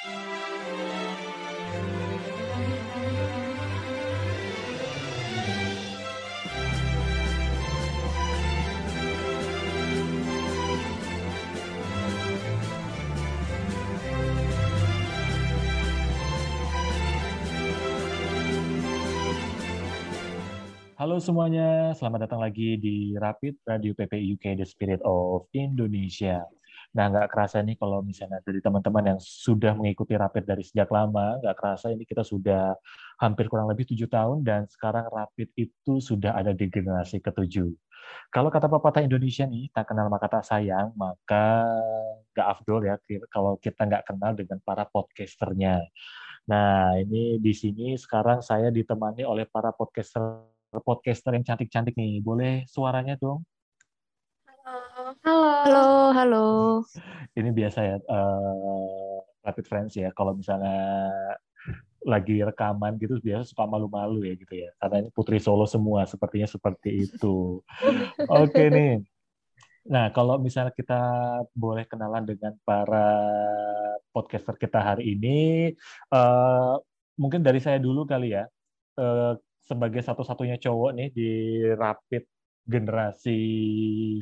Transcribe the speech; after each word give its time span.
Halo 0.00 0.08
semuanya, 21.20 21.92
selamat 21.92 22.24
datang 22.24 22.40
lagi 22.40 22.80
di 22.80 23.12
Rapid 23.20 23.68
Radio 23.68 23.92
PP 23.92 24.32
UK 24.32 24.56
The 24.56 24.64
Spirit 24.64 25.04
of 25.04 25.44
Indonesia. 25.52 26.48
Nah, 26.90 27.06
nggak 27.06 27.30
kerasa 27.30 27.62
nih 27.62 27.78
kalau 27.78 28.02
misalnya 28.02 28.42
dari 28.42 28.58
teman-teman 28.58 29.14
yang 29.14 29.20
sudah 29.22 29.78
mengikuti 29.78 30.18
Rapid 30.18 30.42
dari 30.42 30.66
sejak 30.66 30.90
lama, 30.90 31.38
nggak 31.38 31.54
kerasa 31.54 31.94
ini 31.94 32.02
kita 32.02 32.26
sudah 32.26 32.74
hampir 33.22 33.46
kurang 33.46 33.70
lebih 33.70 33.86
tujuh 33.94 34.10
tahun 34.10 34.42
dan 34.42 34.66
sekarang 34.66 35.06
Rapid 35.06 35.54
itu 35.54 36.02
sudah 36.02 36.34
ada 36.34 36.50
di 36.50 36.66
generasi 36.66 37.22
ketujuh. 37.22 37.70
Kalau 38.34 38.50
kata 38.50 38.66
pepatah 38.66 39.06
Indonesia 39.06 39.46
nih, 39.46 39.70
tak 39.70 39.92
kenal 39.94 40.10
maka 40.10 40.26
tak 40.26 40.44
sayang, 40.46 40.90
maka 40.98 41.62
nggak 42.34 42.46
afdol 42.58 42.80
ya 42.82 42.94
kalau 43.30 43.54
kita 43.62 43.86
nggak 43.86 44.04
kenal 44.10 44.32
dengan 44.34 44.58
para 44.66 44.84
podcasternya. 44.90 45.86
Nah, 46.50 46.98
ini 46.98 47.38
di 47.38 47.52
sini 47.54 47.94
sekarang 47.98 48.42
saya 48.42 48.68
ditemani 48.74 49.22
oleh 49.26 49.46
para 49.46 49.70
podcaster 49.74 50.42
podcaster 50.86 51.34
yang 51.36 51.44
cantik-cantik 51.46 51.94
nih. 51.98 52.22
Boleh 52.22 52.66
suaranya 52.70 53.14
dong? 53.18 53.42
Halo. 55.10 55.42
Halo. 55.66 55.86
Halo. 56.14 56.46
Ini 57.34 57.50
biasa 57.50 57.78
ya, 57.82 57.96
uh, 57.98 59.18
Rapid 59.42 59.66
Friends 59.66 59.98
ya. 59.98 60.14
Kalau 60.14 60.38
misalnya 60.38 61.10
lagi 62.06 62.38
rekaman 62.46 62.94
gitu 63.02 63.18
biasa 63.18 63.50
suka 63.50 63.66
malu-malu 63.66 64.22
ya 64.22 64.38
gitu 64.38 64.54
ya. 64.54 64.70
Karena 64.78 65.02
ini 65.02 65.10
putri 65.10 65.42
solo 65.42 65.66
semua, 65.66 66.06
sepertinya 66.06 66.46
seperti 66.46 67.10
itu. 67.10 67.58
Oke 68.42 68.70
nih. 68.70 69.02
Nah, 69.90 70.14
kalau 70.14 70.38
misalnya 70.38 70.70
kita 70.70 71.02
boleh 71.58 71.90
kenalan 71.90 72.22
dengan 72.22 72.54
para 72.62 73.10
podcaster 74.14 74.54
kita 74.62 74.78
hari 74.78 75.18
ini, 75.18 75.74
uh, 76.14 76.78
mungkin 77.18 77.42
dari 77.42 77.58
saya 77.58 77.82
dulu 77.82 78.06
kali 78.06 78.38
ya. 78.38 78.46
Uh, 78.94 79.34
sebagai 79.66 80.06
satu-satunya 80.06 80.58
cowok 80.62 80.90
nih 80.94 81.08
di 81.14 81.30
rapid 81.74 82.22
generasi 82.70 83.38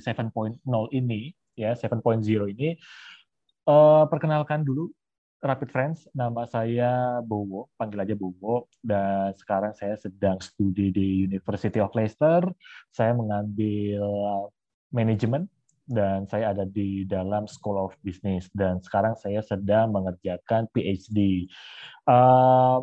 7.0 0.01 0.65
ini 0.97 1.31
ya 1.53 1.77
7.0 1.77 2.25
ini 2.57 2.75
uh, 3.69 4.09
perkenalkan 4.09 4.65
dulu 4.65 4.89
Rapid 5.39 5.71
Friends. 5.71 5.99
Nama 6.19 6.43
saya 6.51 7.23
Bowo 7.23 7.71
panggil 7.79 8.03
aja 8.03 8.15
Bowo. 8.19 8.67
Dan 8.83 9.35
sekarang 9.39 9.71
saya 9.75 9.95
sedang 9.95 10.43
studi 10.43 10.91
di 10.91 11.31
University 11.31 11.79
of 11.79 11.95
Leicester. 11.95 12.43
Saya 12.91 13.15
mengambil 13.15 14.03
manajemen 14.91 15.47
dan 15.87 16.27
saya 16.27 16.53
ada 16.53 16.67
di 16.67 17.07
dalam 17.07 17.47
School 17.47 17.79
of 17.79 17.95
Business. 18.03 18.51
Dan 18.51 18.83
sekarang 18.83 19.15
saya 19.15 19.39
sedang 19.47 19.95
mengerjakan 19.95 20.67
PhD. 20.75 21.47
Uh, 22.03 22.83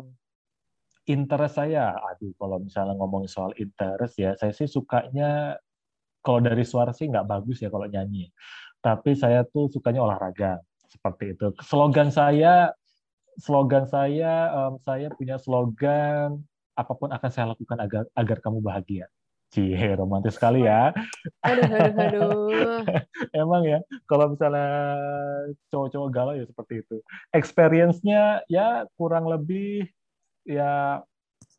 interest 1.06 1.62
saya, 1.62 1.94
aduh 1.94 2.34
kalau 2.34 2.58
misalnya 2.58 2.94
ngomong 2.98 3.30
soal 3.30 3.54
interest 3.56 4.18
ya, 4.18 4.34
saya 4.34 4.50
sih 4.50 4.66
sukanya 4.66 5.54
kalau 6.20 6.42
dari 6.42 6.66
suara 6.66 6.90
sih 6.90 7.06
nggak 7.06 7.26
bagus 7.26 7.62
ya 7.62 7.70
kalau 7.70 7.86
nyanyi. 7.86 8.28
Tapi 8.82 9.14
saya 9.14 9.46
tuh 9.46 9.70
sukanya 9.70 10.02
olahraga 10.02 10.58
seperti 10.90 11.38
itu. 11.38 11.54
Slogan 11.62 12.10
saya, 12.10 12.74
slogan 13.38 13.86
saya, 13.86 14.50
um, 14.50 14.78
saya 14.82 15.10
punya 15.14 15.38
slogan 15.38 16.42
apa 16.76 16.92
pun 16.92 17.08
akan 17.14 17.30
saya 17.32 17.54
lakukan 17.54 17.78
agar 17.80 18.02
agar 18.18 18.38
kamu 18.42 18.58
bahagia. 18.60 19.06
Cie, 19.54 19.94
romantis 19.94 20.34
sekali 20.34 20.66
ya. 20.66 20.90
Aduh, 21.46 21.70
aduh, 21.70 22.02
aduh. 22.02 22.82
Emang 23.46 23.62
ya, 23.62 23.78
kalau 24.10 24.34
misalnya 24.34 24.66
cowok-cowok 25.70 26.08
galau 26.10 26.34
ya 26.34 26.44
seperti 26.50 26.82
itu. 26.82 26.98
Experience-nya 27.30 28.42
ya 28.50 28.90
kurang 28.98 29.30
lebih 29.30 29.86
ya 30.46 31.02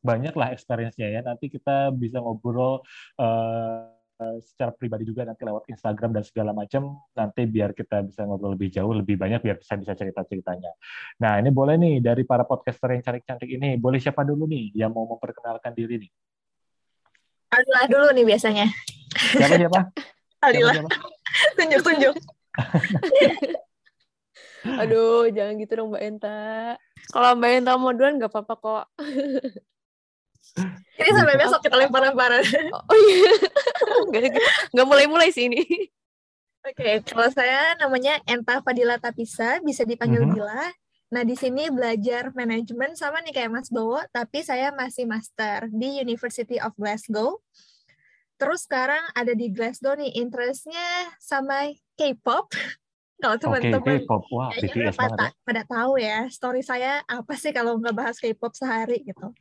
banyak 0.02 0.34
lah 0.34 0.56
experience-nya 0.56 1.08
ya. 1.12 1.22
Nanti 1.22 1.52
kita 1.52 1.92
bisa 1.92 2.24
ngobrol 2.24 2.82
uh, 3.20 3.92
secara 4.42 4.74
pribadi 4.74 5.06
juga 5.06 5.22
nanti 5.22 5.46
lewat 5.46 5.70
Instagram 5.70 6.16
dan 6.16 6.24
segala 6.26 6.52
macam. 6.56 6.98
Nanti 7.14 7.46
biar 7.46 7.76
kita 7.76 8.02
bisa 8.08 8.26
ngobrol 8.26 8.58
lebih 8.58 8.74
jauh, 8.74 8.90
lebih 8.96 9.20
banyak 9.20 9.44
biar 9.44 9.58
saya 9.62 9.78
bisa 9.84 9.94
cerita-ceritanya. 9.94 10.72
Nah, 11.22 11.38
ini 11.38 11.54
boleh 11.54 11.78
nih 11.78 11.96
dari 12.02 12.24
para 12.26 12.48
podcaster 12.48 12.98
yang 12.98 13.04
cantik-cantik 13.06 13.50
ini. 13.52 13.78
Boleh 13.78 14.02
siapa 14.02 14.26
dulu 14.26 14.50
nih 14.50 14.74
yang 14.74 14.96
mau 14.96 15.06
memperkenalkan 15.06 15.76
diri 15.76 16.08
nih? 16.08 16.12
Alila 17.54 17.84
dulu 17.88 18.08
nih 18.16 18.26
biasanya. 18.26 18.66
Siapa 19.38 19.56
siapa? 19.56 19.82
Alila. 20.42 20.74
Tunjuk-tunjuk. 21.58 22.16
Aduh, 24.66 25.30
jangan 25.30 25.54
gitu 25.62 25.74
dong 25.78 25.94
Mbak 25.94 26.04
Enta. 26.08 26.78
Kalau 27.14 27.38
Mbak 27.38 27.52
Enta 27.62 27.72
mau 27.78 27.94
duluan 27.94 28.18
nggak 28.18 28.32
apa-apa 28.34 28.54
kok. 28.58 28.86
Ini 30.98 31.10
sampai 31.14 31.38
besok 31.38 31.62
kita 31.62 31.78
lempar-lemparan. 31.78 32.42
Oh 32.74 32.98
iya. 32.98 33.34
Nggak 34.74 34.88
mulai-mulai 34.90 35.30
sih 35.30 35.46
ini. 35.46 35.62
Oke, 36.66 36.74
okay, 36.74 36.96
kalau 37.06 37.30
saya 37.30 37.78
namanya 37.78 38.18
Enta 38.26 38.60
Fadila 38.66 38.98
Tapisa, 38.98 39.62
bisa 39.62 39.86
dipanggil 39.86 40.26
mm 40.26 40.34
-hmm. 40.34 40.38
Bila. 40.42 40.64
Nah, 41.08 41.24
di 41.24 41.40
sini 41.40 41.72
belajar 41.72 42.36
manajemen 42.36 42.92
sama 42.98 43.24
nih 43.24 43.32
kayak 43.32 43.52
Mas 43.54 43.70
Bowo, 43.72 44.04
tapi 44.12 44.44
saya 44.44 44.76
masih 44.76 45.08
master 45.08 45.72
di 45.72 46.04
University 46.04 46.60
of 46.60 46.76
Glasgow. 46.76 47.40
Terus 48.36 48.68
sekarang 48.68 49.00
ada 49.16 49.32
di 49.32 49.48
Glasgow 49.48 49.96
nih, 49.96 50.20
interestnya 50.20 51.08
sama 51.24 51.72
K-pop. 51.96 52.52
Kalau 53.18 53.36
teman-teman 53.42 54.06
K-pop, 54.06 54.24
wah, 54.30 54.54
BTS 54.54 54.94
pada, 54.94 55.34
ya. 55.34 55.42
pada 55.42 55.62
tahu 55.66 55.98
ya, 55.98 56.30
story 56.30 56.62
saya 56.62 57.02
apa 57.10 57.34
sih 57.34 57.50
kalau 57.50 57.82
nggak 57.82 57.98
bahas 57.98 58.22
K-pop 58.22 58.54
sehari 58.54 59.02
gitu. 59.02 59.34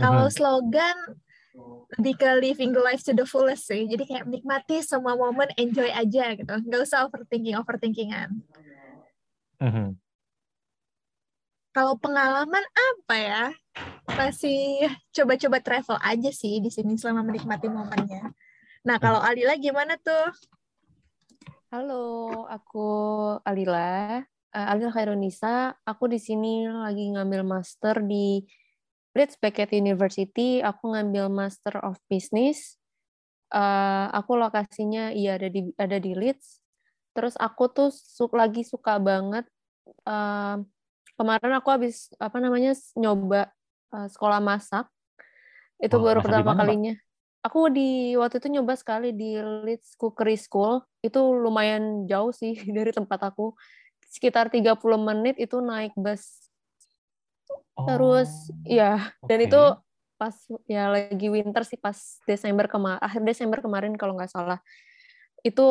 Kalau 0.00 0.24
uh 0.24 0.28
-huh. 0.28 0.32
slogan 0.32 0.96
lebih 1.98 2.14
ke 2.16 2.30
living 2.40 2.70
the 2.72 2.80
life 2.80 3.04
to 3.04 3.12
the 3.12 3.28
fullest 3.28 3.68
sih. 3.68 3.84
Jadi 3.84 4.08
kayak 4.08 4.24
menikmati 4.24 4.80
semua 4.80 5.12
momen, 5.12 5.52
enjoy 5.60 5.92
aja 5.92 6.32
gitu. 6.40 6.54
Nggak 6.64 6.80
usah 6.88 7.04
overthinking, 7.04 7.56
overthinkingan. 7.60 8.30
Uh 9.60 9.68
-huh. 9.68 9.88
Kalau 11.76 11.94
pengalaman 12.00 12.64
apa 12.74 13.14
ya? 13.14 13.44
Masih 14.08 14.88
coba-coba 15.12 15.60
travel 15.60 16.00
aja 16.00 16.30
sih 16.32 16.64
di 16.64 16.72
sini 16.72 16.96
selama 16.96 17.28
menikmati 17.28 17.68
momennya. 17.68 18.32
Nah, 18.88 18.96
kalau 18.96 19.20
Alila 19.20 19.52
gimana 19.60 20.00
tuh? 20.00 20.32
Halo, 21.68 22.48
aku 22.48 22.88
Alila, 23.44 24.24
uh, 24.24 24.66
Alila 24.72 24.88
Khairunisa. 24.88 25.76
Aku 25.84 26.08
di 26.08 26.16
sini 26.16 26.64
lagi 26.64 27.12
ngambil 27.12 27.44
master 27.44 28.00
di 28.08 28.40
Leeds 29.12 29.36
Beckett 29.36 29.76
University. 29.76 30.64
Aku 30.64 30.96
ngambil 30.96 31.28
Master 31.28 31.76
of 31.84 32.00
Business. 32.08 32.80
Uh, 33.52 34.08
aku 34.16 34.40
lokasinya 34.40 35.12
iya 35.12 35.36
ada 35.36 35.52
di 35.52 35.68
ada 35.76 36.00
di 36.00 36.16
Leeds. 36.16 36.64
Terus 37.12 37.36
aku 37.36 37.68
tuh 37.68 37.92
su 37.92 38.24
lagi 38.32 38.64
suka 38.64 38.96
banget. 38.96 39.44
Uh, 40.08 40.64
kemarin 41.20 41.52
aku 41.52 41.68
habis 41.68 42.08
apa 42.16 42.40
namanya 42.40 42.72
nyoba 42.96 43.52
uh, 43.92 44.08
sekolah 44.08 44.40
masak. 44.40 44.88
Itu 45.76 46.00
oh, 46.00 46.04
baru 46.08 46.24
pertama 46.24 46.56
kalinya. 46.56 46.96
Pak? 46.96 47.07
Aku 47.42 47.70
di 47.70 48.14
waktu 48.18 48.42
itu 48.42 48.48
nyoba 48.58 48.74
sekali 48.74 49.14
di 49.14 49.38
Leeds 49.38 49.94
Cookery 49.98 50.36
School. 50.38 50.82
Itu 51.00 51.34
lumayan 51.34 52.04
jauh 52.10 52.34
sih 52.34 52.54
dari 52.76 52.90
tempat 52.90 53.32
aku. 53.32 53.54
Sekitar 54.08 54.48
30 54.48 54.78
menit 54.96 55.36
itu 55.36 55.60
naik 55.60 55.92
bus. 55.98 56.48
Oh, 57.78 57.86
terus 57.86 58.50
ya 58.66 59.14
okay. 59.22 59.30
dan 59.30 59.38
itu 59.46 59.62
pas 60.18 60.34
ya 60.66 60.90
lagi 60.90 61.30
winter 61.30 61.62
sih 61.62 61.78
pas 61.78 61.94
Desember 62.26 62.66
kemarin 62.66 62.98
akhir 62.98 63.22
Desember 63.22 63.62
kemarin 63.62 63.94
kalau 63.94 64.18
nggak 64.18 64.32
salah. 64.32 64.58
Itu 65.46 65.62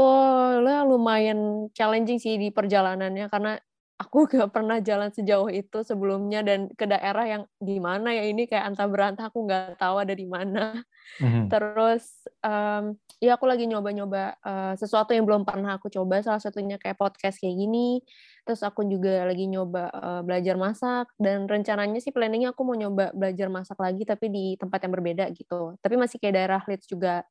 lah 0.63 0.87
lumayan 0.87 1.67
challenging 1.75 2.23
sih 2.23 2.39
di 2.39 2.47
perjalanannya 2.55 3.27
karena 3.27 3.59
aku 3.97 4.29
gak 4.29 4.53
pernah 4.53 4.77
jalan 4.77 5.09
sejauh 5.09 5.49
itu 5.49 5.81
sebelumnya 5.81 6.45
dan 6.45 6.69
ke 6.77 6.85
daerah 6.85 7.25
yang 7.25 7.43
di 7.57 7.81
mana 7.81 8.13
ya 8.13 8.29
ini 8.29 8.45
kayak 8.45 8.73
antah 8.73 8.85
berantah 8.85 9.33
aku 9.33 9.49
nggak 9.49 9.81
tahu 9.81 9.97
ada 9.97 10.13
di 10.13 10.29
mana. 10.29 10.77
Mm-hmm. 11.17 11.45
Terus 11.49 12.29
um, 12.45 12.93
ya 13.17 13.33
aku 13.41 13.49
lagi 13.49 13.65
nyoba-nyoba 13.65 14.37
uh, 14.45 14.73
sesuatu 14.77 15.17
yang 15.17 15.25
belum 15.25 15.49
pernah 15.49 15.81
aku 15.81 15.89
coba 15.89 16.21
salah 16.21 16.37
satunya 16.37 16.77
kayak 16.77 16.93
podcast 16.93 17.41
kayak 17.41 17.57
gini. 17.57 18.05
Terus 18.45 18.61
aku 18.61 18.85
juga 18.85 19.25
lagi 19.25 19.49
nyoba 19.49 19.89
uh, 19.89 20.21
belajar 20.21 20.61
masak 20.61 21.09
dan 21.17 21.49
rencananya 21.49 21.97
sih 21.97 22.13
planningnya 22.13 22.53
aku 22.53 22.61
mau 22.69 22.77
nyoba 22.77 23.09
belajar 23.17 23.49
masak 23.49 23.81
lagi 23.81 24.05
tapi 24.05 24.29
di 24.29 24.45
tempat 24.61 24.77
yang 24.85 24.93
berbeda 24.93 25.25
gitu. 25.33 25.73
Tapi 25.81 25.95
masih 25.97 26.21
kayak 26.21 26.35
daerah 26.37 26.61
Leeds 26.69 26.85
juga. 26.85 27.25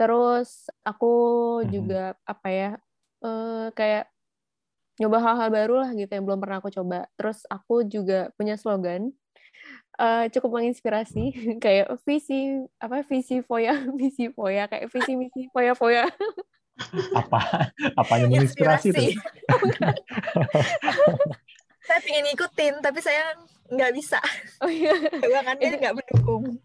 Terus 0.00 0.72
aku 0.88 1.12
mm-hmm. 1.60 1.68
juga 1.68 2.16
apa 2.24 2.48
ya 2.48 2.70
uh, 3.20 3.68
kayak 3.76 4.08
nyoba 5.02 5.18
hal-hal 5.18 5.50
baru 5.50 5.74
lah 5.82 5.90
gitu 5.98 6.14
yang 6.14 6.22
belum 6.22 6.38
pernah 6.38 6.62
aku 6.62 6.70
coba. 6.70 7.10
Terus 7.18 7.42
aku 7.50 7.82
juga 7.82 8.30
punya 8.38 8.54
slogan 8.54 9.10
uh, 9.98 10.24
cukup 10.30 10.62
menginspirasi 10.62 11.34
kayak 11.64 11.90
visi 12.06 12.62
apa 12.78 13.02
visi 13.02 13.42
foya 13.42 13.74
visi 14.00 14.30
foya 14.30 14.70
kayak 14.70 14.86
visi 14.88 15.12
misi 15.18 15.50
foya 15.50 15.74
foya. 15.74 16.06
Apa 17.12 17.68
apa 18.00 18.12
yang 18.16 18.32
menginspirasi 18.32 18.96
itu 18.96 19.12
saya 21.84 22.00
ingin 22.08 22.32
ikutin 22.32 22.74
tapi 22.80 22.98
saya 23.04 23.36
nggak 23.68 23.92
bisa. 23.92 24.18
Oh 24.64 24.72
iya. 24.72 24.96
Kan 25.20 25.60
dia 25.60 25.76
nggak 25.76 26.00
mendukung. 26.00 26.58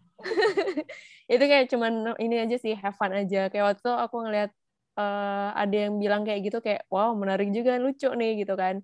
Itu 1.28 1.44
kayak 1.44 1.68
cuman 1.68 2.16
ini 2.24 2.40
aja 2.40 2.56
sih 2.56 2.72
have 2.72 2.96
fun 2.96 3.12
aja. 3.12 3.52
Kayak 3.52 3.76
waktu 3.76 3.90
aku 3.92 4.16
ngeliat 4.24 4.50
uh, 4.98 5.54
ada 5.54 5.86
yang 5.86 6.02
bilang 6.02 6.26
kayak 6.26 6.50
gitu 6.50 6.58
kayak 6.58 6.82
wow 6.90 7.14
menarik 7.14 7.54
juga 7.54 7.78
lucu 7.78 8.10
nih 8.10 8.42
gitu 8.42 8.58
kan. 8.58 8.82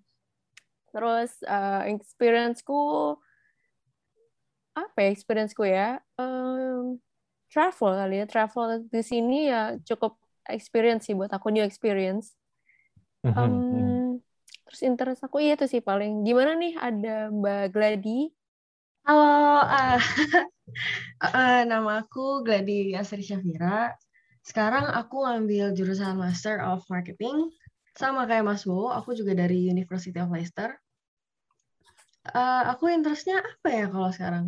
Terus 0.94 1.42
uh, 1.42 1.82
experienceku 1.90 2.78
apa 4.78 4.98
ya 5.02 5.10
experienceku 5.10 5.66
ya? 5.66 5.98
Um, 6.14 7.02
travel 7.50 7.98
kali 7.98 8.22
ya 8.22 8.26
travel 8.30 8.86
di 8.90 9.02
sini 9.02 9.50
ya 9.50 9.78
cukup 9.82 10.18
experience 10.50 11.10
sih 11.10 11.18
buat 11.18 11.30
aku 11.34 11.50
new 11.50 11.66
experience. 11.66 12.34
Um, 13.24 14.20
terus 14.68 14.84
interest 14.84 15.24
aku 15.24 15.42
iya 15.42 15.58
tuh 15.58 15.66
sih 15.66 15.82
paling. 15.82 16.22
Gimana 16.22 16.54
nih 16.54 16.76
ada 16.78 17.32
Mbak 17.32 17.64
Gladi? 17.74 18.30
Halo, 19.04 19.60
uh, 19.64 20.00
uh, 21.20 21.60
nama 21.70 22.04
aku 22.04 22.44
Gladi 22.44 22.92
Asri 22.96 23.24
Syafira. 23.24 23.92
Sekarang 24.44 24.92
aku 24.92 25.24
ngambil 25.24 25.72
jurusan 25.72 26.20
Master 26.20 26.60
of 26.60 26.84
Marketing. 26.92 27.48
Sama 27.96 28.28
kayak 28.28 28.44
Mas 28.44 28.68
Bo, 28.68 28.92
aku 28.92 29.16
juga 29.16 29.32
dari 29.32 29.72
University 29.72 30.20
of 30.20 30.28
Leicester. 30.28 30.76
Uh, 32.28 32.68
aku 32.68 32.92
interestnya 32.92 33.40
apa 33.40 33.68
ya 33.72 33.86
kalau 33.88 34.10
sekarang? 34.12 34.46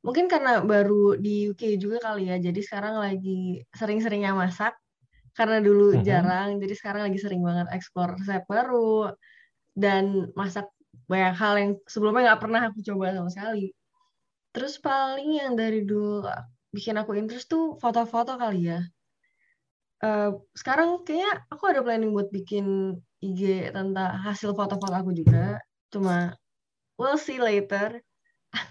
Mungkin 0.00 0.30
karena 0.30 0.62
baru 0.62 1.18
di 1.18 1.50
UK 1.52 1.76
juga 1.82 1.98
kali 1.98 2.30
ya, 2.30 2.38
jadi 2.38 2.60
sekarang 2.62 2.96
lagi 2.96 3.66
sering-seringnya 3.76 4.32
masak. 4.32 4.72
Karena 5.36 5.60
dulu 5.60 5.92
mm 5.92 5.96
-hmm. 6.00 6.06
jarang, 6.06 6.48
jadi 6.56 6.74
sekarang 6.78 7.02
lagi 7.12 7.18
sering 7.20 7.44
banget 7.44 7.68
eksplor 7.76 8.16
resep 8.16 8.40
baru 8.48 9.12
dan 9.76 10.32
masak 10.32 10.64
banyak 11.04 11.34
hal 11.36 11.54
yang 11.60 11.72
sebelumnya 11.84 12.32
nggak 12.32 12.40
pernah 12.40 12.60
aku 12.72 12.80
coba 12.80 13.12
sama 13.12 13.28
sekali. 13.28 13.76
Terus 14.56 14.80
paling 14.80 15.28
yang 15.36 15.52
dari 15.52 15.84
dulu 15.84 16.24
bikin 16.72 16.96
aku 16.96 17.12
interest 17.20 17.52
tuh 17.52 17.76
foto-foto 17.76 18.40
kali 18.40 18.72
ya. 18.72 18.80
Uh, 20.06 20.38
sekarang 20.54 21.02
kayaknya 21.02 21.42
aku 21.50 21.66
ada 21.66 21.82
planning 21.82 22.14
buat 22.14 22.30
bikin 22.30 22.94
IG 23.18 23.74
tentang 23.74 24.22
hasil 24.22 24.54
foto-foto 24.54 24.94
aku 24.94 25.10
juga. 25.10 25.58
Cuma 25.90 26.38
we'll 26.94 27.18
see 27.18 27.42
later. 27.42 27.98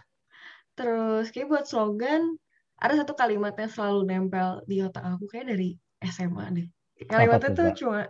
Terus 0.79 1.35
kayak 1.35 1.51
buat 1.51 1.65
slogan 1.67 2.39
ada 2.79 3.03
satu 3.03 3.19
kalimat 3.19 3.51
yang 3.59 3.71
selalu 3.71 4.07
nempel 4.07 4.63
di 4.63 4.79
otak 4.79 5.03
aku 5.03 5.27
kayak 5.27 5.51
dari 5.51 5.75
SMA 6.07 6.45
deh. 6.55 6.67
Kalimatnya 7.11 7.51
tuh 7.51 7.69
cuma 7.75 8.07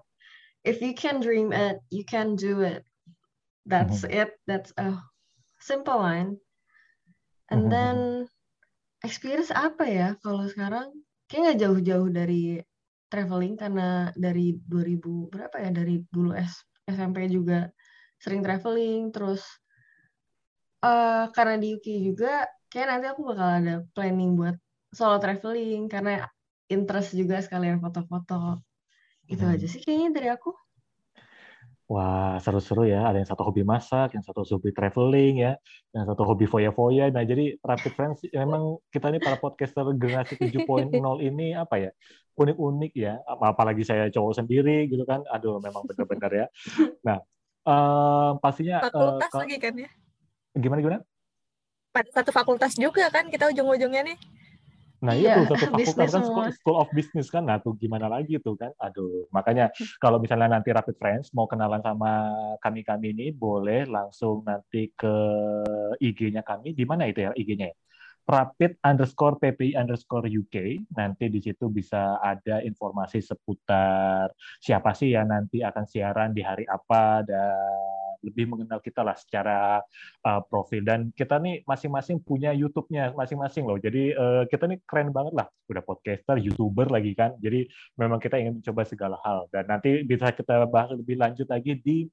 if 0.62 0.78
you 0.81 0.94
can 0.94 1.18
dream 1.18 1.50
it, 1.50 1.81
you 1.89 2.06
can 2.06 2.38
do 2.38 2.62
it. 2.62 2.86
That's 3.66 4.06
mm 4.06 4.13
-hmm. 4.13 4.21
it. 4.21 4.30
That's 4.45 4.69
a 4.78 5.01
simple 5.57 5.98
line. 5.98 6.38
And 7.50 7.69
mm-hmm. 7.69 7.74
then 7.74 7.98
experience 9.01 9.50
apa 9.54 9.86
ya 9.86 10.07
kalau 10.21 10.45
sekarang 10.50 10.94
kayak 11.30 11.42
nggak 11.42 11.60
jauh-jauh 11.62 12.10
dari 12.10 12.62
traveling 13.07 13.56
karena 13.56 14.10
dari 14.16 14.57
2000 14.66 15.30
berapa 15.30 15.56
ya? 15.62 15.69
Dari 15.72 16.02
dulu 16.10 16.34
S, 16.34 16.66
SMP 16.86 17.30
juga 17.30 17.69
sering 18.19 18.42
traveling 18.42 19.12
terus 19.12 19.44
uh, 20.81 21.28
karena 21.36 21.60
di 21.60 21.75
UK 21.75 21.88
juga 22.13 22.48
kayak 22.72 22.88
nanti 22.90 23.06
aku 23.12 23.22
bakal 23.28 23.50
ada 23.62 23.75
planning 23.92 24.36
buat 24.40 24.56
solo 24.96 25.19
traveling 25.19 25.92
karena 25.92 26.25
interest 26.72 27.13
juga 27.13 27.44
sekalian 27.44 27.84
foto-foto. 27.84 28.63
Itu 29.28 29.46
hmm. 29.46 29.54
aja 29.57 29.68
sih 29.68 29.81
kayaknya 29.81 30.10
dari 30.16 30.30
aku 30.31 30.54
Wah, 31.86 32.42
seru-seru 32.42 32.90
ya. 32.90 33.06
Ada 33.06 33.22
yang 33.22 33.30
satu 33.30 33.46
hobi 33.46 33.62
masak, 33.62 34.18
yang 34.18 34.26
satu 34.26 34.42
hobi 34.42 34.74
traveling 34.74 35.46
ya, 35.46 35.54
yang 35.94 36.10
satu 36.10 36.26
hobi 36.26 36.50
foya-foya. 36.50 37.14
Nah, 37.14 37.22
jadi 37.22 37.62
Rapid 37.62 37.94
Friends 37.94 38.20
memang 38.34 38.82
kita 38.90 39.14
ini 39.14 39.22
para 39.22 39.38
podcaster 39.38 39.86
generasi 39.94 40.34
7.0 40.34 40.66
ini 41.22 41.54
apa 41.54 41.78
ya? 41.78 41.92
Unik-unik 42.34 42.94
ya. 42.98 43.22
Apalagi 43.30 43.86
saya 43.86 44.10
cowok 44.10 44.34
sendiri 44.34 44.90
gitu 44.90 45.06
kan. 45.06 45.22
Aduh, 45.30 45.62
memang 45.62 45.86
benar-benar 45.86 46.32
ya. 46.34 46.46
Nah, 47.06 47.22
uh, 47.70 48.42
pastinya 48.42 48.81
fakultas 48.81 49.31
uh, 49.38 49.40
lagi 49.46 49.58
kan 49.62 49.74
ya. 49.78 49.90
Gimana 50.58 50.81
gimana? 50.81 51.00
Satu 52.12 52.34
fakultas 52.34 52.74
juga 52.76 53.08
kan 53.14 53.30
kita 53.30 53.54
ujung-ujungnya 53.54 54.02
nih. 54.10 54.18
Nah 55.06 55.13
iya, 55.13 55.38
itu 55.38 55.54
satu 55.54 55.56
fakultas 55.69 56.10
kan 56.12 56.24
school, 56.25 56.46
school 56.57 56.78
of 56.81 56.90
business 56.92 57.30
kan, 57.30 57.46
nah 57.46 57.62
tuh 57.62 57.78
gimana 57.78 58.10
lagi 58.10 58.42
tuh 58.42 58.57
kan, 58.57 58.74
aduh 58.81 59.30
makanya 59.30 59.69
kalau 60.02 60.18
misalnya 60.18 60.50
nanti 60.57 60.74
Rapid 60.74 60.98
Friends 60.98 61.30
mau 61.38 61.46
kenalan 61.46 61.80
sama 61.86 62.34
kami 62.57 62.81
kami 62.81 63.13
ini 63.13 63.30
boleh 63.30 63.86
langsung 63.86 64.42
nanti 64.42 64.90
ke 64.98 65.16
IG-nya 66.02 66.42
kami, 66.42 66.74
di 66.74 66.84
mana 66.90 67.06
itu 67.06 67.22
ya 67.22 67.31
IG-nya 67.38 67.69
ya? 67.69 67.78
Rapid 68.25 68.81
underscore 68.81 69.38
PPI 69.38 69.77
underscore 69.77 70.25
UK. 70.25 70.86
Nanti 70.98 71.30
di 71.30 71.39
situ 71.39 71.69
bisa 71.69 72.18
ada 72.19 72.62
informasi 72.66 73.22
seputar 73.22 74.33
siapa 74.57 74.92
sih 74.98 75.13
yang 75.13 75.30
nanti 75.30 75.62
akan 75.62 75.86
siaran 75.86 76.33
di 76.33 76.42
hari 76.42 76.66
apa 76.66 77.22
dan 77.22 77.54
lebih 78.25 78.50
mengenal 78.50 78.81
kita 78.81 79.06
lah 79.06 79.13
secara 79.13 79.77
uh, 80.25 80.42
profil. 80.50 80.81
Dan 80.81 81.13
kita 81.13 81.38
nih 81.38 81.62
masing-masing 81.69 82.25
punya 82.25 82.50
YouTube-nya 82.57 83.13
masing-masing 83.13 83.69
loh. 83.69 83.77
Jadi 83.77 84.18
uh, 84.18 84.50
kita 84.50 84.66
nih 84.66 84.81
keren 84.89 85.13
banget 85.13 85.38
lah. 85.38 85.48
Udah 85.69 85.86
podcaster, 85.86 86.42
YouTuber 86.42 86.89
lagi 86.89 87.13
kan. 87.13 87.38
Jadi 87.38 87.69
memang 88.01 88.18
kita 88.18 88.42
ingin 88.42 88.57
mencoba 88.62 88.81
segala 88.89 89.18
hal. 89.21 89.45
Dan 89.54 89.69
nanti 89.69 90.01
bisa 90.01 90.33
kita 90.33 90.66
bahas 90.66 90.98
lebih 90.98 91.21
lanjut 91.21 91.45
lagi 91.45 91.78
di 91.78 92.10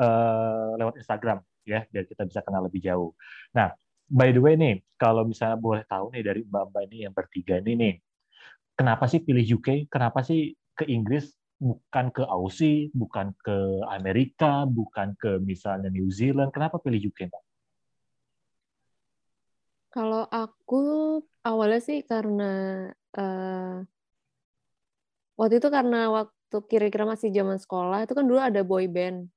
uh, 0.00 0.72
lewat 0.80 0.96
Instagram 1.04 1.44
ya 1.68 1.84
biar 1.92 2.08
kita 2.08 2.24
bisa 2.24 2.40
kenal 2.40 2.64
lebih 2.64 2.80
jauh. 2.80 3.12
Nah, 3.52 3.68
by 4.08 4.32
the 4.32 4.40
way 4.40 4.56
nih, 4.56 4.80
kalau 4.96 5.28
misalnya 5.28 5.60
boleh 5.60 5.84
tahu 5.84 6.10
nih 6.16 6.24
dari 6.24 6.40
mbak-mbak 6.42 6.82
ini 6.88 6.96
yang 7.04 7.14
bertiga 7.14 7.60
ini 7.60 7.72
nih, 7.76 7.94
kenapa 8.74 9.04
sih 9.04 9.20
pilih 9.20 9.60
UK? 9.60 9.86
Kenapa 9.92 10.24
sih 10.24 10.56
ke 10.72 10.88
Inggris 10.88 11.28
bukan 11.60 12.08
ke 12.14 12.24
Aussie, 12.24 12.88
bukan 12.96 13.36
ke 13.44 13.84
Amerika, 13.92 14.64
bukan 14.64 15.12
ke 15.20 15.36
misalnya 15.44 15.92
New 15.92 16.08
Zealand? 16.08 16.50
Kenapa 16.50 16.80
pilih 16.80 17.12
UK, 17.12 17.28
Mbak? 17.28 17.44
Kalau 19.88 20.28
aku 20.28 20.82
awalnya 21.44 21.80
sih 21.80 22.04
karena 22.04 22.86
uh, 23.16 23.80
waktu 25.34 25.58
itu 25.58 25.68
karena 25.72 26.12
waktu 26.12 26.56
kira-kira 26.68 27.08
masih 27.08 27.32
zaman 27.32 27.56
sekolah 27.56 28.04
itu 28.04 28.12
kan 28.12 28.24
dulu 28.28 28.36
ada 28.36 28.60
boy 28.60 28.84
band 28.84 29.32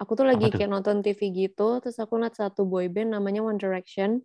aku 0.00 0.16
tuh 0.16 0.24
lagi 0.24 0.48
kayak 0.48 0.72
nonton 0.72 1.04
TV 1.04 1.28
gitu 1.28 1.76
terus 1.84 2.00
aku 2.00 2.16
lihat 2.16 2.32
satu 2.32 2.64
boy 2.64 2.88
band 2.88 3.12
namanya 3.12 3.44
One 3.44 3.60
Direction. 3.60 4.24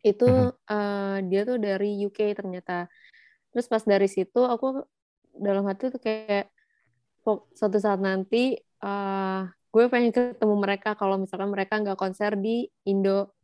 Itu 0.00 0.56
uh, 0.56 1.16
dia 1.28 1.44
tuh 1.44 1.60
dari 1.60 2.00
UK 2.00 2.32
ternyata. 2.32 2.88
Terus 3.52 3.68
pas 3.68 3.84
dari 3.84 4.08
situ 4.08 4.40
aku 4.40 4.80
dalam 5.36 5.68
hati 5.68 5.92
tuh 5.92 6.00
kayak 6.00 6.48
suatu 7.54 7.78
saat 7.78 8.00
nanti 8.00 8.56
uh, 8.82 9.46
gue 9.72 9.84
pengen 9.92 10.10
ketemu 10.10 10.56
mereka 10.58 10.98
kalau 10.98 11.20
misalkan 11.20 11.52
mereka 11.52 11.76
nggak 11.76 12.00
konser 12.00 12.34
di 12.40 12.66
Indo. 12.88 13.36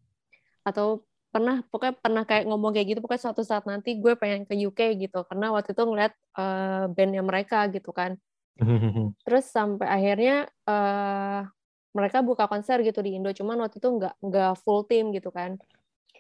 Atau 0.65 1.05
pernah 1.29 1.61
pokoknya 1.61 1.95
pernah 2.01 2.25
kayak 2.25 2.49
ngomong 2.49 2.73
kayak 2.73 2.97
gitu 2.97 3.01
pokoknya 3.05 3.23
suatu 3.29 3.45
saat 3.45 3.69
nanti 3.69 4.01
gue 4.01 4.17
pengen 4.17 4.49
ke 4.49 4.57
UK 4.57 4.97
gitu. 4.97 5.29
Karena 5.29 5.53
waktu 5.53 5.77
itu 5.77 5.83
ngeliat 5.85 6.13
uh, 6.41 6.89
bandnya 6.89 7.21
mereka 7.21 7.69
gitu 7.69 7.93
kan 7.93 8.17
Terus 9.27 9.45
sampai 9.49 9.87
akhirnya 9.87 10.51
uh, 10.67 11.47
mereka 11.95 12.21
buka 12.21 12.51
konser 12.51 12.83
gitu 12.83 13.01
di 13.01 13.17
Indo, 13.17 13.31
cuman 13.31 13.59
waktu 13.63 13.79
itu 13.79 13.89
nggak 13.89 14.15
nggak 14.21 14.53
full 14.63 14.85
team 14.87 15.15
gitu 15.15 15.31
kan. 15.31 15.57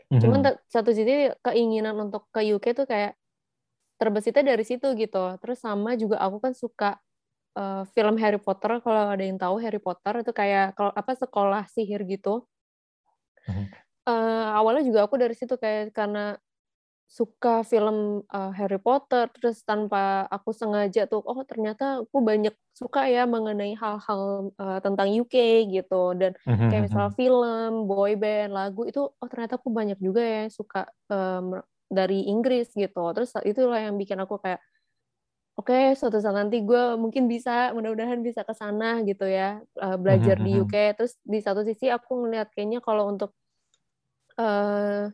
Cuman 0.08 0.40
satu 0.72 0.96
sisi 0.96 1.28
keinginan 1.44 1.92
untuk 2.00 2.32
ke 2.32 2.40
UK 2.40 2.72
tuh 2.72 2.88
kayak 2.88 3.12
terbesitnya 4.00 4.56
dari 4.56 4.64
situ 4.64 4.88
gitu. 4.96 5.36
Terus 5.42 5.60
sama 5.60 5.98
juga 6.00 6.16
aku 6.24 6.40
kan 6.40 6.56
suka 6.56 6.96
uh, 7.58 7.84
film 7.92 8.16
Harry 8.16 8.40
Potter. 8.40 8.80
Kalau 8.80 9.02
ada 9.12 9.20
yang 9.20 9.36
tahu 9.36 9.60
Harry 9.60 9.82
Potter 9.82 10.24
itu 10.24 10.32
kayak 10.32 10.72
kalau 10.78 10.94
apa 10.96 11.12
sekolah 11.12 11.68
sihir 11.68 12.08
gitu. 12.08 12.48
Uh, 14.08 14.48
awalnya 14.56 14.88
juga 14.88 15.04
aku 15.04 15.20
dari 15.20 15.36
situ 15.36 15.60
kayak 15.60 15.92
karena 15.92 16.40
suka 17.08 17.64
film 17.64 18.20
uh, 18.28 18.52
Harry 18.52 18.76
Potter 18.76 19.32
terus 19.32 19.64
tanpa 19.64 20.28
aku 20.28 20.52
sengaja 20.52 21.08
tuh 21.08 21.24
oh 21.24 21.40
ternyata 21.48 22.04
aku 22.04 22.20
banyak 22.20 22.52
suka 22.76 23.08
ya 23.08 23.24
mengenai 23.24 23.72
hal-hal 23.74 24.52
uh, 24.60 24.78
tentang 24.84 25.08
UK 25.08 25.66
gitu. 25.72 26.12
Dan 26.14 26.36
mhm, 26.44 26.68
kayak 26.68 26.82
misalnya 26.84 27.10
mhm. 27.10 27.18
film, 27.18 27.70
boy 27.88 28.12
band, 28.14 28.52
lagu 28.52 28.84
itu 28.84 29.08
oh 29.08 29.28
ternyata 29.32 29.56
aku 29.56 29.72
banyak 29.72 29.96
juga 29.98 30.20
ya 30.20 30.44
suka 30.52 30.84
um, 31.08 31.56
dari 31.88 32.28
Inggris 32.28 32.70
gitu. 32.76 33.02
Terus 33.16 33.32
itulah 33.42 33.80
yang 33.80 33.96
bikin 33.96 34.20
aku 34.20 34.36
kayak 34.36 34.60
oke 35.58 35.74
okay, 35.74 35.96
suatu 35.98 36.22
saat 36.22 36.38
nanti 36.38 36.62
gue 36.62 36.94
mungkin 36.94 37.26
bisa 37.26 37.74
mudah-mudahan 37.74 38.22
bisa 38.22 38.46
ke 38.46 38.54
sana 38.54 39.02
gitu 39.02 39.26
ya 39.26 39.58
uh, 39.82 39.98
belajar 39.98 40.38
di 40.38 40.54
UK 40.62 40.94
terus 40.94 41.18
di 41.26 41.42
satu 41.42 41.66
sisi 41.66 41.90
aku 41.90 42.14
ngeliat 42.22 42.54
kayaknya 42.54 42.78
kalau 42.78 43.10
untuk 43.10 43.34
uh, 44.38 45.10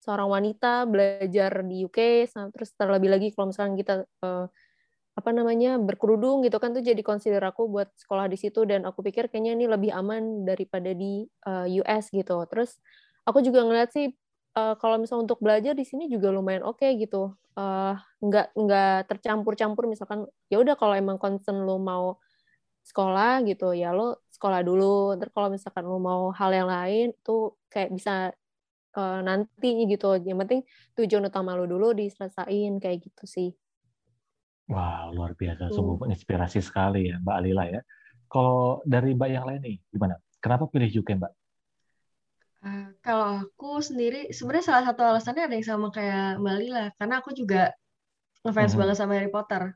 seorang 0.00 0.28
wanita 0.32 0.88
belajar 0.88 1.60
di 1.62 1.84
UK 1.84 2.28
terus 2.56 2.72
terlebih 2.74 3.12
lagi 3.12 3.28
kalau 3.36 3.52
misalkan 3.52 3.76
kita 3.76 4.08
uh, 4.24 4.48
apa 5.20 5.30
namanya 5.36 5.76
berkerudung 5.76 6.40
gitu 6.46 6.56
kan 6.56 6.72
tuh 6.72 6.80
jadi 6.80 7.04
consider 7.04 7.44
aku 7.44 7.68
buat 7.68 7.92
sekolah 8.00 8.30
di 8.32 8.40
situ 8.40 8.64
dan 8.64 8.88
aku 8.88 9.04
pikir 9.04 9.28
kayaknya 9.28 9.52
ini 9.52 9.66
lebih 9.68 9.92
aman 9.92 10.48
daripada 10.48 10.96
di 10.96 11.28
uh, 11.44 11.68
US 11.84 12.08
gitu. 12.08 12.40
Terus 12.48 12.80
aku 13.28 13.44
juga 13.44 13.60
ngeliat 13.66 13.92
sih 13.92 14.08
uh, 14.56 14.74
kalau 14.80 14.96
misalnya 14.96 15.28
untuk 15.28 15.44
belajar 15.44 15.76
di 15.76 15.84
sini 15.84 16.08
juga 16.08 16.32
lumayan 16.32 16.64
oke 16.64 16.80
okay, 16.80 16.96
gitu. 16.96 17.36
Uh, 17.58 17.98
nggak 18.24 18.56
nggak 18.56 19.10
tercampur-campur 19.12 19.84
misalkan 19.90 20.24
ya 20.48 20.62
udah 20.62 20.78
kalau 20.78 20.94
emang 20.96 21.20
concern 21.20 21.66
lo 21.66 21.76
mau 21.76 22.16
sekolah 22.86 23.44
gitu 23.44 23.76
ya 23.76 23.92
lo 23.92 24.24
sekolah 24.32 24.64
dulu. 24.64 25.20
Terus 25.20 25.32
kalau 25.36 25.48
misalkan 25.52 25.84
lo 25.84 25.98
mau 26.00 26.32
hal 26.32 26.50
yang 26.54 26.70
lain 26.70 27.12
tuh 27.20 27.60
kayak 27.68 27.92
bisa 27.92 28.32
uh, 28.96 29.20
nanti 29.22 29.86
gitu 29.90 30.16
yang 30.22 30.40
penting 30.42 30.64
tujuan 30.96 31.28
utama 31.28 31.54
lo 31.54 31.66
dulu 31.66 31.94
diselesain 31.94 32.78
kayak 32.80 32.98
gitu 33.04 33.24
sih 33.26 33.50
Wah, 34.70 35.10
luar 35.10 35.34
biasa. 35.34 35.74
Sungguh 35.74 35.98
menginspirasi 35.98 36.62
sekali 36.62 37.10
ya, 37.10 37.18
Mbak 37.18 37.36
Alila 37.42 37.64
ya. 37.66 37.82
Kalau 38.30 38.78
dari 38.86 39.18
Mbak 39.18 39.28
yang 39.34 39.44
lain 39.50 39.60
nih, 39.66 39.76
gimana? 39.90 40.14
Kenapa 40.38 40.70
pilih 40.70 41.02
UK, 41.02 41.18
Mbak? 41.18 41.32
Uh, 42.62 42.88
kalau 43.02 43.42
aku 43.42 43.82
sendiri, 43.82 44.30
sebenarnya 44.30 44.70
salah 44.70 44.84
satu 44.86 45.02
alasannya 45.02 45.50
ada 45.50 45.54
yang 45.58 45.66
sama 45.66 45.90
kayak 45.90 46.38
Mbak 46.38 46.56
Lila. 46.62 46.84
Karena 46.94 47.14
aku 47.18 47.34
juga 47.34 47.74
ngefans 48.46 48.78
hmm. 48.78 48.80
banget 48.80 48.96
sama 48.96 49.12
Harry 49.18 49.32
Potter. 49.34 49.74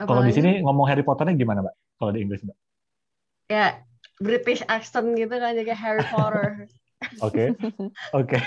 Kalau 0.00 0.24
di 0.24 0.32
sini 0.32 0.64
ngomong 0.64 0.88
Harry 0.88 1.04
Potternya 1.04 1.36
gimana, 1.36 1.60
Mbak? 1.60 1.74
Kalau 2.00 2.10
di 2.16 2.20
Inggris, 2.24 2.40
Mbak? 2.48 2.58
Ya, 3.52 3.84
British 4.24 4.64
accent 4.72 5.12
gitu 5.20 5.36
kan, 5.36 5.52
jadi 5.52 5.76
Harry 5.76 6.06
Potter. 6.08 6.64
Oke, 7.20 7.54
oke. 8.12 8.38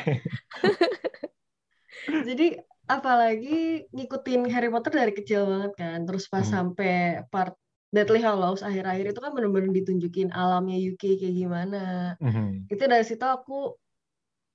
Jadi 2.28 2.48
apalagi 2.86 3.90
ngikutin 3.90 4.46
Harry 4.54 4.70
Potter 4.70 4.94
dari 4.94 5.14
kecil 5.14 5.50
banget 5.50 5.74
kan 5.74 6.00
terus 6.06 6.30
pas 6.30 6.46
hmm. 6.46 6.54
sampai 6.54 7.26
part 7.34 7.58
Deathly 7.90 8.22
Hallows 8.22 8.62
akhir-akhir 8.62 9.16
itu 9.16 9.20
kan 9.22 9.34
benar-benar 9.34 9.74
ditunjukin 9.74 10.30
alamnya 10.30 10.78
UK 10.78 11.18
kayak 11.18 11.34
gimana 11.34 12.14
hmm. 12.22 12.70
itu 12.70 12.84
dari 12.86 13.06
situ 13.06 13.26
aku 13.26 13.74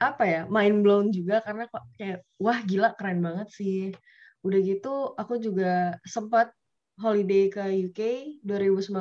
apa 0.00 0.24
ya 0.24 0.40
mind 0.46 0.86
blown 0.86 1.10
juga 1.10 1.42
karena 1.42 1.66
kok 1.66 1.84
kayak 1.98 2.22
wah 2.38 2.58
gila 2.62 2.94
keren 2.94 3.20
banget 3.20 3.48
sih 3.50 3.90
udah 4.46 4.58
gitu 4.62 5.12
aku 5.18 5.36
juga 5.42 5.98
sempat 6.06 6.54
holiday 7.00 7.50
ke 7.50 7.64
UK 7.90 8.00
2019 8.46 8.94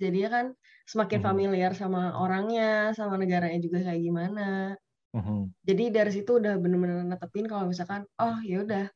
jadinya 0.00 0.30
kan 0.30 0.46
semakin 0.90 1.22
hmm. 1.22 1.28
familiar 1.30 1.72
sama 1.78 2.18
orangnya 2.18 2.90
sama 2.98 3.14
negaranya 3.14 3.62
juga 3.62 3.78
kayak 3.86 4.02
gimana 4.02 4.74
Mm-hmm. 5.10 5.66
Jadi 5.66 5.84
dari 5.90 6.10
situ 6.14 6.38
udah 6.38 6.54
bener-bener 6.58 7.02
netepin 7.02 7.50
kalau 7.50 7.66
misalkan, 7.66 8.06
oh 8.22 8.38
ya 8.46 8.62
udah 8.62 8.86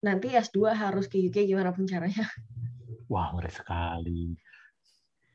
nanti 0.00 0.32
S2 0.32 0.72
harus 0.72 1.04
ke 1.04 1.20
UK 1.20 1.44
gimana 1.44 1.76
pun 1.76 1.84
caranya. 1.84 2.24
Wah, 3.12 3.36
ngeri 3.36 3.52
sekali. 3.52 4.24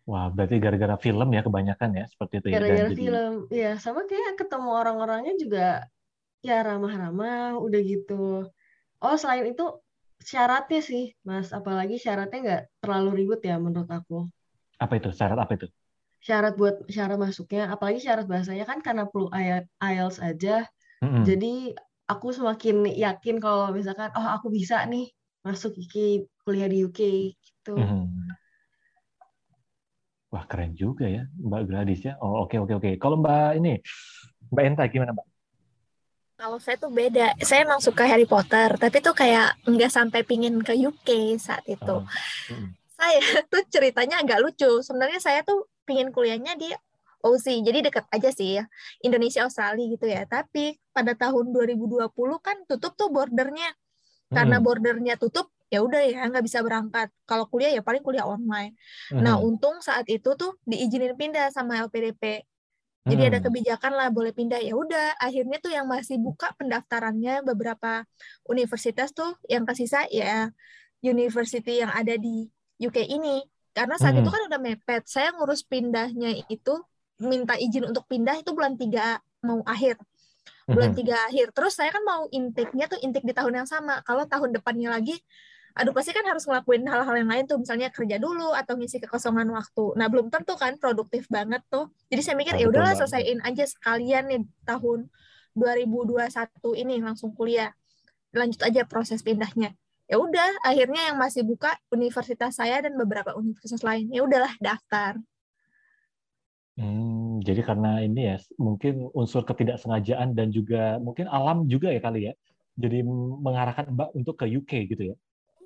Wah, 0.06 0.30
berarti 0.34 0.58
gara-gara 0.62 0.98
film 0.98 1.30
ya 1.34 1.42
kebanyakan 1.46 1.90
ya, 1.98 2.06
seperti 2.10 2.34
itu 2.42 2.48
ya. 2.50 2.54
Gara-gara 2.58 2.90
film, 2.94 3.34
ya 3.54 3.72
sama 3.78 4.06
kayak 4.06 4.38
ketemu 4.38 4.70
orang-orangnya 4.70 5.34
juga 5.38 5.68
ya 6.46 6.62
ramah-ramah, 6.62 7.58
udah 7.62 7.82
gitu. 7.86 8.50
Oh, 9.02 9.16
selain 9.18 9.50
itu 9.54 9.66
syaratnya 10.22 10.82
sih, 10.82 11.14
Mas. 11.22 11.54
Apalagi 11.54 12.02
syaratnya 12.02 12.40
nggak 12.42 12.64
terlalu 12.82 13.26
ribut 13.26 13.42
ya 13.46 13.62
menurut 13.62 13.90
aku. 13.90 14.30
Apa 14.82 14.98
itu? 14.98 15.10
Syarat 15.14 15.38
apa 15.38 15.54
itu? 15.58 15.70
Syarat 16.26 16.58
buat 16.58 16.82
syarat 16.90 17.22
masuknya 17.22 17.70
apalagi 17.70 18.02
syarat 18.02 18.26
bahasanya 18.26 18.66
kan 18.66 18.82
karena 18.82 19.06
perlu 19.06 19.30
IELTS 19.78 20.18
aja 20.26 20.66
mm-hmm. 21.06 21.22
jadi 21.22 21.54
aku 22.10 22.34
semakin 22.34 22.90
yakin 22.98 23.38
kalau 23.38 23.70
misalkan 23.70 24.10
oh 24.18 24.28
aku 24.34 24.50
bisa 24.50 24.82
nih 24.90 25.14
masuk 25.46 25.78
UK 25.78 26.26
kuliah 26.42 26.66
di 26.66 26.82
UK 26.82 27.02
gitu 27.38 27.78
mm-hmm. 27.78 28.34
wah 30.34 30.50
keren 30.50 30.74
juga 30.74 31.06
ya 31.06 31.30
Mbak 31.38 31.62
Gladys 31.70 32.02
ya 32.02 32.18
oh 32.18 32.50
oke 32.50 32.58
okay, 32.58 32.58
oke 32.58 32.74
okay, 32.74 32.76
oke 32.76 32.86
okay. 32.90 32.94
kalau 32.98 33.22
Mbak 33.22 33.50
ini 33.62 33.74
Mbak 34.50 34.64
Enta 34.66 34.84
gimana 34.90 35.14
Mbak 35.14 35.28
kalau 36.36 36.60
saya 36.60 36.76
tuh 36.76 36.92
beda, 36.92 37.32
saya 37.40 37.64
emang 37.64 37.80
suka 37.80 38.04
Harry 38.04 38.28
Potter, 38.28 38.76
tapi 38.76 39.00
tuh 39.00 39.16
kayak 39.16 39.56
nggak 39.64 39.88
sampai 39.88 40.20
pingin 40.28 40.60
ke 40.60 40.76
UK 40.76 41.40
saat 41.40 41.64
itu. 41.64 42.04
Oh. 42.04 42.04
Saya 42.92 43.24
tuh 43.52 43.64
ceritanya 43.72 44.20
agak 44.20 44.44
lucu. 44.44 44.84
Sebenarnya 44.84 45.24
saya 45.24 45.48
tuh 45.48 45.64
pingin 45.86 46.10
kuliahnya 46.10 46.58
di 46.58 46.74
OC, 47.26 47.66
jadi 47.66 47.80
dekat 47.90 48.06
aja 48.14 48.30
sih 48.30 48.62
ya, 48.62 48.70
Indonesia 49.02 49.50
Australia 49.50 49.86
gitu 49.90 50.06
ya. 50.06 50.30
Tapi 50.30 50.78
pada 50.94 51.18
tahun 51.18 51.50
2020 51.50 52.06
kan 52.38 52.58
tutup 52.70 52.94
tuh 52.94 53.10
bordernya, 53.10 53.74
karena 54.30 54.62
hmm. 54.62 54.66
bordernya 54.66 55.16
tutup 55.18 55.50
ya 55.74 55.82
udah 55.82 56.02
ya 56.06 56.30
nggak 56.30 56.46
bisa 56.46 56.62
berangkat. 56.62 57.10
Kalau 57.26 57.50
kuliah 57.50 57.74
ya 57.74 57.82
paling 57.82 58.06
kuliah 58.06 58.30
online. 58.30 58.78
Nah, 59.10 59.18
hmm. 59.18 59.24
Nah 59.26 59.36
untung 59.42 59.82
saat 59.82 60.06
itu 60.06 60.38
tuh 60.38 60.62
diizinin 60.70 61.18
pindah 61.18 61.50
sama 61.50 61.82
LPDP. 61.90 62.46
Jadi 63.06 63.22
hmm. 63.22 63.30
ada 63.34 63.40
kebijakan 63.42 63.94
lah 63.94 64.08
boleh 64.10 64.34
pindah 64.34 64.62
ya 64.62 64.74
udah 64.74 65.18
akhirnya 65.22 65.62
tuh 65.62 65.70
yang 65.70 65.86
masih 65.86 66.18
buka 66.18 66.54
pendaftarannya 66.58 67.46
beberapa 67.46 68.02
universitas 68.50 69.14
tuh 69.14 69.38
yang 69.46 69.62
kesisa 69.62 70.10
ya 70.10 70.50
university 71.06 71.86
yang 71.86 71.94
ada 71.94 72.18
di 72.18 72.50
UK 72.82 73.06
ini 73.06 73.46
karena 73.76 74.00
saat 74.00 74.16
hmm. 74.16 74.24
itu 74.24 74.30
kan 74.32 74.42
udah 74.48 74.60
mepet. 74.64 75.04
Saya 75.04 75.36
ngurus 75.36 75.68
pindahnya 75.68 76.32
itu 76.48 76.80
minta 77.20 77.60
izin 77.60 77.92
untuk 77.92 78.08
pindah 78.08 78.40
itu 78.40 78.56
bulan 78.56 78.80
tiga 78.80 79.20
mau 79.44 79.60
akhir. 79.68 80.00
Bulan 80.64 80.96
hmm. 80.96 81.00
tiga 81.04 81.16
akhir. 81.28 81.52
Terus 81.52 81.76
saya 81.76 81.92
kan 81.92 82.02
mau 82.08 82.32
intake-nya 82.32 82.88
tuh 82.88 83.04
intake 83.04 83.28
di 83.28 83.36
tahun 83.36 83.62
yang 83.62 83.68
sama. 83.68 84.00
Kalau 84.08 84.24
tahun 84.24 84.56
depannya 84.56 84.96
lagi 84.96 85.20
aduh 85.76 85.92
pasti 85.92 86.16
kan 86.16 86.24
harus 86.24 86.48
ngelakuin 86.48 86.88
hal-hal 86.88 87.20
yang 87.20 87.28
lain 87.28 87.52
tuh 87.52 87.60
misalnya 87.60 87.92
kerja 87.92 88.16
dulu 88.16 88.56
atau 88.56 88.80
ngisi 88.80 89.04
kekosongan 89.04 89.44
waktu. 89.52 89.92
Nah, 90.00 90.08
belum 90.08 90.32
tentu 90.32 90.56
kan 90.56 90.80
produktif 90.80 91.28
banget 91.28 91.68
tuh. 91.68 91.92
Jadi 92.08 92.22
saya 92.24 92.40
mikir 92.40 92.56
ya 92.56 92.72
udahlah 92.72 92.96
selesaiin 92.96 93.44
aja 93.44 93.68
sekalian 93.68 94.24
nih 94.32 94.42
tahun 94.64 95.12
2021 95.52 96.32
ini 96.80 97.04
langsung 97.04 97.36
kuliah. 97.36 97.76
Lanjut 98.32 98.64
aja 98.64 98.88
proses 98.88 99.20
pindahnya 99.20 99.76
ya 100.06 100.22
udah 100.22 100.62
akhirnya 100.62 101.12
yang 101.14 101.18
masih 101.18 101.42
buka 101.42 101.74
universitas 101.90 102.58
saya 102.58 102.82
dan 102.82 102.94
beberapa 102.94 103.34
universitas 103.34 103.82
lain. 103.82 104.10
Ya 104.14 104.22
udahlah 104.22 104.54
daftar. 104.62 105.18
Hmm, 106.76 107.40
jadi 107.40 107.64
karena 107.64 108.04
ini 108.04 108.36
ya 108.36 108.38
mungkin 108.60 109.08
unsur 109.16 109.48
ketidaksengajaan 109.48 110.36
dan 110.36 110.52
juga 110.52 111.00
mungkin 111.00 111.32
alam 111.32 111.72
juga 111.72 111.88
ya 111.88 112.04
kali 112.04 112.28
ya 112.28 112.34
jadi 112.76 113.08
mengarahkan 113.40 113.96
mbak 113.96 114.12
untuk 114.12 114.36
ke 114.36 114.46
UK 114.46 114.92
gitu 114.92 115.04
ya? 115.12 115.16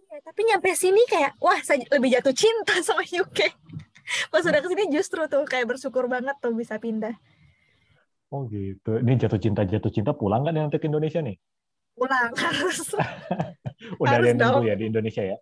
Iya 0.10 0.22
tapi 0.22 0.46
nyampe 0.46 0.70
sini 0.78 1.02
kayak 1.10 1.34
wah 1.42 1.58
saya 1.66 1.82
lebih 1.90 2.14
jatuh 2.14 2.34
cinta 2.38 2.78
sama 2.88 3.02
UK 3.02 3.50
pas 4.30 4.42
udah 4.42 4.62
ke 4.62 4.68
sini 4.70 4.84
justru 4.90 5.22
tuh 5.30 5.46
kayak 5.46 5.70
bersyukur 5.70 6.06
banget 6.06 6.38
tuh 6.42 6.54
bisa 6.54 6.78
pindah. 6.78 7.14
Oh 8.30 8.46
gitu. 8.46 9.02
Ini 9.02 9.18
jatuh 9.26 9.42
cinta 9.42 9.66
jatuh 9.66 9.90
cinta 9.90 10.14
pulang 10.14 10.46
kan 10.46 10.54
nanti 10.54 10.78
ke 10.78 10.86
Indonesia 10.86 11.22
nih? 11.22 11.38
Pulang 11.98 12.34
harus 12.42 12.94
Udah 14.00 14.20
harus 14.20 14.26
ada 14.26 14.30
yang 14.30 14.40
nunggu 14.40 14.64
ya 14.68 14.76
di 14.76 14.86
Indonesia 14.92 15.24
ya? 15.24 15.38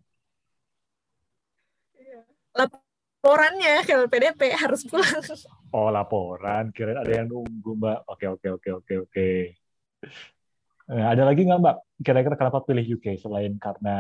Iya. 1.98 2.20
Laporannya 2.54 3.74
ke 3.82 3.96
PDP 4.06 4.42
harus 4.54 4.82
pulang. 4.86 5.22
Oh 5.74 5.90
laporan, 5.90 6.70
kira 6.72 7.02
ada 7.02 7.12
yang 7.12 7.28
nunggu 7.34 7.72
Mbak. 7.76 8.00
Oke 8.08 8.26
oke 8.30 8.48
oke 8.62 8.70
oke 8.84 8.94
oke. 9.10 9.30
Nah, 10.88 11.12
ada 11.12 11.28
lagi 11.28 11.44
nggak 11.44 11.60
Mbak? 11.60 11.78
Kira-kira 12.00 12.36
kenapa 12.40 12.64
pilih 12.64 12.96
UK 12.96 13.20
selain 13.20 13.60
karena 13.60 13.98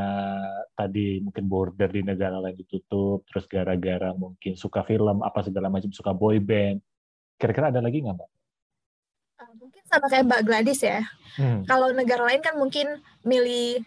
tadi 0.71 1.19
mungkin 1.19 1.49
border 1.49 1.91
di 1.91 1.99
negara 2.05 2.39
lain 2.39 2.55
ditutup, 2.55 3.27
terus 3.27 3.43
gara-gara 3.51 4.15
mungkin 4.15 4.55
suka 4.55 4.87
film 4.87 5.19
apa 5.19 5.43
segala 5.43 5.67
macam, 5.67 5.91
suka 5.91 6.15
boy 6.15 6.39
band. 6.39 6.79
Kira-kira 7.35 7.73
ada 7.73 7.83
lagi 7.83 7.99
nggak 8.05 8.15
Mbak? 8.15 8.29
Ah, 9.37 9.51
mungkin 9.59 9.83
sama 9.83 10.07
kayak 10.07 10.25
Mbak 10.31 10.41
Gladys 10.47 10.81
ya. 10.81 11.03
Hmm. 11.35 11.67
Kalau 11.67 11.91
negara 11.91 12.23
lain 12.23 12.39
kan 12.39 12.55
mungkin 12.55 13.03
milih 13.27 13.83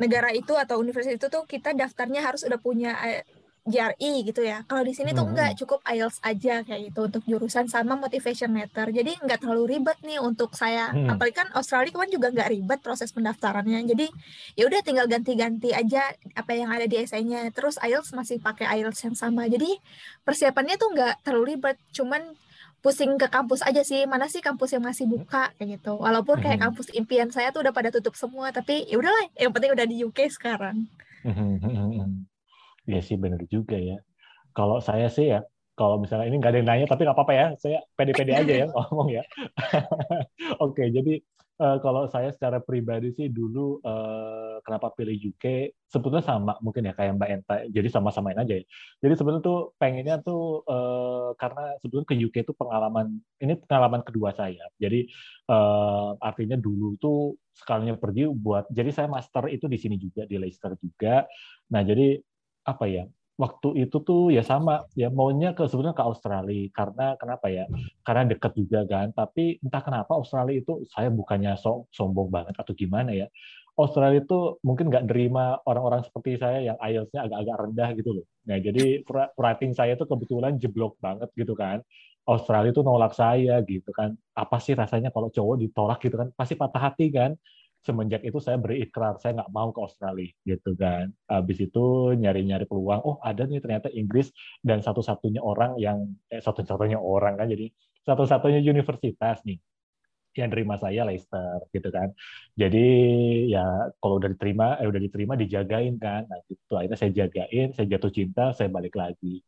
negara 0.00 0.32
itu 0.32 0.56
atau 0.56 0.80
universitas 0.80 1.18
itu 1.20 1.28
tuh 1.28 1.44
kita 1.44 1.76
daftarnya 1.76 2.24
harus 2.24 2.42
udah 2.44 2.60
punya 2.60 2.96
eh, 3.04 3.22
gitu 3.62 4.42
ya. 4.42 4.66
Kalau 4.66 4.82
di 4.82 4.90
sini 4.90 5.14
tuh 5.14 5.22
enggak, 5.22 5.54
hmm. 5.54 5.58
cukup 5.62 5.80
IELTS 5.86 6.18
aja 6.26 6.66
kayak 6.66 6.90
gitu 6.90 7.00
untuk 7.06 7.22
jurusan 7.22 7.70
sama 7.70 7.94
motivation 7.94 8.50
letter. 8.58 8.90
Jadi 8.90 9.22
enggak 9.22 9.38
terlalu 9.38 9.78
ribet 9.78 9.94
nih 10.02 10.18
untuk 10.18 10.50
saya. 10.58 10.90
Hmm. 10.90 11.14
Apalagi 11.14 11.46
kan 11.46 11.48
Australia 11.54 11.94
kan 11.94 12.10
juga 12.10 12.34
enggak 12.34 12.50
ribet 12.50 12.80
proses 12.82 13.14
pendaftarannya. 13.14 13.86
Jadi 13.86 14.10
ya 14.58 14.66
udah 14.66 14.80
tinggal 14.82 15.06
ganti-ganti 15.06 15.70
aja 15.70 16.10
apa 16.34 16.52
yang 16.58 16.74
ada 16.74 16.90
di 16.90 16.98
essay-nya. 16.98 17.46
Terus 17.54 17.78
IELTS 17.78 18.10
masih 18.18 18.42
pakai 18.42 18.66
IELTS 18.82 19.06
yang 19.06 19.14
sama. 19.14 19.46
Jadi 19.46 19.70
persiapannya 20.26 20.74
tuh 20.74 20.88
enggak 20.98 21.22
terlalu 21.22 21.54
ribet. 21.54 21.78
Cuman 21.94 22.34
pusing 22.82 23.14
ke 23.14 23.30
kampus 23.30 23.62
aja 23.62 23.86
sih 23.86 24.04
mana 24.10 24.26
sih 24.26 24.42
kampus 24.42 24.74
yang 24.74 24.82
masih 24.82 25.06
buka 25.06 25.54
kayak 25.54 25.78
gitu 25.78 25.94
walaupun 25.96 26.42
kayak 26.42 26.58
hmm. 26.58 26.66
kampus 26.66 26.90
impian 26.92 27.30
saya 27.30 27.54
tuh 27.54 27.62
udah 27.62 27.70
pada 27.70 27.94
tutup 27.94 28.18
semua 28.18 28.50
tapi 28.50 28.84
ya 28.90 28.98
udahlah 28.98 29.30
yang 29.38 29.54
penting 29.54 29.70
udah 29.70 29.86
di 29.86 30.02
UK 30.02 30.26
sekarang 30.28 30.90
Iya 32.86 33.00
sih 33.02 33.16
benar 33.18 33.42
juga 33.46 33.78
ya. 33.78 33.98
Kalau 34.52 34.82
saya 34.82 35.06
sih 35.06 35.30
ya, 35.30 35.40
kalau 35.78 36.02
misalnya 36.02 36.26
ini 36.28 36.36
nggak 36.42 36.52
ada 36.52 36.58
yang 36.58 36.68
nanya, 36.68 36.86
tapi 36.90 37.06
nggak 37.06 37.16
apa-apa 37.16 37.34
ya, 37.34 37.46
saya 37.62 37.78
pede-pede 37.94 38.32
aja 38.34 38.52
ya 38.52 38.66
ngomong 38.74 39.08
ya. 39.14 39.22
Oke, 40.64 40.90
jadi 40.90 41.22
uh, 41.60 41.78
kalau 41.82 42.08
saya 42.08 42.32
secara 42.32 42.62
pribadi 42.62 43.12
sih 43.12 43.28
dulu 43.28 43.82
uh, 43.84 44.60
kenapa 44.64 44.94
pilih 44.96 45.34
UK 45.34 45.74
sebetulnya 45.90 46.24
sama 46.24 46.56
mungkin 46.64 46.88
ya 46.88 46.94
kayak 46.96 47.18
Mbak 47.18 47.30
Enta. 47.34 47.56
Jadi 47.68 47.88
sama-samain 47.92 48.38
aja 48.38 48.54
ya. 48.56 48.64
Jadi 49.04 49.12
sebetulnya 49.18 49.42
tuh 49.44 49.60
pengennya 49.76 50.16
tuh 50.24 50.64
uh, 50.64 51.36
karena 51.36 51.76
sebetulnya 51.82 52.06
ke 52.08 52.16
UK 52.16 52.36
itu 52.48 52.52
pengalaman 52.56 53.20
ini 53.42 53.52
pengalaman 53.66 54.00
kedua 54.06 54.32
saya. 54.32 54.64
Jadi 54.80 55.10
uh, 55.50 56.16
artinya 56.22 56.56
dulu 56.56 56.96
tuh 56.96 57.36
sekalinya 57.52 58.00
pergi 58.00 58.32
buat 58.32 58.70
jadi 58.72 58.88
saya 58.88 59.08
master 59.12 59.52
itu 59.52 59.68
di 59.68 59.76
sini 59.76 60.00
juga 60.00 60.24
di 60.24 60.40
Leicester 60.40 60.72
juga. 60.80 61.28
Nah 61.74 61.82
jadi 61.84 62.16
apa 62.62 62.86
ya 62.86 63.04
waktu 63.40 63.88
itu 63.88 63.96
tuh 64.04 64.28
ya 64.28 64.44
sama 64.44 64.84
ya 64.92 65.08
maunya 65.08 65.56
ke 65.56 65.64
sebenarnya 65.64 65.96
ke 65.96 66.04
Australia 66.04 66.68
karena 66.72 67.06
kenapa 67.16 67.46
ya? 67.48 67.64
Karena 68.04 68.22
dekat 68.28 68.52
juga 68.56 68.80
kan 68.84 69.10
tapi 69.16 69.58
entah 69.64 69.82
kenapa 69.82 70.12
Australia 70.16 70.60
itu 70.60 70.84
saya 70.92 71.08
bukannya 71.08 71.56
so, 71.56 71.88
sombong 71.90 72.28
banget 72.28 72.54
atau 72.60 72.72
gimana 72.76 73.10
ya 73.16 73.26
Australia 73.72 74.20
itu 74.20 74.60
mungkin 74.60 74.92
nggak 74.92 75.08
nerima 75.08 75.56
orang-orang 75.64 76.04
seperti 76.04 76.36
saya 76.36 76.60
yang 76.60 76.76
IELTS-nya 76.76 77.24
agak-agak 77.24 77.56
rendah 77.56 77.88
gitu 77.96 78.10
loh. 78.20 78.26
Nah 78.44 78.60
jadi 78.60 79.00
writing 79.40 79.72
saya 79.72 79.96
tuh 79.96 80.04
kebetulan 80.04 80.60
jeblok 80.60 81.00
banget 81.00 81.32
gitu 81.32 81.56
kan 81.56 81.80
Australia 82.28 82.70
itu 82.70 82.84
nolak 82.84 83.16
saya 83.16 83.64
gitu 83.66 83.90
kan 83.90 84.14
apa 84.36 84.56
sih 84.62 84.78
rasanya 84.78 85.10
kalau 85.10 85.32
cowok 85.32 85.56
ditolak 85.58 85.98
gitu 86.04 86.14
kan 86.20 86.28
pasti 86.36 86.54
patah 86.54 86.92
hati 86.92 87.10
kan 87.10 87.34
semenjak 87.82 88.22
itu 88.22 88.38
saya 88.38 88.58
berikrar 88.62 89.18
saya 89.18 89.42
nggak 89.42 89.52
mau 89.52 89.68
ke 89.74 89.80
Australia 89.82 90.30
gitu 90.46 90.70
kan. 90.78 91.10
Habis 91.26 91.58
itu 91.66 92.14
nyari-nyari 92.14 92.64
peluang 92.70 93.00
oh 93.02 93.16
ada 93.22 93.42
nih 93.44 93.60
ternyata 93.62 93.90
Inggris 93.90 94.30
dan 94.62 94.78
satu-satunya 94.86 95.42
orang 95.42 95.76
yang 95.78 95.98
eh, 96.30 96.40
satu-satunya 96.42 96.98
orang 96.98 97.34
kan 97.38 97.46
jadi 97.50 97.66
satu-satunya 98.06 98.62
universitas 98.66 99.42
nih 99.46 99.58
yang 100.32 100.48
terima 100.48 100.80
saya 100.80 101.04
Leicester 101.04 101.60
gitu 101.74 101.88
kan. 101.92 102.08
Jadi 102.56 102.78
ya 103.52 103.92
kalau 104.00 104.16
udah 104.16 104.30
diterima 104.32 104.80
eh 104.80 104.88
udah 104.88 105.02
diterima 105.02 105.34
dijagain 105.36 105.94
kan. 106.00 106.24
Nah 106.30 106.38
itu 106.48 106.72
akhirnya 106.72 106.98
saya 106.98 107.12
jagain 107.12 107.68
saya 107.76 107.86
jatuh 107.92 108.12
cinta 108.14 108.42
saya 108.56 108.68
balik 108.72 108.94
lagi 108.96 109.44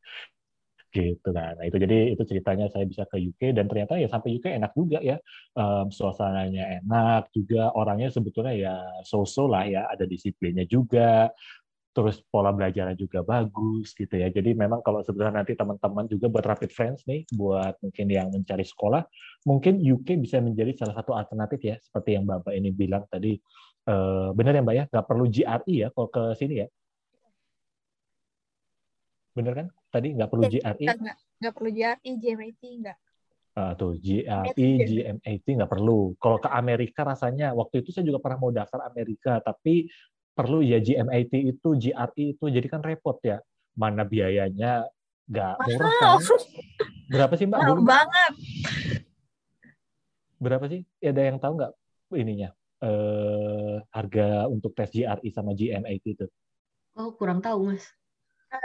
gitu 0.94 1.28
kan. 1.34 1.58
Nah 1.58 1.66
itu 1.66 1.76
jadi 1.82 2.14
itu 2.14 2.22
ceritanya 2.22 2.70
saya 2.70 2.86
bisa 2.86 3.02
ke 3.10 3.18
UK 3.18 3.50
dan 3.58 3.66
ternyata 3.66 3.98
ya 3.98 4.06
sampai 4.06 4.38
UK 4.38 4.54
enak 4.54 4.72
juga 4.78 5.02
ya 5.02 5.18
um, 5.58 5.90
suasananya 5.90 6.78
enak 6.80 7.34
juga 7.34 7.74
orangnya 7.74 8.14
sebetulnya 8.14 8.54
ya 8.54 8.74
so-so 9.02 9.50
lah 9.50 9.66
ya 9.66 9.90
ada 9.90 10.06
disiplinnya 10.06 10.62
juga 10.70 11.34
terus 11.94 12.18
pola 12.26 12.50
belajarnya 12.50 12.98
juga 12.98 13.22
bagus 13.22 13.94
gitu 13.94 14.18
ya. 14.18 14.26
Jadi 14.28 14.58
memang 14.58 14.82
kalau 14.82 15.00
sebenarnya 15.06 15.46
nanti 15.46 15.54
teman-teman 15.54 16.10
juga 16.10 16.26
buat 16.26 16.42
rapid 16.42 16.70
friends 16.74 17.06
nih, 17.06 17.22
buat 17.30 17.78
mungkin 17.78 18.06
yang 18.10 18.28
mencari 18.34 18.66
sekolah, 18.66 19.06
mungkin 19.46 19.78
UK 19.78 20.18
bisa 20.18 20.42
menjadi 20.42 20.74
salah 20.74 20.98
satu 20.98 21.14
alternatif 21.14 21.62
ya, 21.62 21.78
seperti 21.78 22.18
yang 22.18 22.26
Bapak 22.26 22.50
ini 22.52 22.74
bilang 22.74 23.06
tadi. 23.06 23.38
Uh, 23.84 24.32
benar 24.32 24.56
ya 24.56 24.64
Mbak 24.64 24.74
ya, 24.74 24.84
nggak 24.90 25.06
perlu 25.06 25.24
GRE 25.28 25.74
ya 25.86 25.88
kalau 25.94 26.08
ke 26.10 26.22
sini 26.34 26.64
ya. 26.64 26.68
Bener 29.34 29.52
kan? 29.52 29.66
Tadi 29.90 30.14
nggak 30.14 30.30
perlu 30.30 30.42
GRE? 30.46 30.86
Nggak, 30.86 31.16
nggak 31.42 31.54
perlu 31.58 31.70
GRE, 31.74 32.10
GMAT 32.22 32.62
nggak. 32.62 32.98
Uh, 33.54 33.72
tuh 33.78 33.92
GRE, 33.98 34.68
GMAT 34.86 35.46
nggak 35.46 35.70
perlu. 35.70 36.14
Kalau 36.22 36.38
ke 36.38 36.48
Amerika 36.50 37.02
rasanya 37.02 37.50
waktu 37.54 37.82
itu 37.82 37.90
saya 37.90 38.06
juga 38.06 38.22
pernah 38.22 38.38
mau 38.38 38.54
daftar 38.54 38.86
Amerika, 38.86 39.42
tapi 39.42 39.90
perlu 40.34 40.62
ya 40.62 40.78
GMAT 40.78 41.34
itu, 41.34 41.68
GRE 41.74 42.24
itu, 42.38 42.44
jadi 42.46 42.66
kan 42.70 42.80
repot 42.80 43.18
ya. 43.26 43.42
Mana 43.74 44.06
biayanya 44.06 44.86
nggak 45.26 45.54
murah 45.66 45.92
kan? 45.98 46.18
Berapa 47.10 47.34
sih 47.34 47.46
Mbak? 47.50 47.58
Mahal 47.58 47.78
banget. 47.82 48.32
Berapa 50.38 50.64
sih? 50.70 50.86
Ada 51.02 51.22
yang 51.26 51.38
tahu 51.42 51.52
nggak 51.58 51.72
ininya? 52.14 52.50
Eh, 52.84 53.76
harga 53.90 54.46
untuk 54.46 54.78
tes 54.78 54.94
GRE 54.94 55.26
sama 55.34 55.58
GMAT 55.58 56.06
itu? 56.06 56.26
Oh, 56.94 57.10
kurang 57.18 57.42
tahu, 57.42 57.74
Mas 57.74 57.90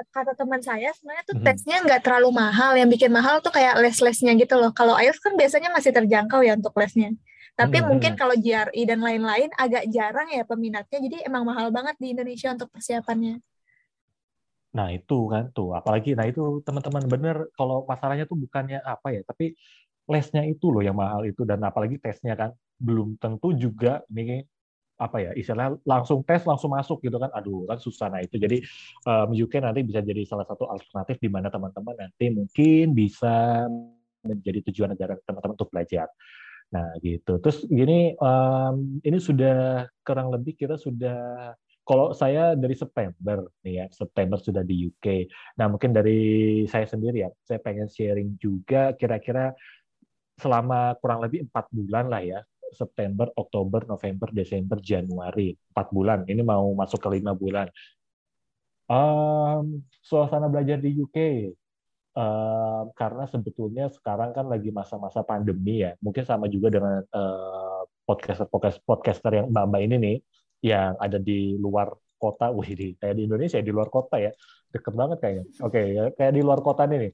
kata 0.09 0.33
teman 0.37 0.61
saya 0.61 0.89
sebenarnya 0.95 1.23
tuh 1.25 1.37
hmm. 1.39 1.45
tesnya 1.45 1.77
nggak 1.85 2.01
terlalu 2.05 2.29
mahal. 2.35 2.71
Yang 2.77 2.89
bikin 2.99 3.11
mahal 3.13 3.41
tuh 3.43 3.53
kayak 3.53 3.77
les-lesnya 3.79 4.33
gitu 4.37 4.55
loh. 4.57 4.71
Kalau 4.73 4.95
IELTS 4.95 5.21
kan 5.21 5.33
biasanya 5.35 5.69
masih 5.73 5.91
terjangkau 5.91 6.41
ya 6.45 6.57
untuk 6.57 6.73
lesnya. 6.77 7.13
Tapi 7.59 7.77
hmm. 7.83 7.87
mungkin 7.91 8.11
kalau 8.15 8.35
GRE 8.39 8.81
dan 8.87 8.99
lain-lain 9.03 9.51
agak 9.59 9.83
jarang 9.91 10.31
ya 10.31 10.47
peminatnya. 10.47 10.99
Jadi 11.03 11.17
emang 11.27 11.43
mahal 11.43 11.69
banget 11.75 11.99
di 11.99 12.15
Indonesia 12.15 12.49
untuk 12.55 12.71
persiapannya. 12.71 13.43
Nah 14.75 14.87
itu 14.95 15.19
kan 15.27 15.51
tuh. 15.51 15.75
Apalagi 15.75 16.15
nah 16.15 16.29
itu 16.29 16.63
teman-teman 16.63 17.03
bener 17.09 17.37
kalau 17.57 17.83
masalahnya 17.83 18.29
tuh 18.29 18.39
bukannya 18.39 18.79
apa 18.79 19.11
ya 19.11 19.21
tapi 19.27 19.57
lesnya 20.09 20.41
itu 20.47 20.71
loh 20.71 20.79
yang 20.79 20.95
mahal 20.95 21.27
itu. 21.27 21.43
Dan 21.43 21.59
apalagi 21.67 21.99
tesnya 21.99 22.39
kan 22.39 22.55
belum 22.79 23.19
tentu 23.19 23.51
juga 23.51 24.07
ini 24.13 24.45
apa 24.99 25.17
ya 25.23 25.31
istilah 25.31 25.79
langsung 25.87 26.21
tes 26.27 26.43
langsung 26.43 26.75
masuk 26.75 26.99
gitu 26.99 27.15
kan. 27.15 27.31
Aduh 27.31 27.63
kan 27.65 27.79
susah. 27.79 28.11
Nah 28.11 28.19
itu 28.19 28.35
jadi 28.35 28.59
um, 29.07 29.31
UK 29.31 29.63
nanti 29.63 29.81
bisa 29.87 30.03
jadi 30.03 30.21
salah 30.27 30.43
satu 30.43 30.67
alternatif 30.67 31.17
di 31.23 31.31
mana 31.31 31.47
teman-teman 31.47 31.95
nanti 31.95 32.27
mungkin 32.29 32.91
bisa 32.91 33.65
menjadi 34.27 34.59
tujuan 34.69 34.91
negara 34.91 35.15
teman-teman 35.23 35.55
untuk 35.55 35.71
belajar. 35.71 36.11
Nah 36.75 36.91
gitu. 36.99 37.39
Terus 37.39 37.63
gini 37.71 38.13
um, 38.19 38.99
ini 39.01 39.17
sudah 39.17 39.87
kurang 40.03 40.35
lebih 40.35 40.59
kita 40.59 40.75
sudah 40.75 41.55
kalau 41.89 42.13
saya 42.13 42.53
dari 42.53 42.77
September 42.77 43.41
nih 43.65 43.73
ya 43.81 43.85
September 43.89 44.37
sudah 44.37 44.61
di 44.61 44.85
UK 44.93 45.25
nah 45.57 45.65
mungkin 45.65 45.89
dari 45.89 46.61
saya 46.69 46.85
sendiri 46.85 47.25
ya 47.25 47.33
saya 47.41 47.57
pengen 47.65 47.89
sharing 47.89 48.37
juga 48.37 48.93
kira-kira 48.93 49.57
selama 50.37 50.93
kurang 51.01 51.25
lebih 51.25 51.49
empat 51.49 51.65
bulan 51.73 52.05
lah 52.13 52.21
ya 52.21 52.39
September, 52.71 53.29
Oktober, 53.35 53.85
November, 53.85 54.29
Desember, 54.33 54.77
Januari. 54.81 55.53
Empat 55.53 55.87
bulan. 55.93 56.25
Ini 56.25 56.41
mau 56.41 56.71
masuk 56.73 56.99
ke 57.01 57.09
lima 57.19 57.33
bulan. 57.35 57.67
Um, 58.89 59.85
suasana 60.01 60.49
belajar 60.49 60.81
di 60.81 60.97
UK. 60.97 61.49
Um, 62.17 62.91
karena 62.97 63.29
sebetulnya 63.29 63.85
sekarang 63.93 64.33
kan 64.33 64.49
lagi 64.49 64.73
masa-masa 64.73 65.21
pandemi 65.21 65.85
ya. 65.85 65.93
Mungkin 66.01 66.25
sama 66.25 66.49
juga 66.49 66.73
dengan 66.73 67.05
uh, 67.13 67.85
podcaster, 68.03 68.49
podcaster 68.49 68.81
podcaster 68.83 69.31
yang 69.33 69.47
mbak-mbak 69.53 69.81
ini 69.85 69.95
nih, 70.01 70.17
yang 70.65 70.97
ada 70.97 71.21
di 71.21 71.55
luar 71.55 71.93
kota. 72.17 72.49
Wih, 72.51 72.73
di, 72.73 72.87
kayak 72.97 73.15
di 73.15 73.23
Indonesia 73.29 73.61
di 73.61 73.71
luar 73.71 73.87
kota 73.93 74.17
ya. 74.17 74.33
Deket 74.69 74.93
banget 74.97 75.17
kayaknya. 75.21 75.45
Oke, 75.61 75.71
okay, 75.71 75.85
ya, 75.93 76.03
kayak 76.17 76.33
di 76.33 76.41
luar 76.41 76.59
kota 76.65 76.83
nih. 76.89 77.13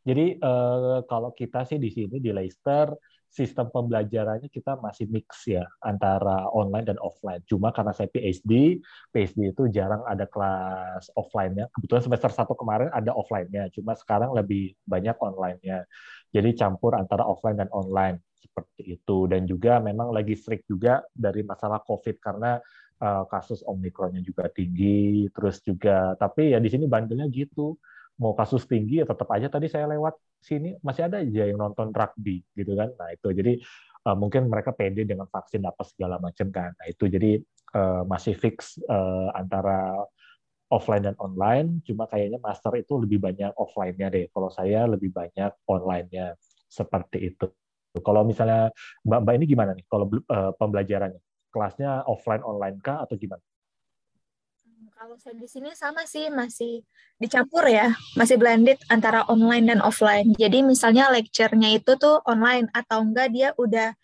Jadi 0.00 0.40
uh, 0.40 1.04
kalau 1.04 1.30
kita 1.36 1.68
sih 1.68 1.76
di 1.76 1.92
sini 1.92 2.16
di 2.24 2.32
Leicester 2.32 2.88
sistem 3.30 3.70
pembelajarannya 3.70 4.50
kita 4.50 4.74
masih 4.82 5.06
mix 5.06 5.46
ya 5.46 5.62
antara 5.78 6.50
online 6.50 6.90
dan 6.90 6.98
offline. 6.98 7.38
Cuma 7.46 7.70
karena 7.70 7.94
saya 7.94 8.10
PhD, 8.10 8.82
PhD 9.14 9.54
itu 9.54 9.70
jarang 9.70 10.02
ada 10.02 10.26
kelas 10.26 11.14
offline-nya. 11.14 11.70
Kebetulan 11.70 12.10
semester 12.10 12.30
satu 12.34 12.58
kemarin 12.58 12.90
ada 12.90 13.14
offline-nya, 13.14 13.70
cuma 13.70 13.94
sekarang 13.94 14.34
lebih 14.34 14.74
banyak 14.82 15.14
online-nya. 15.22 15.86
Jadi 16.34 16.50
campur 16.58 16.98
antara 16.98 17.22
offline 17.22 17.54
dan 17.54 17.70
online 17.70 18.18
seperti 18.34 18.98
itu. 18.98 19.30
Dan 19.30 19.46
juga 19.46 19.78
memang 19.78 20.10
lagi 20.10 20.34
strict 20.34 20.66
juga 20.66 20.98
dari 21.14 21.46
masalah 21.46 21.86
COVID 21.86 22.18
karena 22.18 22.58
uh, 22.98 23.24
kasus 23.30 23.62
Omikronnya 23.62 24.26
juga 24.26 24.50
tinggi, 24.50 25.30
terus 25.30 25.62
juga 25.62 26.18
tapi 26.18 26.50
ya 26.50 26.58
di 26.58 26.66
sini 26.66 26.90
bandelnya 26.90 27.30
gitu 27.30 27.78
mau 28.20 28.36
kasus 28.36 28.68
tinggi 28.68 29.00
ya 29.00 29.08
tetap 29.08 29.26
aja 29.32 29.48
tadi 29.48 29.66
saya 29.72 29.88
lewat 29.88 30.14
sini 30.44 30.76
masih 30.84 31.08
ada 31.08 31.24
aja 31.24 31.48
yang 31.48 31.56
nonton 31.56 31.88
rugby 31.90 32.44
gitu 32.52 32.76
kan. 32.76 32.92
Nah 33.00 33.08
itu 33.16 33.32
jadi 33.32 33.56
uh, 34.04 34.16
mungkin 34.16 34.52
mereka 34.52 34.76
pede 34.76 35.08
dengan 35.08 35.24
vaksin 35.24 35.64
apa 35.64 35.80
segala 35.88 36.20
macam 36.20 36.52
kan. 36.52 36.76
Nah 36.76 36.86
itu 36.86 37.08
jadi 37.08 37.40
uh, 37.72 38.04
masih 38.04 38.36
fix 38.36 38.76
uh, 38.84 39.32
antara 39.32 40.04
offline 40.68 41.08
dan 41.08 41.16
online. 41.16 41.80
Cuma 41.88 42.04
kayaknya 42.06 42.36
master 42.38 42.76
itu 42.76 43.00
lebih 43.00 43.24
banyak 43.24 43.56
offline-nya 43.56 44.12
deh. 44.12 44.28
Kalau 44.28 44.52
saya 44.52 44.84
lebih 44.84 45.10
banyak 45.10 45.50
online-nya 45.64 46.36
seperti 46.68 47.34
itu. 47.34 47.48
Kalau 48.04 48.22
misalnya 48.22 48.70
mbak 49.02 49.20
mbak 49.26 49.34
ini 49.40 49.46
gimana 49.48 49.72
nih? 49.74 49.84
Kalau 49.88 50.06
uh, 50.06 50.52
pembelajarannya 50.54 51.18
kelasnya 51.50 52.06
offline 52.06 52.44
online 52.46 52.78
kah 52.78 53.02
atau 53.02 53.18
gimana 53.18 53.42
kalau 55.00 55.16
saya 55.16 55.32
di 55.32 55.48
sini 55.48 55.72
sama 55.72 56.04
sih 56.04 56.28
masih 56.28 56.84
dicampur 57.16 57.64
ya, 57.64 57.88
masih 58.20 58.36
blended 58.36 58.76
antara 58.92 59.24
online 59.32 59.72
dan 59.72 59.80
offline. 59.80 60.36
Jadi 60.36 60.60
misalnya 60.60 61.08
lecture-nya 61.08 61.72
itu 61.72 61.96
tuh 61.96 62.20
online 62.28 62.68
atau 62.76 63.00
enggak 63.00 63.32
dia 63.32 63.56
udah 63.56 63.96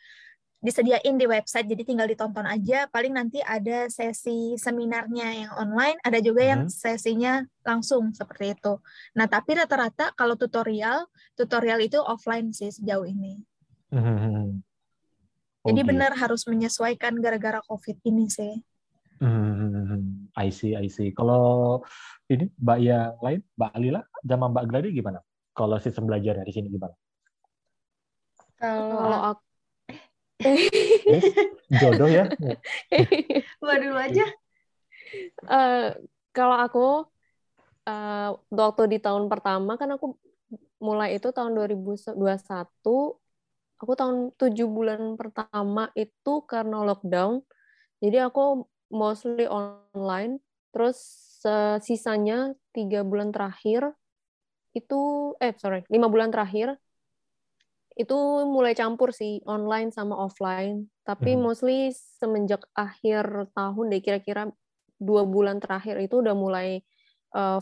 disediain 0.64 1.20
di 1.20 1.28
website 1.28 1.68
jadi 1.68 1.84
tinggal 1.84 2.08
ditonton 2.08 2.48
aja. 2.48 2.88
Paling 2.88 3.12
nanti 3.12 3.44
ada 3.44 3.92
sesi 3.92 4.56
seminarnya 4.56 5.44
yang 5.44 5.52
online, 5.60 6.00
ada 6.00 6.16
juga 6.24 6.48
yang 6.48 6.64
hmm. 6.64 6.72
sesinya 6.72 7.44
langsung 7.60 8.16
seperti 8.16 8.56
itu. 8.56 8.80
Nah, 9.20 9.28
tapi 9.28 9.52
rata-rata 9.52 10.16
kalau 10.16 10.32
tutorial, 10.32 11.04
tutorial 11.36 11.76
itu 11.84 12.00
offline 12.00 12.56
sih 12.56 12.72
sejauh 12.72 13.04
ini. 13.04 13.44
Hmm. 13.92 14.64
Oh, 15.60 15.68
jadi 15.68 15.84
gitu. 15.84 15.92
benar 15.92 16.16
harus 16.16 16.48
menyesuaikan 16.48 17.20
gara-gara 17.20 17.60
COVID 17.68 18.00
ini 18.00 18.32
sih. 18.32 18.64
Hmm, 19.16 20.28
I 20.36 20.48
see, 20.52 20.76
I 20.76 20.92
see. 20.92 21.12
Kalau 21.16 21.80
ini 22.28 22.52
Mbak 22.60 22.78
yang 22.84 23.16
lain, 23.24 23.40
Mbak 23.56 23.70
Alila, 23.72 24.00
zaman 24.20 24.48
Mbak 24.52 24.66
Gladi 24.68 24.88
gimana? 24.92 25.20
Kalau 25.56 25.80
sistem 25.80 26.04
belajar 26.04 26.36
di 26.44 26.52
sini 26.52 26.68
gimana? 26.68 26.92
Kalau 28.60 29.20
aku 29.32 29.42
Yes, 30.46 31.32
jodoh 31.80 32.10
ya. 32.12 32.24
Mbak 33.62 33.76
dulu 33.80 33.96
aja. 33.96 34.24
Eh, 35.46 35.86
kalau 36.36 36.56
aku 36.60 36.86
eh, 37.88 38.30
waktu 38.52 38.82
di 38.90 38.98
tahun 39.00 39.32
pertama 39.32 39.80
kan 39.80 39.96
aku 39.96 40.18
mulai 40.76 41.16
itu 41.16 41.32
tahun 41.32 41.56
2021 41.56 43.16
aku 43.80 43.92
tahun 43.96 44.36
tujuh 44.36 44.68
bulan 44.68 45.16
pertama 45.16 45.88
itu 45.96 46.44
karena 46.44 46.84
lockdown 46.84 47.40
jadi 48.04 48.28
aku 48.28 48.68
mostly 48.92 49.46
online. 49.48 50.38
Terus 50.74 50.98
eh, 51.46 51.78
sisanya 51.80 52.52
tiga 52.74 53.06
bulan 53.06 53.30
terakhir 53.32 53.94
itu 54.76 55.32
eh 55.40 55.56
sorry 55.56 55.88
lima 55.88 56.12
bulan 56.12 56.28
terakhir 56.28 56.76
itu 57.96 58.18
mulai 58.44 58.76
campur 58.76 59.08
sih 59.16 59.40
online 59.48 59.88
sama 59.88 60.20
offline. 60.20 60.84
Tapi 61.00 61.32
Mhm. 61.32 61.40
mostly 61.40 61.78
semenjak 62.20 62.68
akhir 62.76 63.48
tahun 63.56 63.86
deh 63.88 64.04
kira-kira 64.04 64.52
dua 65.00 65.24
bulan 65.24 65.56
terakhir 65.64 65.96
itu 66.04 66.20
udah 66.20 66.36
mulai 66.36 66.84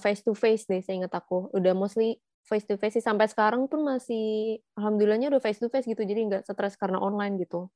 face 0.03 0.23
to 0.27 0.35
face 0.35 0.67
deh 0.67 0.83
saya 0.83 1.03
ingat 1.07 1.15
aku. 1.15 1.55
Udah 1.55 1.75
mostly 1.75 2.19
face 2.47 2.67
to 2.67 2.75
face 2.75 2.99
sih. 2.99 3.05
Sampai 3.05 3.31
sekarang 3.31 3.71
pun 3.71 3.87
masih 3.87 4.59
alhamdulillahnya 4.75 5.31
udah 5.31 5.43
face 5.43 5.63
to 5.63 5.71
face 5.71 5.87
gitu. 5.87 6.03
Jadi 6.03 6.27
nggak 6.27 6.43
stres 6.51 6.75
karena 6.79 6.99
online 6.99 7.39
gitu. 7.39 7.71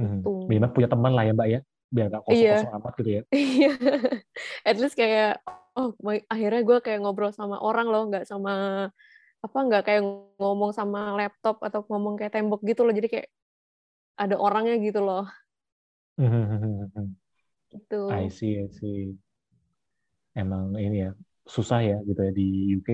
Hmm. 0.00 0.24
Minimal 0.48 0.72
punya 0.76 0.88
teman 0.92 1.12
lah 1.12 1.24
ya 1.24 1.32
Mbak 1.32 1.48
ya, 1.48 1.60
biar 1.96 2.06
nggak 2.12 2.24
kosong-kosong 2.28 2.72
amat 2.78 2.92
gitu 3.00 3.10
ya. 3.16 3.22
Iya, 3.32 3.70
at 4.68 4.76
least 4.80 4.96
kayak 5.00 5.40
oh 5.76 5.96
my- 6.04 6.26
akhirnya 6.28 6.60
gue 6.68 6.78
kayak 6.84 7.00
ngobrol 7.02 7.32
sama 7.32 7.56
orang 7.64 7.86
loh, 7.92 8.02
nggak 8.08 8.24
sama 8.28 8.52
apa 9.44 9.58
nggak 9.66 9.82
kayak 9.86 10.02
ngomong 10.40 10.72
sama 10.76 11.16
laptop 11.18 11.56
atau 11.66 11.80
ngomong 11.88 12.14
kayak 12.20 12.32
tembok 12.36 12.60
gitu 12.68 12.84
loh. 12.84 12.92
Jadi 12.92 13.08
kayak 13.12 13.28
ada 14.20 14.36
orangnya 14.40 14.76
gitu 14.80 15.00
loh. 15.04 15.24
Gitu. 17.72 17.98
I 18.08 18.28
see, 18.30 18.52
I 18.62 18.68
see. 18.72 19.16
Emang 20.36 20.76
ini 20.76 20.96
ya 21.08 21.10
susah 21.48 21.80
ya 21.80 21.96
gitu 22.08 22.20
ya 22.20 22.32
di 22.34 22.46
UK, 22.76 22.88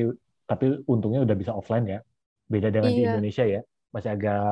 tapi 0.46 0.64
untungnya 0.86 1.20
udah 1.26 1.36
bisa 1.38 1.52
offline 1.54 1.86
ya. 1.90 1.98
Beda 2.46 2.68
dengan 2.70 2.92
di 2.94 3.02
Iya. 3.02 3.10
Indonesia 3.14 3.44
ya, 3.48 3.60
masih 3.94 4.10
agak 4.14 4.42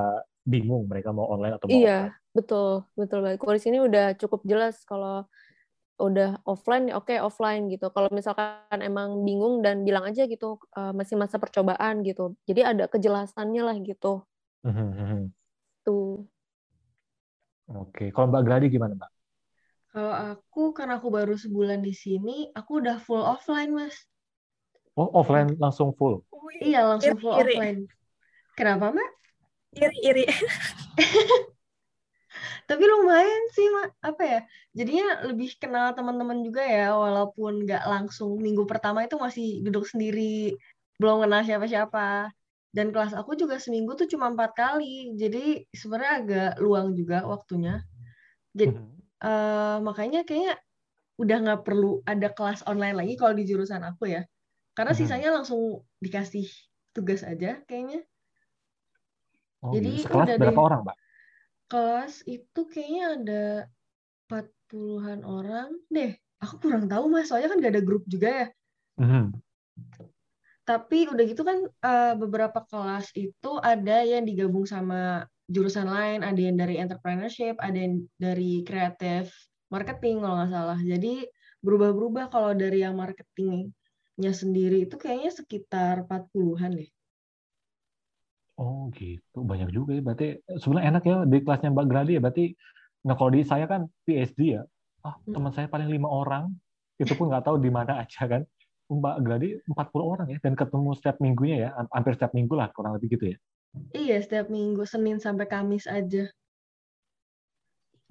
bingung 0.46 0.88
mereka 0.88 1.12
mau 1.12 1.28
online 1.28 1.54
atau 1.56 1.66
mau 1.68 1.74
Iya, 1.80 1.98
betul, 2.32 2.84
betul 2.96 3.18
banget. 3.22 3.38
Kalau 3.40 3.54
di 3.54 3.62
sini 3.62 3.78
udah 3.78 4.16
cukup 4.16 4.40
jelas 4.48 4.82
kalau 4.88 5.28
udah 6.00 6.40
offline, 6.48 6.88
ya 6.88 6.96
oke 6.96 7.12
offline 7.20 7.68
gitu. 7.68 7.92
Kalau 7.92 8.08
misalkan 8.08 8.80
emang 8.80 9.20
bingung 9.22 9.60
dan 9.60 9.84
bilang 9.84 10.08
aja 10.08 10.24
gitu, 10.24 10.56
eh, 10.76 10.92
masih 10.96 11.20
masa 11.20 11.36
percobaan 11.36 12.00
gitu. 12.02 12.34
Jadi 12.48 12.60
ada 12.64 12.84
kejelasannya 12.88 13.62
lah 13.62 13.76
gitu. 13.84 14.24
offline. 14.64 15.28
Tuh. 15.84 16.24
Oke, 17.70 18.10
kalau 18.10 18.26
Mbak 18.34 18.42
Gladi 18.42 18.66
gimana 18.66 18.98
Mbak? 18.98 19.10
Kalau 19.90 20.14
aku 20.14 20.70
karena 20.70 21.02
aku 21.02 21.10
baru 21.10 21.34
sebulan 21.34 21.82
di 21.82 21.94
sini, 21.94 22.50
aku 22.54 22.82
udah 22.82 22.98
full 23.02 23.22
offline, 23.22 23.74
Mas. 23.74 24.06
Oh, 24.98 25.10
offline 25.14 25.54
langsung 25.58 25.94
full. 25.94 26.22
Iya, 26.58 26.86
langsung 26.86 27.18
full 27.18 27.34
Iri-iri. 27.34 27.54
offline. 27.54 27.80
Kenapa, 28.58 28.90
Mbak? 28.90 29.10
Iri-iri. 29.76 30.24
Tapi 32.68 32.82
lumayan 32.86 33.44
sih, 33.54 33.66
Mak. 33.70 33.88
Apa 34.02 34.22
ya? 34.22 34.40
Jadinya 34.74 35.26
lebih 35.26 35.58
kenal 35.58 35.90
teman-teman 35.94 36.42
juga 36.46 36.62
ya, 36.62 36.94
walaupun 36.94 37.66
nggak 37.66 37.84
langsung 37.86 38.38
minggu 38.38 38.64
pertama 38.70 39.02
itu 39.06 39.18
masih 39.18 39.62
duduk 39.66 39.86
sendiri, 39.90 40.54
belum 41.02 41.26
kenal 41.26 41.42
siapa-siapa. 41.42 42.30
Dan 42.70 42.94
kelas 42.94 43.18
aku 43.18 43.34
juga 43.34 43.58
seminggu 43.58 43.98
tuh 43.98 44.06
cuma 44.06 44.30
empat 44.30 44.54
kali, 44.54 45.10
jadi 45.18 45.66
sebenarnya 45.74 46.12
agak 46.22 46.52
luang 46.62 46.94
juga 46.94 47.26
waktunya. 47.26 47.82
Jadi 48.54 48.78
Mhm. 48.78 48.98
eh, 49.20 49.78
makanya 49.84 50.24
kayaknya 50.24 50.54
udah 51.20 51.36
nggak 51.44 51.62
perlu 51.66 52.00
ada 52.08 52.32
kelas 52.32 52.64
online 52.64 52.96
lagi 52.96 53.14
kalau 53.20 53.36
di 53.36 53.44
jurusan 53.44 53.84
aku 53.84 54.08
ya, 54.08 54.22
karena 54.72 54.96
Mhm. 54.96 55.00
sisanya 55.02 55.28
langsung 55.36 55.84
dikasih 56.00 56.46
tugas 56.96 57.20
aja 57.26 57.60
kayaknya. 57.68 58.00
Oh, 59.60 59.72
Jadi 59.76 59.90
gitu. 59.92 60.04
Sekelas 60.08 60.26
udah 60.26 60.38
berapa 60.40 60.62
orang 60.62 60.80
Mbak? 60.88 60.96
kelas 61.70 62.26
itu 62.26 62.60
kayaknya 62.66 63.04
ada 63.14 63.44
40-an 64.26 65.22
orang 65.22 65.70
deh. 65.86 66.18
Aku 66.42 66.58
kurang 66.58 66.90
tahu 66.90 67.06
mas, 67.06 67.30
soalnya 67.30 67.54
kan 67.54 67.62
gak 67.62 67.74
ada 67.78 67.84
grup 67.84 68.02
juga 68.10 68.28
ya. 68.28 68.46
Mhm. 68.98 69.24
Tapi 70.66 70.98
udah 71.10 71.24
gitu 71.26 71.42
kan 71.46 71.58
eh, 71.66 72.14
beberapa 72.18 72.66
kelas 72.66 73.14
itu 73.14 73.50
ada 73.62 74.02
yang 74.02 74.26
digabung 74.26 74.66
sama 74.66 75.26
jurusan 75.50 75.86
lain, 75.86 76.22
ada 76.22 76.38
yang 76.38 76.58
dari 76.58 76.78
entrepreneurship, 76.78 77.58
ada 77.58 77.74
yang 77.74 78.06
dari 78.18 78.62
kreatif 78.66 79.30
marketing 79.70 80.22
kalau 80.22 80.42
nggak 80.42 80.50
salah. 80.50 80.78
Jadi 80.78 81.26
berubah-berubah 81.62 82.30
kalau 82.30 82.54
dari 82.54 82.82
yang 82.86 82.94
marketingnya 82.98 84.32
sendiri 84.34 84.86
itu 84.86 84.94
kayaknya 84.94 85.30
sekitar 85.34 86.06
40-an 86.06 86.70
deh. 86.78 86.90
Oh 88.60 88.92
gitu, 88.92 89.40
banyak 89.40 89.72
juga 89.72 89.96
ya. 89.96 90.04
Berarti 90.04 90.36
sebenarnya 90.60 90.88
enak 90.92 91.02
ya 91.08 91.16
di 91.24 91.38
kelasnya 91.40 91.72
Mbak 91.72 91.86
Gladi 91.88 92.12
ya. 92.12 92.20
Berarti, 92.20 92.44
nah 93.08 93.16
kalau 93.16 93.32
di 93.32 93.40
saya 93.40 93.64
kan 93.64 93.88
PhD 94.04 94.60
ya. 94.60 94.62
Ah, 95.00 95.16
Hmm. 95.16 95.32
teman 95.32 95.52
saya 95.56 95.64
paling 95.64 95.88
lima 95.88 96.12
orang, 96.12 96.52
itu 97.00 97.08
pun 97.16 97.32
nggak 97.32 97.48
tahu 97.48 97.56
di 97.56 97.72
mana 97.72 98.04
aja 98.04 98.28
kan. 98.28 98.44
Mbak 98.92 99.16
Gladi 99.24 99.48
40 99.64 100.04
orang 100.12 100.28
ya, 100.28 100.38
dan 100.44 100.52
ketemu 100.52 100.92
setiap 100.92 101.16
minggunya 101.24 101.56
ya, 101.56 101.68
ham- 101.72 101.88
hampir 101.88 102.20
setiap 102.20 102.36
minggu 102.36 102.52
lah 102.52 102.68
kurang 102.76 103.00
lebih 103.00 103.16
gitu 103.16 103.32
ya. 103.32 103.36
Iya, 103.96 104.16
setiap 104.20 104.52
minggu 104.52 104.84
Senin 104.84 105.16
sampai 105.16 105.48
Kamis 105.48 105.88
aja. 105.88 106.28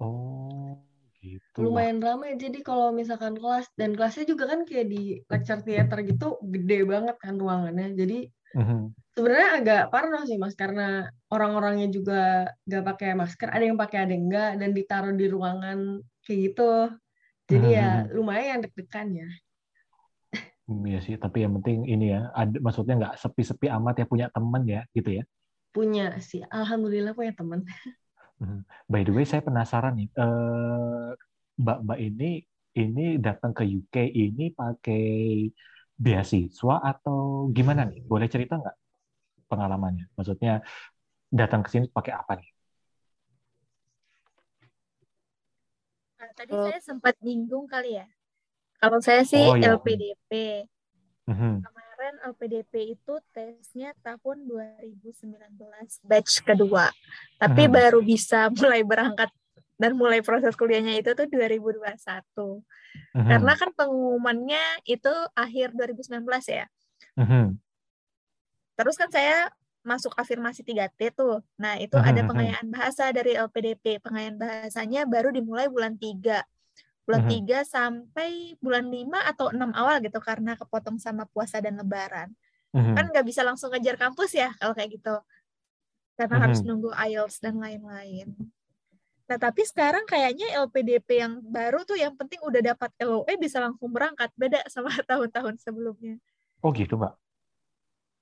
Oh 0.02 0.89
gitu. 1.20 1.58
Lumayan 1.68 2.00
ramai 2.00 2.34
jadi 2.40 2.64
kalau 2.64 2.90
misalkan 2.90 3.36
kelas 3.36 3.68
dan 3.76 3.92
kelasnya 3.92 4.24
juga 4.24 4.48
kan 4.48 4.64
kayak 4.64 4.86
di 4.88 5.20
lecture 5.28 5.60
theater 5.62 5.98
gitu 6.04 6.40
gede 6.40 6.88
banget 6.88 7.16
kan 7.20 7.36
ruangannya 7.36 7.92
jadi 7.94 8.18
mhm. 8.56 8.96
sebenarnya 9.12 9.50
agak 9.60 9.82
parno 9.92 10.24
sih 10.24 10.40
mas 10.40 10.56
karena 10.56 11.12
orang-orangnya 11.28 11.88
juga 11.92 12.48
nggak 12.64 12.84
pakai 12.94 13.08
masker 13.12 13.48
ada 13.52 13.64
yang 13.64 13.76
pakai 13.76 13.98
ada 14.08 14.12
yang 14.16 14.24
enggak 14.32 14.50
dan 14.56 14.70
ditaruh 14.72 15.14
di 15.14 15.26
ruangan 15.28 15.78
kayak 16.24 16.38
gitu 16.50 16.72
jadi 17.50 17.68
ya 17.68 17.88
Mhm. 18.06 18.14
lumayan 18.16 18.58
deg-degan 18.64 19.08
ya 19.14 19.28
Iya 20.70 21.02
sih, 21.02 21.18
tapi 21.18 21.42
yang 21.42 21.58
penting 21.58 21.82
ini 21.82 22.14
ya, 22.14 22.30
ada, 22.30 22.54
maksudnya 22.62 22.94
nggak 22.94 23.14
sepi-sepi 23.18 23.66
amat 23.74 23.94
ya 24.00 24.06
punya 24.06 24.26
teman 24.30 24.62
ya, 24.62 24.86
gitu 24.94 25.18
ya. 25.18 25.24
punya 25.70 26.18
sih 26.18 26.42
alhamdulillah 26.46 27.14
punya 27.14 27.30
teman 27.34 27.62
Mhm. 27.62 27.66
By 28.88 29.04
the 29.04 29.12
way, 29.12 29.28
saya 29.28 29.44
penasaran 29.44 30.00
nih, 30.00 30.08
eh, 30.16 31.08
Mbak-Mbak 31.60 31.98
ini 32.00 32.40
ini 32.80 33.20
datang 33.20 33.52
ke 33.52 33.66
UK 33.68 34.08
ini 34.08 34.48
pakai 34.54 35.04
beasiswa 36.00 36.80
atau 36.80 37.50
gimana 37.52 37.84
nih? 37.84 38.00
Boleh 38.08 38.32
cerita 38.32 38.56
nggak 38.56 38.76
pengalamannya? 39.50 40.08
Maksudnya 40.16 40.64
datang 41.28 41.60
ke 41.60 41.68
sini 41.68 41.86
pakai 41.92 42.12
apa 42.16 42.32
nih? 42.40 42.48
Nah, 46.20 46.30
tadi 46.32 46.52
Kalau- 46.56 46.66
saya 46.72 46.80
sempat 46.80 47.14
nyinggung 47.20 47.68
kali 47.68 48.00
ya. 48.00 48.06
Kalau 48.80 48.98
saya 49.04 49.20
sih 49.28 49.44
Oh, 49.44 49.56
iya. 49.60 49.76
LPDP. 49.76 50.32
Mhm. 51.28 51.60
Kemarin 52.00 52.32
LPDP 52.32 52.96
itu 52.96 53.14
tesnya 53.28 53.92
tahun 54.00 54.48
2019 54.48 56.00
batch 56.00 56.40
kedua. 56.48 56.88
Tapi 57.36 57.68
Mhm. 57.68 57.76
baru 57.76 58.00
bisa 58.00 58.48
mulai 58.56 58.80
berangkat 58.80 59.28
dan 59.76 60.00
mulai 60.00 60.24
proses 60.24 60.56
kuliahnya 60.56 60.96
itu 60.96 61.12
tuh 61.12 61.28
2021. 61.28 62.64
Mhm. 63.12 63.28
Karena 63.28 63.52
kan 63.52 63.76
pengumumannya 63.76 64.64
itu 64.88 65.12
akhir 65.36 65.76
2019 65.76 66.48
ya. 66.48 66.64
Mhm. 67.20 67.60
Terus 68.80 68.96
kan 68.96 69.12
saya 69.12 69.52
masuk 69.84 70.16
afirmasi 70.16 70.64
3T 70.64 71.12
tuh. 71.12 71.44
Nah, 71.60 71.76
itu 71.76 72.00
ada 72.00 72.24
Mhm. 72.24 72.28
pengayaan 72.32 72.66
bahasa 72.72 73.12
dari 73.12 73.36
LPDP. 73.36 74.00
Pengayaan 74.00 74.40
bahasanya 74.40 75.04
baru 75.04 75.36
dimulai 75.36 75.68
bulan 75.68 76.00
3. 76.00 76.48
Bulan 77.10 77.26
Mhm. 77.26 77.32
3 77.42 77.58
sampai 77.66 78.54
bulan 78.62 78.86
5 78.86 79.18
atau 79.26 79.50
6 79.50 79.74
awal 79.74 79.98
gitu 79.98 80.22
karena 80.22 80.54
kepotong 80.54 81.02
sama 81.02 81.26
puasa 81.26 81.58
dan 81.58 81.74
lebaran. 81.74 82.30
Mhm. 82.70 82.94
Kan 82.94 83.04
nggak 83.10 83.26
bisa 83.26 83.42
langsung 83.42 83.74
ngejar 83.74 83.98
kampus 83.98 84.30
ya 84.38 84.54
kalau 84.62 84.78
kayak 84.78 84.94
gitu. 84.94 85.18
Karena 86.14 86.36
harus 86.46 86.62
Mhm. 86.62 86.66
nunggu 86.70 86.90
IELTS 86.94 87.42
dan 87.42 87.58
lain-lain. 87.58 88.30
Nah, 89.26 89.38
tapi 89.38 89.62
sekarang 89.66 90.06
kayaknya 90.06 90.54
LPDP 90.58 91.08
yang 91.22 91.38
baru 91.42 91.82
tuh 91.86 91.98
yang 91.98 92.14
penting 92.18 92.38
udah 92.42 92.62
dapat 92.74 92.90
LOE 93.02 93.34
bisa 93.38 93.58
langsung 93.58 93.90
berangkat. 93.90 94.30
Beda 94.38 94.62
sama 94.70 94.90
tahun-tahun 95.10 95.58
sebelumnya. 95.62 96.18
Oh 96.62 96.70
gitu, 96.76 96.94
Mbak. 97.00 97.14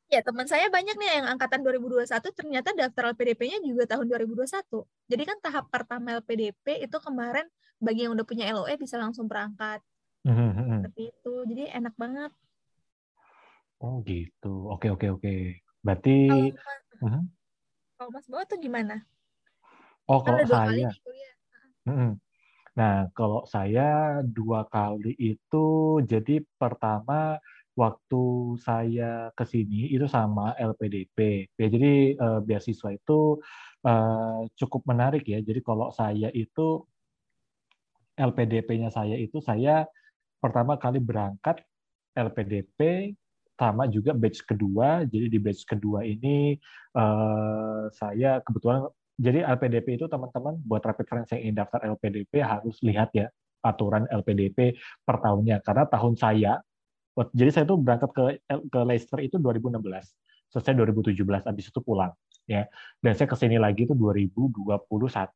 Ya, 0.09 0.25
teman 0.25 0.49
saya 0.49 0.73
banyak 0.73 0.97
nih 0.97 1.21
yang 1.21 1.37
angkatan 1.37 1.61
2021 1.61 2.09
ternyata 2.33 2.73
daftar 2.73 3.13
LPDP-nya 3.13 3.61
juga 3.61 3.85
tahun 3.85 4.09
2021. 4.09 4.89
Jadi 5.05 5.23
kan 5.29 5.37
tahap 5.45 5.69
pertama 5.69 6.17
LPDP 6.17 6.81
itu 6.81 6.97
kemarin 6.97 7.45
bagi 7.77 8.09
yang 8.09 8.17
udah 8.17 8.25
punya 8.25 8.49
LOE 8.57 8.73
bisa 8.81 8.97
langsung 8.97 9.29
berangkat. 9.29 9.85
Mhm, 10.25 10.89
Seperti 10.89 11.13
itu. 11.13 11.35
Jadi 11.53 11.63
enak 11.77 11.93
banget. 12.01 12.33
Oh 13.85 14.01
gitu. 14.09 14.73
Oke 14.73 14.89
oke 14.89 15.07
oke. 15.13 15.35
Berarti. 15.85 16.17
Kalau 16.33 16.57
Mas, 16.57 16.83
kalau 18.01 18.11
Mas 18.17 18.27
Bawa 18.33 18.43
tuh 18.49 18.59
gimana? 18.65 18.97
Oh 20.09 20.25
Kan 20.25 20.41
kalau 20.41 20.65
kali 20.65 20.89
saya. 20.89 20.91
Nah 22.79 23.11
kalau 23.13 23.43
saya 23.45 24.23
dua 24.25 24.65
kali 24.73 25.13
itu 25.21 25.99
jadi 26.07 26.41
pertama 26.57 27.37
waktu 27.79 28.23
saya 28.59 29.31
ke 29.39 29.45
sini 29.47 29.95
itu 29.95 30.11
sama 30.11 30.59
LPDP. 30.59 31.47
Ya, 31.55 31.67
jadi 31.71 32.19
eh, 32.19 32.41
beasiswa 32.43 32.91
itu 32.91 33.39
eh, 33.87 34.41
cukup 34.59 34.83
menarik 34.91 35.23
ya. 35.23 35.39
Jadi 35.39 35.63
kalau 35.63 35.95
saya 35.95 36.29
itu 36.35 36.83
LPDP-nya 38.19 38.91
saya 38.91 39.15
itu 39.15 39.39
saya 39.39 39.87
pertama 40.43 40.75
kali 40.75 40.99
berangkat 40.99 41.63
LPDP 42.19 43.15
sama 43.55 43.87
juga 43.87 44.11
batch 44.11 44.43
kedua. 44.43 45.07
Jadi 45.07 45.31
di 45.31 45.39
batch 45.39 45.63
kedua 45.63 46.03
ini 46.03 46.59
eh, 46.99 47.83
saya 47.95 48.43
kebetulan 48.43 48.91
jadi 49.19 49.47
LPDP 49.55 49.99
itu 50.03 50.07
teman-teman 50.11 50.59
buat 50.67 50.83
rapid 50.83 51.07
friends 51.07 51.31
yang 51.35 51.43
ingin 51.47 51.57
daftar 51.63 51.83
LPDP 51.95 52.43
harus 52.43 52.79
lihat 52.83 53.11
ya 53.15 53.27
aturan 53.67 54.07
LPDP 54.11 54.79
per 55.03 55.19
tahunnya 55.19 55.59
karena 55.67 55.85
tahun 55.91 56.15
saya 56.15 56.63
jadi 57.35 57.51
saya 57.51 57.65
tuh 57.67 57.79
berangkat 57.81 58.11
ke 58.15 58.23
ke 58.47 58.81
Leicester 58.87 59.19
itu 59.23 59.37
2016 59.43 59.79
selesai 60.49 60.73
2017 60.73 61.19
habis 61.45 61.67
itu 61.69 61.81
pulang 61.85 62.13
ya. 62.49 62.65
Dan 62.99 63.13
saya 63.15 63.29
ke 63.29 63.37
sini 63.37 63.61
lagi 63.61 63.85
itu 63.85 63.93
2021 63.93 64.81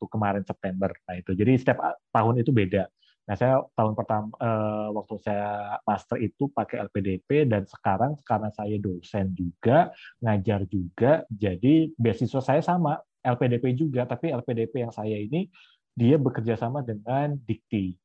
kemarin 0.09 0.43
September. 0.43 0.91
Nah 1.07 1.15
itu. 1.21 1.37
Jadi 1.37 1.53
setiap 1.61 1.79
tahun 2.11 2.41
itu 2.41 2.51
beda. 2.51 2.89
Nah 3.23 3.35
saya 3.39 3.63
tahun 3.79 3.95
pertama 3.95 4.33
eh, 4.41 4.89
waktu 4.91 5.15
saya 5.23 5.79
master 5.87 6.19
itu 6.19 6.51
pakai 6.51 6.83
LPDP 6.91 7.47
dan 7.47 7.63
sekarang 7.69 8.19
karena 8.27 8.51
saya 8.51 8.75
dosen 8.83 9.31
juga 9.31 9.95
ngajar 10.19 10.67
juga 10.67 11.23
jadi 11.31 11.93
beasiswa 11.95 12.43
saya 12.43 12.65
sama 12.65 12.99
LPDP 13.23 13.77
juga. 13.79 14.09
Tapi 14.09 14.33
LPDP 14.33 14.89
yang 14.89 14.91
saya 14.91 15.15
ini 15.15 15.47
dia 15.93 16.17
bekerja 16.17 16.57
sama 16.57 16.81
dengan 16.81 17.37
Dikti 17.37 18.02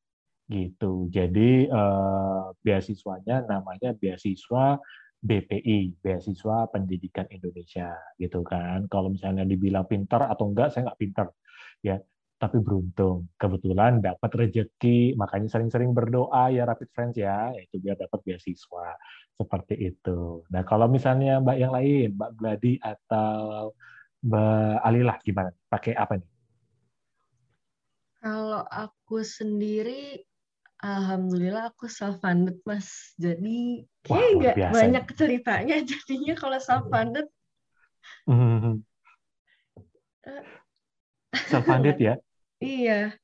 gitu. 0.47 1.11
Jadi 1.11 1.67
eh, 1.67 2.43
beasiswanya 2.63 3.43
namanya 3.47 3.91
beasiswa 3.95 4.79
BPI, 5.17 5.97
beasiswa 5.99 6.69
Pendidikan 6.71 7.27
Indonesia, 7.33 7.91
gitu 8.21 8.45
kan. 8.45 8.85
Kalau 8.87 9.09
misalnya 9.11 9.43
dibilang 9.43 9.85
pintar 9.89 10.29
atau 10.29 10.47
enggak, 10.49 10.71
saya 10.71 10.91
nggak 10.91 10.99
pintar, 11.01 11.27
ya. 11.81 11.97
Tapi 12.37 12.61
beruntung, 12.61 13.33
kebetulan 13.33 13.97
dapat 13.97 14.29
rezeki, 14.45 15.17
makanya 15.17 15.49
sering-sering 15.49 15.89
berdoa 15.89 16.53
ya 16.53 16.69
Rapid 16.69 16.89
Friends 16.93 17.17
ya, 17.17 17.49
itu 17.57 17.81
biar 17.81 17.97
dapat 17.97 18.21
beasiswa 18.21 18.93
seperti 19.33 19.73
itu. 19.73 20.45
Nah 20.53 20.61
kalau 20.61 20.85
misalnya 20.85 21.41
Mbak 21.41 21.57
yang 21.57 21.73
lain, 21.73 22.13
Mbak 22.13 22.31
Gladi 22.37 22.73
atau 22.77 23.73
Mbak 24.21 24.77
Alilah 24.85 25.17
gimana? 25.25 25.49
Pakai 25.65 25.97
apa 25.97 26.21
nih? 26.21 26.29
Kalau 28.21 28.61
aku 28.69 29.25
sendiri, 29.25 30.26
alhamdulillah 30.81 31.73
aku 31.73 31.89
self 31.89 32.21
funded 32.21 32.61
mas. 32.63 33.13
Jadi 33.17 33.85
kayak 34.05 34.29
nggak 34.37 34.55
biasa 34.55 34.73
banyak 34.73 35.05
ceritanya 35.17 35.75
jadinya 35.89 36.33
kalau 36.37 36.59
self 36.61 36.85
funded. 36.91 37.27
Hmm. 38.27 38.83
Self-funded 41.51 41.97
ya? 41.99 42.15
Iya. 42.59 43.15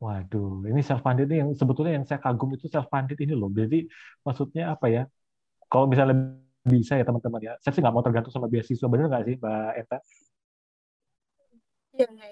Waduh, 0.00 0.64
ini 0.64 0.80
self-funded 0.80 1.28
ini 1.28 1.44
yang 1.44 1.50
sebetulnya 1.52 2.00
yang 2.00 2.06
saya 2.08 2.20
kagum 2.20 2.56
itu 2.56 2.66
self-funded 2.72 3.18
ini 3.20 3.36
loh. 3.36 3.52
Jadi 3.52 3.84
maksudnya 4.24 4.72
apa 4.72 4.88
ya? 4.88 5.02
Kalau 5.70 5.86
misalnya 5.86 6.40
bisa 6.64 6.96
ya 6.96 7.04
teman-teman 7.04 7.40
ya, 7.40 7.52
saya 7.60 7.72
sih 7.72 7.80
nggak 7.80 7.94
mau 7.94 8.04
tergantung 8.04 8.32
sama 8.32 8.48
beasiswa, 8.48 8.86
bener 8.88 9.06
nggak 9.08 9.24
sih 9.28 9.36
Mbak 9.38 9.72
Eta? 9.80 9.98
Iya, 11.94 12.06
enggak 12.10 12.30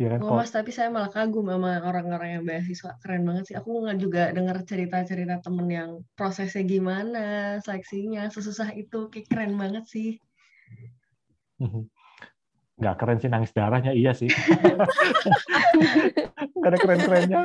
ya? 0.00 0.16
Kan? 0.16 0.24
Oh, 0.24 0.40
mas, 0.40 0.48
tapi 0.48 0.72
saya 0.72 0.88
malah 0.88 1.12
kagum 1.12 1.44
sama 1.44 1.84
orang-orang 1.84 2.40
yang 2.40 2.44
beasiswa. 2.48 2.96
Keren 3.04 3.28
banget 3.28 3.52
sih. 3.52 3.56
Aku 3.60 3.84
nggak 3.84 3.98
juga 4.00 4.32
dengar 4.32 4.56
cerita-cerita 4.64 5.44
temen 5.44 5.68
yang 5.68 5.90
prosesnya 6.16 6.64
gimana, 6.64 7.60
seleksinya, 7.60 8.32
sesusah 8.32 8.72
itu. 8.72 9.12
Kayak 9.12 9.28
keren 9.28 9.52
banget 9.60 9.84
sih. 9.86 10.16
nggak 12.80 12.96
keren 12.96 13.20
sih 13.20 13.28
nangis 13.28 13.52
darahnya, 13.52 13.92
iya 13.92 14.16
sih. 14.16 14.32
Nggak 16.56 16.70
ada 16.72 16.78
keren-kerennya. 16.80 17.40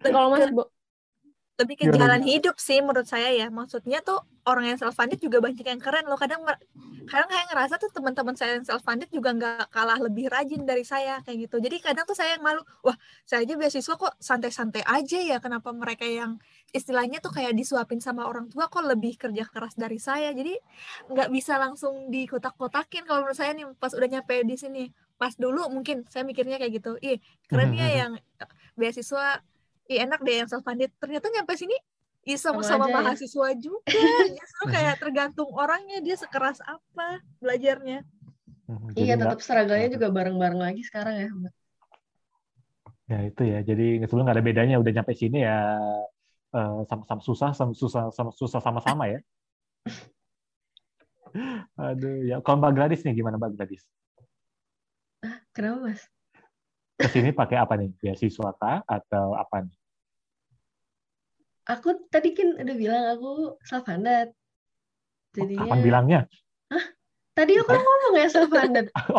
Kalau 0.00 0.32
Mas 0.32 0.48
Bo, 0.48 0.71
lebih 1.60 1.74
ke 1.76 1.84
Gimana, 1.84 2.16
jalan 2.16 2.22
hidup 2.24 2.56
sih 2.56 2.80
menurut 2.80 3.04
saya 3.04 3.28
ya. 3.28 3.52
Maksudnya 3.52 4.00
tuh 4.00 4.24
orang 4.48 4.72
yang 4.72 4.78
self 4.80 4.96
funded 4.96 5.20
juga 5.20 5.38
banyak 5.38 5.62
yang 5.62 5.78
keren 5.78 6.08
loh. 6.08 6.16
Kadang 6.16 6.42
kadang 7.06 7.28
kayak 7.28 7.46
ngerasa 7.52 7.74
tuh 7.76 7.92
teman-teman 7.92 8.32
saya 8.32 8.56
yang 8.56 8.64
self 8.64 8.80
funded 8.80 9.12
juga 9.12 9.36
nggak 9.36 9.68
kalah 9.68 10.00
lebih 10.00 10.32
rajin 10.32 10.64
dari 10.64 10.82
saya 10.82 11.20
kayak 11.20 11.48
gitu. 11.48 11.60
Jadi 11.60 11.76
kadang 11.84 12.08
tuh 12.08 12.16
saya 12.16 12.40
yang 12.40 12.44
malu 12.44 12.64
wah 12.80 12.96
saya 13.28 13.44
aja 13.44 13.54
beasiswa 13.60 13.94
kok 13.94 14.14
santai-santai 14.16 14.82
aja 14.82 15.18
ya. 15.20 15.36
Kenapa 15.44 15.70
mereka 15.76 16.08
yang 16.08 16.40
istilahnya 16.72 17.20
tuh 17.20 17.36
kayak 17.36 17.52
disuapin 17.52 18.00
sama 18.00 18.24
orang 18.24 18.48
tua 18.48 18.72
kok 18.72 18.82
lebih 18.82 19.20
kerja 19.20 19.44
keras 19.44 19.76
dari 19.76 20.00
saya? 20.00 20.32
Jadi 20.32 20.56
nggak 21.12 21.28
bisa 21.28 21.60
langsung 21.60 22.08
dikotak-kotakin 22.08 23.04
kalau 23.04 23.28
menurut 23.28 23.36
saya 23.36 23.52
nih 23.52 23.68
pas 23.76 23.92
udah 23.92 24.08
nyampe 24.08 24.40
di 24.48 24.56
sini. 24.56 24.84
Pas 25.20 25.36
dulu 25.36 25.68
mungkin 25.68 26.08
saya 26.08 26.24
mikirnya 26.24 26.56
kayak 26.56 26.82
gitu 26.82 26.96
ih 27.04 27.20
keren 27.46 27.76
ya 27.76 28.08
yang 28.08 28.12
beasiswa 28.74 29.44
Ih, 29.90 29.98
enak 30.06 30.20
deh 30.22 30.44
yang 30.44 30.48
self 30.50 30.62
funded. 30.62 30.90
Ternyata 30.98 31.26
nyampe 31.30 31.54
sini 31.58 31.74
Ih, 32.22 32.38
sama-sama 32.38 32.86
Sama 32.86 32.86
aja 32.86 32.92
ya. 32.94 32.96
mahasiswa 33.02 33.48
juga. 33.58 33.98
Justru 34.38 34.62
kayak 34.70 34.94
tergantung 35.02 35.50
orangnya 35.50 35.98
dia 35.98 36.14
sekeras 36.14 36.62
apa 36.62 37.18
belajarnya. 37.42 38.06
Hmm, 38.70 38.94
Iya, 38.94 38.94
jadi 38.94 39.10
nggak- 39.18 39.26
tetap 39.26 39.40
struggle-nya 39.42 39.88
juga 39.90 40.08
bareng-bareng 40.14 40.60
lagi 40.62 40.82
sekarang 40.86 41.14
ya. 41.18 41.28
Ya 43.10 43.18
itu 43.26 43.42
ya. 43.42 43.58
Jadi 43.66 44.06
sebelum 44.06 44.22
nggak 44.22 44.38
ada 44.38 44.46
bedanya 44.46 44.78
udah 44.78 44.92
nyampe 44.94 45.18
sini 45.18 45.42
ya 45.42 45.58
eh, 46.54 46.80
sama-sama 46.86 47.20
susah, 47.26 47.50
sama 47.50 47.72
susah, 47.74 48.02
sama 48.14 48.30
susah 48.38 48.60
sama-sama 48.62 49.10
ya. 49.10 49.18
Aduh, 51.90 52.22
ya. 52.22 52.38
Kalau 52.44 52.62
Mbak 52.62 52.72
Gladys 52.78 53.02
nih 53.02 53.18
gimana 53.18 53.34
Mbak 53.34 53.58
Gladys? 53.58 53.82
Kenapa, 55.50 55.90
Mas? 55.90 56.06
Ke 57.02 57.08
sini 57.10 57.34
pakai 57.34 57.58
apa 57.58 57.74
nih? 57.74 57.90
Beasiswa 57.98 58.54
kah 58.54 58.86
atau 58.86 59.34
apa 59.34 59.66
nih? 59.66 59.74
Aku 61.66 62.06
tadi 62.10 62.34
kan 62.34 62.58
udah 62.58 62.76
bilang 62.78 63.04
aku 63.18 63.58
self-funded. 63.66 64.30
Oh, 64.30 65.34
Jadinya... 65.34 65.66
kapan 65.66 65.80
bilangnya? 65.82 66.20
Tadi 67.32 67.56
aku 67.58 67.72
ngomong 67.72 68.14
ya 68.18 68.28
self-funded. 68.30 68.86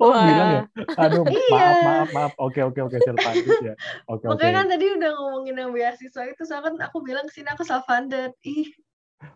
oh, 0.00 0.14
Wah. 0.14 0.24
bilang 0.24 0.48
ya. 0.48 0.62
Aduh, 1.04 1.24
Iya. 1.26 1.52
maaf, 1.52 1.76
maaf, 1.84 2.08
maaf. 2.14 2.32
Oke, 2.38 2.60
oke, 2.64 2.80
oke, 2.86 2.96
self-funded 3.02 3.56
ya. 3.60 3.74
Oke, 4.08 4.24
oke. 4.24 4.36
Makanya 4.36 4.54
kan 4.62 4.66
tadi 4.72 4.86
udah 4.94 5.10
ngomongin 5.18 5.54
yang 5.58 5.70
beasiswa 5.74 6.22
itu, 6.28 6.42
soalnya 6.48 6.64
kan 6.70 6.74
aku 6.88 7.04
bilang 7.04 7.26
sini 7.28 7.48
aku 7.50 7.66
self-funded. 7.66 8.32
Ih, 8.46 8.72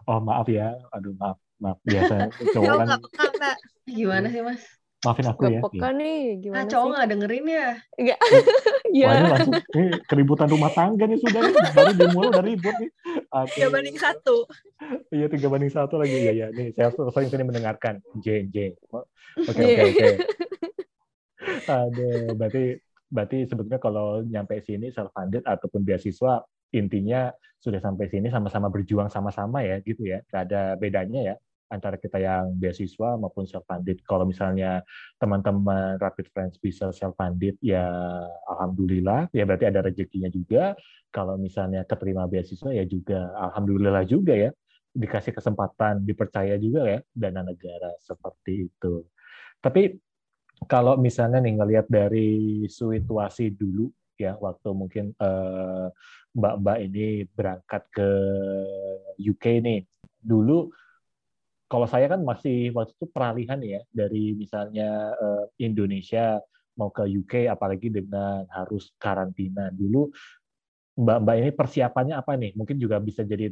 Oh, 0.07 0.23
maaf 0.23 0.47
ya. 0.47 0.79
Aduh, 0.95 1.15
maaf, 1.19 1.39
maaf. 1.59 1.79
Biasa 1.83 2.31
cowok 2.55 2.87
kan 2.87 3.59
gimana 3.87 4.27
sih, 4.31 4.43
Mas? 4.47 4.63
Maafin 5.03 5.27
aku 5.27 5.41
gak 5.41 5.51
ya. 5.51 5.61
peka 5.61 5.89
nih, 5.93 6.19
Ah, 6.23 6.39
gimana 6.39 6.65
cowok 6.65 6.85
sih? 6.85 6.93
nggak 6.93 7.09
dengerin 7.09 7.45
ya? 7.49 7.69
Enggak. 7.93 8.19
Wah, 8.23 8.91
Iya. 8.93 9.07
ini 9.11 9.29
langsung 9.29 9.55
ini 9.73 9.85
keributan 10.05 10.49
rumah 10.49 10.71
tangga 10.71 11.05
nih 11.05 11.19
sudah 11.19 11.41
nih. 11.41 11.55
Baru 11.73 11.91
dimulai 11.93 12.29
udah 12.31 12.45
ribut 12.45 12.75
nih. 12.77 12.91
Tiga 13.51 13.69
banding 13.69 13.97
satu. 13.97 14.37
Iya 15.09 15.27
tiga 15.27 15.47
banding 15.47 15.71
satu 15.71 15.95
lagi 15.97 16.17
iya 16.17 16.33
ya 16.33 16.47
nih 16.49 16.71
saya 16.71 16.89
sering 16.91 17.29
sini 17.29 17.45
mendengarkan 17.45 17.95
J 18.17 18.47
J 18.47 18.75
oke 18.91 19.07
oke 19.49 19.63
Iya. 19.63 19.83
oke 19.87 20.09
aduh 21.69 22.35
berarti 22.35 22.65
berarti 23.09 23.39
sebetulnya 23.45 23.79
kalau 23.79 24.23
nyampe 24.23 24.59
sini 24.61 24.91
self 24.91 25.13
funded 25.13 25.43
ataupun 25.45 25.83
beasiswa 25.83 26.43
intinya 26.73 27.31
sudah 27.57 27.79
sampai 27.79 28.09
sini 28.09 28.27
sama-sama 28.27 28.67
berjuang 28.69 29.07
sama-sama 29.07 29.63
ya 29.63 29.79
gitu 29.81 30.03
ya 30.03 30.19
gak 30.27 30.51
ada 30.51 30.75
bedanya 30.75 31.21
ya 31.23 31.35
antara 31.73 31.97
kita 31.97 32.21
yang 32.21 32.53
beasiswa 32.61 33.17
maupun 33.17 33.49
self 33.49 33.65
funded 33.65 34.05
kalau 34.05 34.29
misalnya 34.29 34.85
teman-teman 35.17 35.97
rapid 35.97 36.29
friends 36.31 36.61
bisa 36.61 36.93
self 36.93 37.17
funded 37.17 37.57
ya 37.65 37.89
alhamdulillah 38.47 39.33
ya 39.33 39.49
berarti 39.49 39.73
ada 39.73 39.81
rezekinya 39.81 40.29
juga 40.29 40.77
kalau 41.09 41.41
misalnya 41.41 41.89
keterima 41.89 42.29
beasiswa 42.29 42.69
ya 42.77 42.85
juga 42.85 43.33
alhamdulillah 43.41 44.05
juga 44.05 44.37
ya 44.37 44.51
dikasih 44.93 45.33
kesempatan 45.33 46.05
dipercaya 46.05 46.61
juga 46.61 46.85
ya 46.85 47.01
dana 47.17 47.41
negara 47.41 47.97
seperti 47.97 48.69
itu. 48.69 49.09
Tapi 49.57 49.97
kalau 50.69 51.01
misalnya 51.01 51.41
nih 51.41 51.55
ngelihat 51.59 51.87
dari 51.89 52.65
situasi 52.69 53.57
dulu 53.57 53.89
ya 54.21 54.37
waktu 54.37 54.69
mungkin 54.77 55.17
eh, 55.17 55.87
mbak-mbak 56.37 56.79
ini 56.85 57.25
berangkat 57.33 57.83
ke 57.89 58.11
UK 59.17 59.45
nih. 59.65 59.81
Dulu 60.23 60.71
kalau 61.73 61.89
saya 61.89 62.05
kan 62.05 62.21
masih 62.21 62.69
waktu 62.77 62.93
itu 62.93 63.09
peralihan 63.09 63.57
ya 63.65 63.81
dari 63.89 64.37
misalnya 64.37 65.17
eh, 65.17 65.45
Indonesia 65.65 66.37
mau 66.77 66.93
ke 66.93 67.09
UK 67.09 67.49
apalagi 67.49 67.89
dengan 67.89 68.45
harus 68.53 68.93
karantina. 69.01 69.73
Dulu 69.73 70.13
mbak-mbak 71.01 71.35
ini 71.41 71.51
persiapannya 71.57 72.15
apa 72.21 72.37
nih? 72.37 72.53
Mungkin 72.61 72.77
juga 72.77 73.01
bisa 73.01 73.25
jadi 73.25 73.49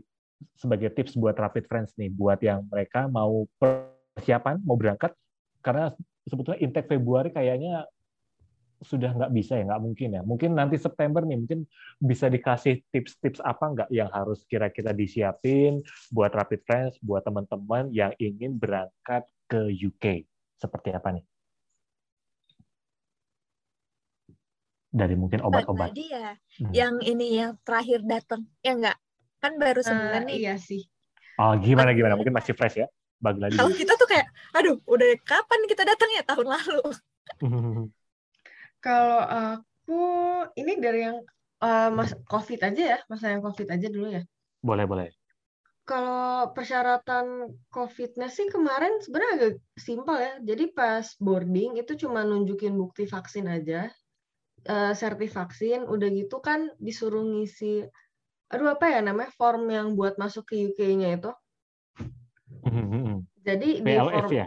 sebagai 0.52 0.92
tips 0.92 1.16
buat 1.16 1.32
Rapid 1.32 1.64
Friends 1.64 1.96
nih 1.96 2.12
buat 2.12 2.40
yang 2.44 2.68
mereka 2.68 3.08
mau 3.08 3.48
persiapan 3.56 4.60
mau 4.64 4.76
berangkat 4.76 5.16
karena 5.64 5.92
sebetulnya 6.28 6.60
intake 6.60 6.92
Februari 6.92 7.32
kayaknya 7.32 7.88
sudah 8.80 9.12
nggak 9.12 9.32
bisa 9.36 9.60
ya, 9.60 9.64
nggak 9.68 9.82
mungkin 9.84 10.08
ya. 10.16 10.22
Mungkin 10.24 10.50
nanti 10.56 10.80
September 10.80 11.20
nih, 11.20 11.36
mungkin 11.36 11.68
bisa 12.00 12.32
dikasih 12.32 12.80
tips-tips 12.88 13.44
apa 13.44 13.64
nggak 13.76 13.88
yang 13.92 14.08
harus 14.08 14.48
kira-kira 14.48 14.96
disiapin 14.96 15.84
buat 16.08 16.32
Rapid 16.32 16.60
Friends, 16.64 16.94
buat 17.04 17.20
teman-teman 17.20 17.92
yang 17.92 18.16
ingin 18.16 18.56
berangkat 18.56 19.28
ke 19.44 19.68
UK. 19.68 20.24
Seperti 20.56 20.96
apa 20.96 21.12
nih? 21.12 21.24
Dari 24.90 25.14
mungkin 25.14 25.44
obat-obat. 25.44 25.92
Tadi 25.92 26.04
ya, 26.08 26.34
hmm. 26.34 26.72
yang 26.72 26.94
ini 27.04 27.36
yang 27.36 27.60
terakhir 27.62 28.00
datang, 28.02 28.48
ya 28.64 28.74
nggak? 28.74 28.98
Kan 29.44 29.60
baru 29.60 29.80
sebulan 29.84 30.24
uh, 30.24 30.26
nih. 30.26 30.36
Iya 30.40 30.54
sih. 30.56 30.88
Oh, 31.36 31.52
gimana 31.60 31.92
gimana? 31.92 32.16
Mungkin 32.16 32.32
masih 32.32 32.56
fresh 32.56 32.80
ya. 32.80 32.88
Kalau 33.20 33.72
kita 33.76 34.00
tuh 34.00 34.08
kayak, 34.08 34.32
aduh, 34.56 34.80
udah 34.88 35.12
kapan 35.28 35.60
kita 35.68 35.84
datang 35.84 36.08
ya 36.16 36.24
tahun 36.24 36.56
lalu? 36.56 36.88
Kalau 38.80 39.20
aku 39.20 40.02
ini 40.56 40.80
dari 40.80 41.04
yang 41.04 41.20
uh, 41.60 41.88
mas 41.92 42.16
COVID 42.28 42.60
aja 42.64 42.82
ya, 42.96 42.98
masa 43.06 43.32
yang 43.32 43.44
COVID 43.44 43.68
aja 43.68 43.86
dulu 43.92 44.08
ya. 44.08 44.24
Boleh 44.64 44.88
boleh. 44.88 45.08
Kalau 45.84 46.54
persyaratan 46.54 47.50
COVID-nya 47.68 48.30
sih 48.30 48.46
kemarin 48.46 49.02
sebenarnya 49.02 49.32
agak 49.36 49.54
simpel 49.76 50.16
ya. 50.16 50.32
Jadi 50.40 50.64
pas 50.70 51.04
boarding 51.18 51.76
itu 51.76 51.92
cuma 51.98 52.22
nunjukin 52.22 52.78
bukti 52.78 53.04
vaksin 53.04 53.50
aja, 53.50 53.90
uh, 54.70 54.92
sertif 54.94 55.34
vaksin. 55.36 55.84
Udah 55.84 56.08
gitu 56.08 56.38
kan 56.40 56.72
disuruh 56.78 57.26
ngisi, 57.26 57.84
aduh 58.48 58.72
apa 58.72 58.86
ya 58.86 59.00
namanya 59.02 59.34
form 59.34 59.66
yang 59.68 59.98
buat 59.98 60.14
masuk 60.16 60.54
ke 60.54 60.72
UK-nya 60.72 61.18
itu. 61.18 61.30
Jadi 63.40 63.82
PLF 63.82 63.84
di 63.84 64.14
form... 64.14 64.30
ya? 64.30 64.46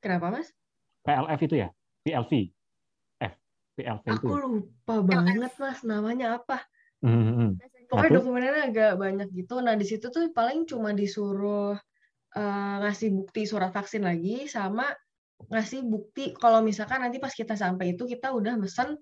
Kenapa, 0.00 0.26
Mas? 0.34 0.48
PLF 1.04 1.40
itu 1.42 1.54
ya? 1.58 1.68
PLV? 2.06 2.32
Itu. 3.78 3.88
Aku 3.88 4.36
ya? 4.36 4.44
lupa 4.44 4.94
banget, 5.00 5.52
Mas. 5.56 5.80
Namanya 5.82 6.40
apa? 6.40 6.60
Mm-hmm. 7.02 7.58
Pokoknya 7.88 8.12
dokumennya 8.14 8.52
agak 8.68 8.92
banyak 9.00 9.28
gitu. 9.32 9.60
Nah, 9.60 9.74
di 9.76 9.86
situ 9.88 10.08
tuh 10.08 10.28
paling 10.32 10.64
cuma 10.68 10.92
disuruh 10.92 11.76
uh, 12.36 12.76
ngasih 12.84 13.12
bukti 13.12 13.44
surat 13.48 13.72
vaksin 13.72 14.04
lagi, 14.04 14.48
sama 14.48 14.88
ngasih 15.50 15.82
bukti 15.82 16.30
kalau 16.38 16.62
misalkan 16.62 17.02
nanti 17.02 17.18
pas 17.18 17.34
kita 17.34 17.58
sampai 17.58 17.98
itu 17.98 18.06
kita 18.06 18.30
udah 18.30 18.54
mesen 18.60 18.96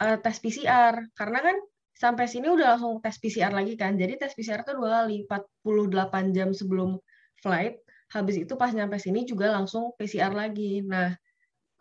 uh, 0.00 0.16
tes 0.18 0.36
PCR. 0.40 0.94
Karena 1.14 1.38
kan 1.42 1.56
sampai 1.94 2.26
sini 2.26 2.50
udah 2.50 2.78
langsung 2.78 2.98
tes 3.02 3.18
PCR 3.18 3.50
lagi 3.50 3.74
kan. 3.74 3.94
Jadi 3.94 4.18
tes 4.18 4.32
PCR 4.34 4.62
itu 4.62 4.72
dua 4.74 5.04
kali, 5.04 5.26
48 5.28 6.34
jam 6.34 6.50
sebelum 6.50 6.98
flight 7.44 7.84
habis 8.14 8.36
itu 8.38 8.54
pas 8.54 8.70
nyampe 8.70 8.94
sini 9.02 9.26
juga 9.26 9.50
langsung 9.50 9.90
PCR 9.98 10.30
lagi 10.30 10.86
nah 10.86 11.10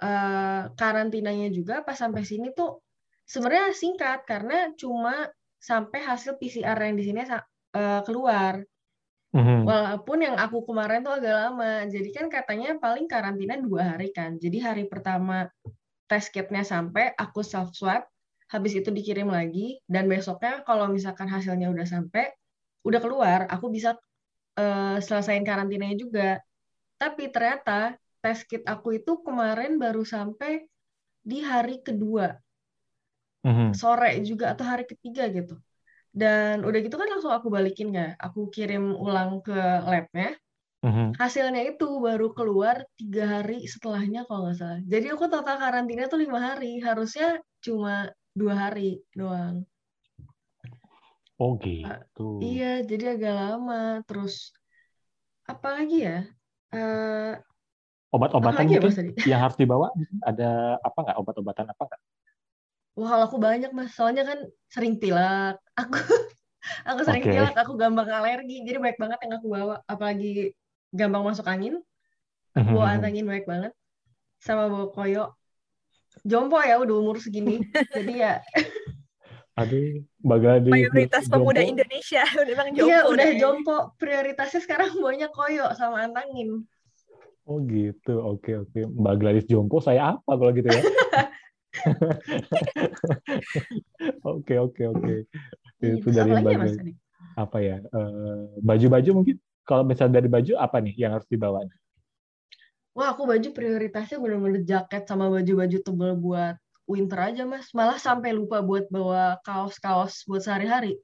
uh, 0.04 0.62
karantinanya 0.76 1.48
juga 1.56 1.80
pas 1.88 1.96
sampai 1.96 2.28
sini 2.28 2.52
tuh 2.52 2.84
sebenarnya 3.24 3.72
singkat 3.72 4.28
karena 4.28 4.76
cuma 4.76 5.32
sampai 5.64 6.04
hasil 6.04 6.36
PCR 6.36 6.76
yang 6.76 7.00
di 7.00 7.04
sini 7.08 7.24
uh, 7.24 8.04
keluar 8.04 8.60
Mm-hmm. 9.34 9.66
Walaupun 9.66 10.18
yang 10.22 10.38
aku 10.38 10.62
kemarin 10.62 11.02
tuh 11.02 11.18
agak 11.18 11.34
lama, 11.34 11.90
jadi 11.90 12.10
kan 12.14 12.30
katanya 12.30 12.78
paling 12.78 13.10
karantina 13.10 13.58
dua 13.58 13.98
hari 13.98 14.14
kan. 14.14 14.38
Jadi 14.38 14.62
hari 14.62 14.86
pertama 14.86 15.50
tes 16.06 16.30
kitnya 16.30 16.62
sampai, 16.62 17.18
aku 17.18 17.42
self 17.42 17.74
swab, 17.74 18.06
habis 18.46 18.78
itu 18.78 18.94
dikirim 18.94 19.34
lagi, 19.34 19.82
dan 19.90 20.06
besoknya 20.06 20.62
kalau 20.62 20.86
misalkan 20.86 21.26
hasilnya 21.26 21.74
udah 21.74 21.82
sampai, 21.82 22.30
udah 22.86 23.02
keluar, 23.02 23.50
aku 23.50 23.74
bisa 23.74 23.98
uh, 24.62 25.02
selesaiin 25.02 25.42
karantinanya 25.42 25.98
juga. 25.98 26.30
Tapi 27.02 27.34
ternyata 27.34 27.98
tes 28.24 28.40
kit 28.48 28.64
aku 28.64 29.04
itu 29.04 29.20
kemarin 29.20 29.76
baru 29.76 30.08
sampai 30.08 30.64
di 31.20 31.44
hari 31.44 31.84
kedua. 31.84 32.32
Mm-hmm. 33.44 33.70
Sore 33.76 34.24
juga 34.24 34.56
atau 34.56 34.64
hari 34.64 34.88
ketiga 34.88 35.28
gitu. 35.28 35.60
Dan 36.16 36.64
udah 36.64 36.80
gitu 36.80 36.96
kan 36.96 37.12
langsung 37.12 37.36
aku 37.36 37.52
balikin 37.52 37.92
ya. 37.92 38.16
Aku 38.16 38.48
kirim 38.48 38.96
ulang 38.96 39.44
ke 39.44 39.60
labnya. 39.84 40.40
Mm-hmm. 40.84 41.20
Hasilnya 41.20 41.64
itu 41.76 41.88
baru 42.00 42.32
keluar 42.32 42.88
tiga 42.96 43.40
hari 43.40 43.68
setelahnya 43.68 44.24
kalau 44.24 44.48
nggak 44.48 44.56
salah. 44.56 44.80
Jadi 44.88 45.08
aku 45.12 45.28
total 45.28 45.60
karantina 45.60 46.08
tuh 46.08 46.24
lima 46.24 46.40
hari. 46.40 46.80
Harusnya 46.80 47.44
cuma 47.60 48.08
dua 48.32 48.72
hari 48.72 49.04
doang. 49.12 49.68
Oh 51.42 51.60
gitu. 51.60 52.40
iya, 52.40 52.80
jadi 52.88 53.20
agak 53.20 53.36
lama. 53.36 54.00
Terus 54.08 54.56
apa 55.44 55.68
lagi 55.76 56.08
ya? 56.08 56.24
Uh, 56.72 57.36
Obat-obatan 58.14 58.70
ya, 58.70 58.78
mungkin 58.78 59.18
yang 59.26 59.42
harus 59.42 59.58
dibawa 59.58 59.90
ada 60.22 60.78
apa 60.86 60.98
nggak? 61.02 61.18
Obat-obatan 61.18 61.66
apa 61.74 61.82
nggak? 61.82 62.02
Wah, 62.94 63.08
kalau 63.10 63.24
aku 63.26 63.38
banyak 63.42 63.74
mas. 63.74 63.98
Soalnya 63.98 64.22
kan 64.22 64.40
sering 64.70 65.02
pilek. 65.02 65.58
Aku 65.74 65.98
aku 66.90 67.00
sering 67.10 67.26
okay. 67.26 67.34
pilek. 67.42 67.56
Aku 67.58 67.74
gampang 67.74 68.06
alergi. 68.14 68.62
Jadi 68.62 68.78
banyak 68.78 69.00
banget 69.02 69.20
yang 69.26 69.34
aku 69.42 69.48
bawa. 69.50 69.76
Apalagi 69.90 70.54
gampang 70.94 71.26
masuk 71.26 71.50
angin. 71.50 71.82
Aku 72.54 72.70
bawa 72.78 73.02
angin 73.02 73.26
banyak 73.26 73.50
banget. 73.50 73.74
Sama 74.38 74.70
bawa 74.70 74.94
koyo. 74.94 75.34
Jompo 76.22 76.62
ya 76.62 76.78
udah 76.78 76.96
umur 77.02 77.18
segini. 77.18 77.66
jadi 77.90 78.14
ya 78.14 78.34
Aduh, 79.54 80.02
bagai 80.18 80.66
mayoritas 80.66 81.30
pemuda 81.30 81.62
jompo. 81.66 81.74
Indonesia 81.78 82.24
memang 82.42 82.68
jompo. 82.74 82.90
Iya, 82.90 83.00
udah 83.06 83.28
deh. 83.30 83.38
jompo. 83.38 83.78
Prioritasnya 84.02 84.62
sekarang 84.66 84.98
banyak 84.98 85.30
koyo 85.30 85.70
sama 85.78 86.10
antangin. 86.10 86.66
Oh 87.44 87.60
gitu, 87.68 88.24
oke 88.24 88.52
oke. 88.68 88.80
Mbak 88.88 89.16
Gladys 89.20 89.48
jompo, 89.52 89.84
saya 89.84 90.16
apa 90.16 90.32
kalau 90.32 90.52
gitu 90.56 90.72
ya? 90.72 90.82
Oke 94.24 94.56
oke 94.62 94.84
oke. 94.94 95.26
Iya, 95.82 95.94
Itu 96.00 96.08
dari 96.14 96.32
Mbak 96.38 96.54
Gladys. 96.54 96.96
Apa 97.34 97.58
ya? 97.60 97.82
Eh, 97.82 98.44
baju-baju 98.62 99.10
uh, 99.10 99.16
mungkin? 99.20 99.36
Kalau 99.66 99.84
misalnya 99.84 100.22
dari 100.22 100.30
baju 100.30 100.54
apa 100.62 100.78
nih 100.80 100.94
yang 100.96 101.18
harus 101.18 101.28
dibawa? 101.28 101.66
Wah, 102.94 103.12
aku 103.12 103.26
baju 103.26 103.50
prioritasnya 103.52 104.22
benar-benar 104.22 104.64
jaket 104.64 105.04
sama 105.10 105.34
baju-baju 105.34 105.78
tebal 105.82 106.14
buat 106.14 106.56
winter 106.84 107.20
aja 107.32 107.44
mas 107.48 107.72
malah 107.72 107.96
sampai 107.96 108.36
lupa 108.36 108.60
buat 108.60 108.92
bawa 108.92 109.40
kaos-kaos 109.48 110.28
buat 110.28 110.44
sehari-hari 110.44 111.00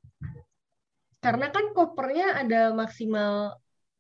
karena 1.24 1.52
kan 1.52 1.72
kopernya 1.72 2.40
ada 2.40 2.76
maksimal 2.76 3.60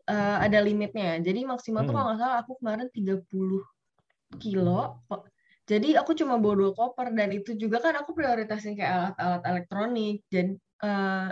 uh, 0.09 0.37
ada 0.41 0.59
limitnya 0.65 1.21
jadi 1.21 1.45
maksimal 1.45 1.85
hmm. 1.85 1.87
tuh 1.87 1.93
kalau 1.93 2.05
nggak 2.09 2.19
salah 2.19 2.37
aku 2.41 2.51
kemarin 2.57 2.89
30 2.89 4.41
kilo 4.41 4.81
jadi 5.69 6.01
aku 6.01 6.17
cuma 6.17 6.41
bawa 6.41 6.55
dua 6.57 6.71
koper 6.73 7.13
dan 7.13 7.29
itu 7.29 7.53
juga 7.53 7.77
kan 7.77 7.93
aku 8.01 8.17
prioritasin 8.17 8.73
kayak 8.73 9.13
alat-alat 9.13 9.43
elektronik. 9.45 10.25
Jadi 10.33 10.57
uh, 10.81 11.29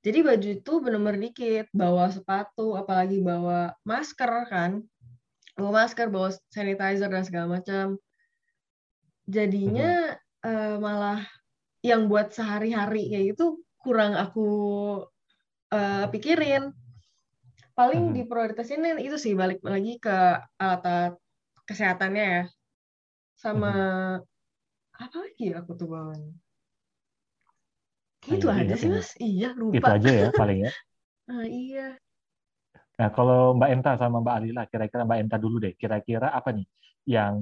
jadi 0.00 0.18
baju 0.24 0.48
itu 0.56 0.72
benar-benar 0.80 1.20
dikit 1.20 1.66
bawa 1.76 2.08
sepatu 2.08 2.80
apalagi 2.80 3.20
bawa 3.20 3.76
masker 3.84 4.48
kan. 4.48 4.80
Bawa 5.52 5.84
masker 5.84 6.08
bawa 6.08 6.32
sanitizer 6.48 7.12
dan 7.12 7.28
segala 7.28 7.60
macam. 7.60 8.00
Jadinya 9.28 10.16
uh, 10.48 10.80
malah 10.80 11.20
yang 11.84 12.08
buat 12.08 12.32
sehari-hari 12.32 13.12
kayak 13.12 13.36
gitu 13.36 13.60
kurang 13.84 14.16
aku 14.16 14.48
uh, 15.76 16.08
pikirin 16.08 16.72
paling 17.82 18.14
di 18.14 18.22
prioritasin 18.22 19.02
itu 19.02 19.18
sih 19.18 19.34
balik 19.34 19.58
lagi 19.66 19.98
ke 19.98 20.16
alat 20.62 21.18
kesehatannya 21.66 22.24
ya. 22.38 22.44
Sama 23.34 23.74
apa 24.94 25.16
lagi 25.18 25.50
ya 25.50 25.58
aku 25.58 25.74
tuh 25.74 25.90
bawanya 25.90 26.30
itu 28.30 28.46
aja 28.46 28.74
sih 28.78 28.86
mas? 28.86 29.08
Iya 29.18 29.48
lupa. 29.58 29.78
Itu 29.82 29.88
aja 29.90 30.10
ya 30.10 30.28
paling 30.30 30.60
ya. 30.62 30.72
Ah, 31.30 31.46
iya. 31.46 31.94
Nah, 32.98 33.08
kalau 33.14 33.54
Mbak 33.54 33.70
Enta 33.78 33.94
sama 33.94 34.18
Mbak 34.18 34.34
Alila, 34.42 34.62
kira-kira 34.66 35.06
Mbak 35.06 35.18
Enta 35.22 35.36
dulu 35.38 35.62
deh, 35.62 35.70
kira-kira 35.78 36.34
apa 36.34 36.50
nih 36.50 36.66
yang 37.06 37.38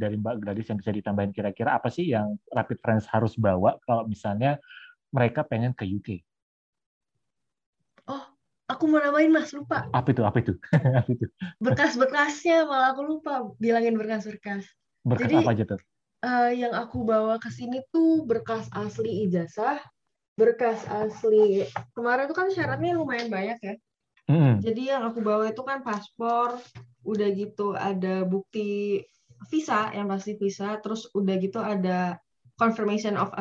dari 0.00 0.16
Mbak 0.16 0.40
Gladys 0.40 0.72
yang 0.72 0.80
bisa 0.80 0.88
ditambahin? 0.88 1.36
Kira-kira 1.36 1.76
apa 1.76 1.92
sih 1.92 2.08
yang 2.08 2.40
Rapid 2.48 2.80
Friends 2.80 3.04
harus 3.12 3.36
bawa 3.36 3.76
kalau 3.84 4.08
misalnya 4.08 4.56
mereka 5.12 5.44
pengen 5.44 5.76
ke 5.76 5.84
UK? 5.84 6.24
Aku 8.70 8.86
mau 8.86 9.02
nambahin 9.02 9.34
Mas, 9.34 9.50
lupa. 9.50 9.90
Apa 9.90 10.14
itu? 10.14 10.22
Apa 10.28 10.38
itu? 10.38 10.54
Berkas-berkasnya 11.58 12.70
malah 12.70 12.94
aku 12.94 13.02
lupa 13.02 13.50
bilangin 13.58 13.98
berkas-berkas. 13.98 14.62
Berkas 15.02 15.26
Jadi, 15.26 15.36
apa 15.42 15.50
aja 15.56 15.64
tuh? 15.74 15.80
uh, 16.24 16.50
yang 16.52 16.72
aku 16.76 17.04
bawa 17.04 17.40
ke 17.40 17.48
sini 17.48 17.80
tuh 17.88 18.24
berkas 18.28 18.68
asli 18.72 19.26
ijazah, 19.28 19.80
berkas 20.36 20.84
asli. 20.88 21.64
Kemarin 21.96 22.28
tuh 22.28 22.36
kan 22.36 22.48
syaratnya 22.52 22.96
lumayan 22.96 23.32
banyak 23.32 23.58
ya. 23.60 23.74
Mm. 24.30 24.62
Jadi 24.62 24.82
yang 24.94 25.02
aku 25.02 25.24
bawa 25.24 25.50
itu 25.50 25.62
kan 25.66 25.82
paspor, 25.82 26.60
udah 27.02 27.28
gitu 27.34 27.74
ada 27.74 28.22
bukti 28.22 29.02
visa 29.48 29.90
yang 29.96 30.06
pasti 30.06 30.36
visa, 30.38 30.78
terus 30.78 31.08
udah 31.16 31.34
gitu 31.40 31.58
ada 31.58 32.20
confirmation 32.60 33.16
of 33.16 33.32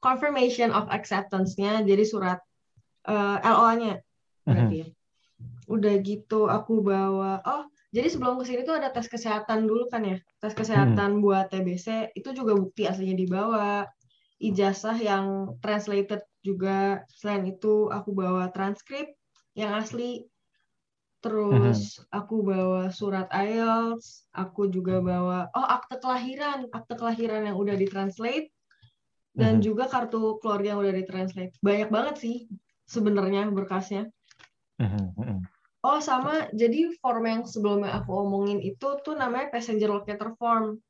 confirmation 0.00 0.72
of 0.74 0.88
acceptance-nya, 0.90 1.84
jadi 1.84 2.02
surat 2.02 2.40
uh, 3.06 3.38
LOA-nya 3.44 4.02
berarti 4.44 4.76
ya. 4.84 4.86
Udah 5.66 5.94
gitu 6.04 6.46
aku 6.46 6.84
bawa 6.84 7.40
oh 7.44 7.64
jadi 7.94 8.10
sebelum 8.10 8.42
ke 8.42 8.44
sini 8.50 8.66
tuh 8.66 8.74
ada 8.74 8.90
tes 8.90 9.06
kesehatan 9.06 9.70
dulu 9.70 9.86
kan 9.86 10.02
ya. 10.02 10.18
Tes 10.42 10.50
kesehatan 10.50 11.18
hmm. 11.18 11.22
buat 11.22 11.46
TBC 11.54 12.10
itu 12.18 12.34
juga 12.34 12.58
bukti 12.58 12.90
aslinya 12.90 13.14
dibawa. 13.14 13.86
Ijazah 14.42 14.98
yang 14.98 15.54
translated 15.62 16.26
juga. 16.42 17.06
Selain 17.06 17.46
itu 17.46 17.86
aku 17.94 18.10
bawa 18.10 18.50
transkrip 18.50 19.14
yang 19.54 19.78
asli. 19.78 20.26
Terus 21.22 22.02
hmm. 22.02 22.18
aku 22.18 22.36
bawa 22.42 22.90
surat 22.90 23.30
IELTS, 23.30 24.28
aku 24.34 24.68
juga 24.74 24.98
bawa 24.98 25.48
oh 25.54 25.66
akte 25.70 25.96
kelahiran, 26.02 26.66
akte 26.74 26.98
kelahiran 26.98 27.46
yang 27.46 27.56
udah 27.56 27.78
ditranslate 27.78 28.50
dan 29.38 29.58
hmm. 29.58 29.64
juga 29.64 29.86
kartu 29.86 30.42
keluarga 30.42 30.74
yang 30.74 30.82
udah 30.82 30.94
ditranslate. 30.98 31.54
Banyak 31.62 31.88
banget 31.94 32.14
sih 32.18 32.36
sebenarnya 32.90 33.48
berkasnya. 33.54 34.10
Hmm. 34.80 35.14
hmm 35.14 35.40
Oh 35.84 36.00
sama, 36.00 36.48
jadi 36.56 36.96
form 36.96 37.28
yang 37.28 37.40
sebelumnya 37.44 38.00
aku 38.00 38.16
omongin 38.24 38.56
itu 38.64 38.96
tuh 39.04 39.12
namanya 39.20 39.52
passenger 39.52 39.92
locator 39.92 40.32
form. 40.40 40.80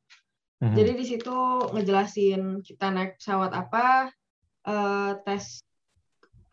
Mm-hmm. 0.62 0.76
Jadi 0.78 0.92
di 0.94 1.04
situ 1.04 1.36
ngejelasin 1.74 2.62
kita 2.62 2.94
naik 2.94 3.18
pesawat 3.18 3.50
apa, 3.58 4.14
uh, 4.70 5.18
tes 5.26 5.66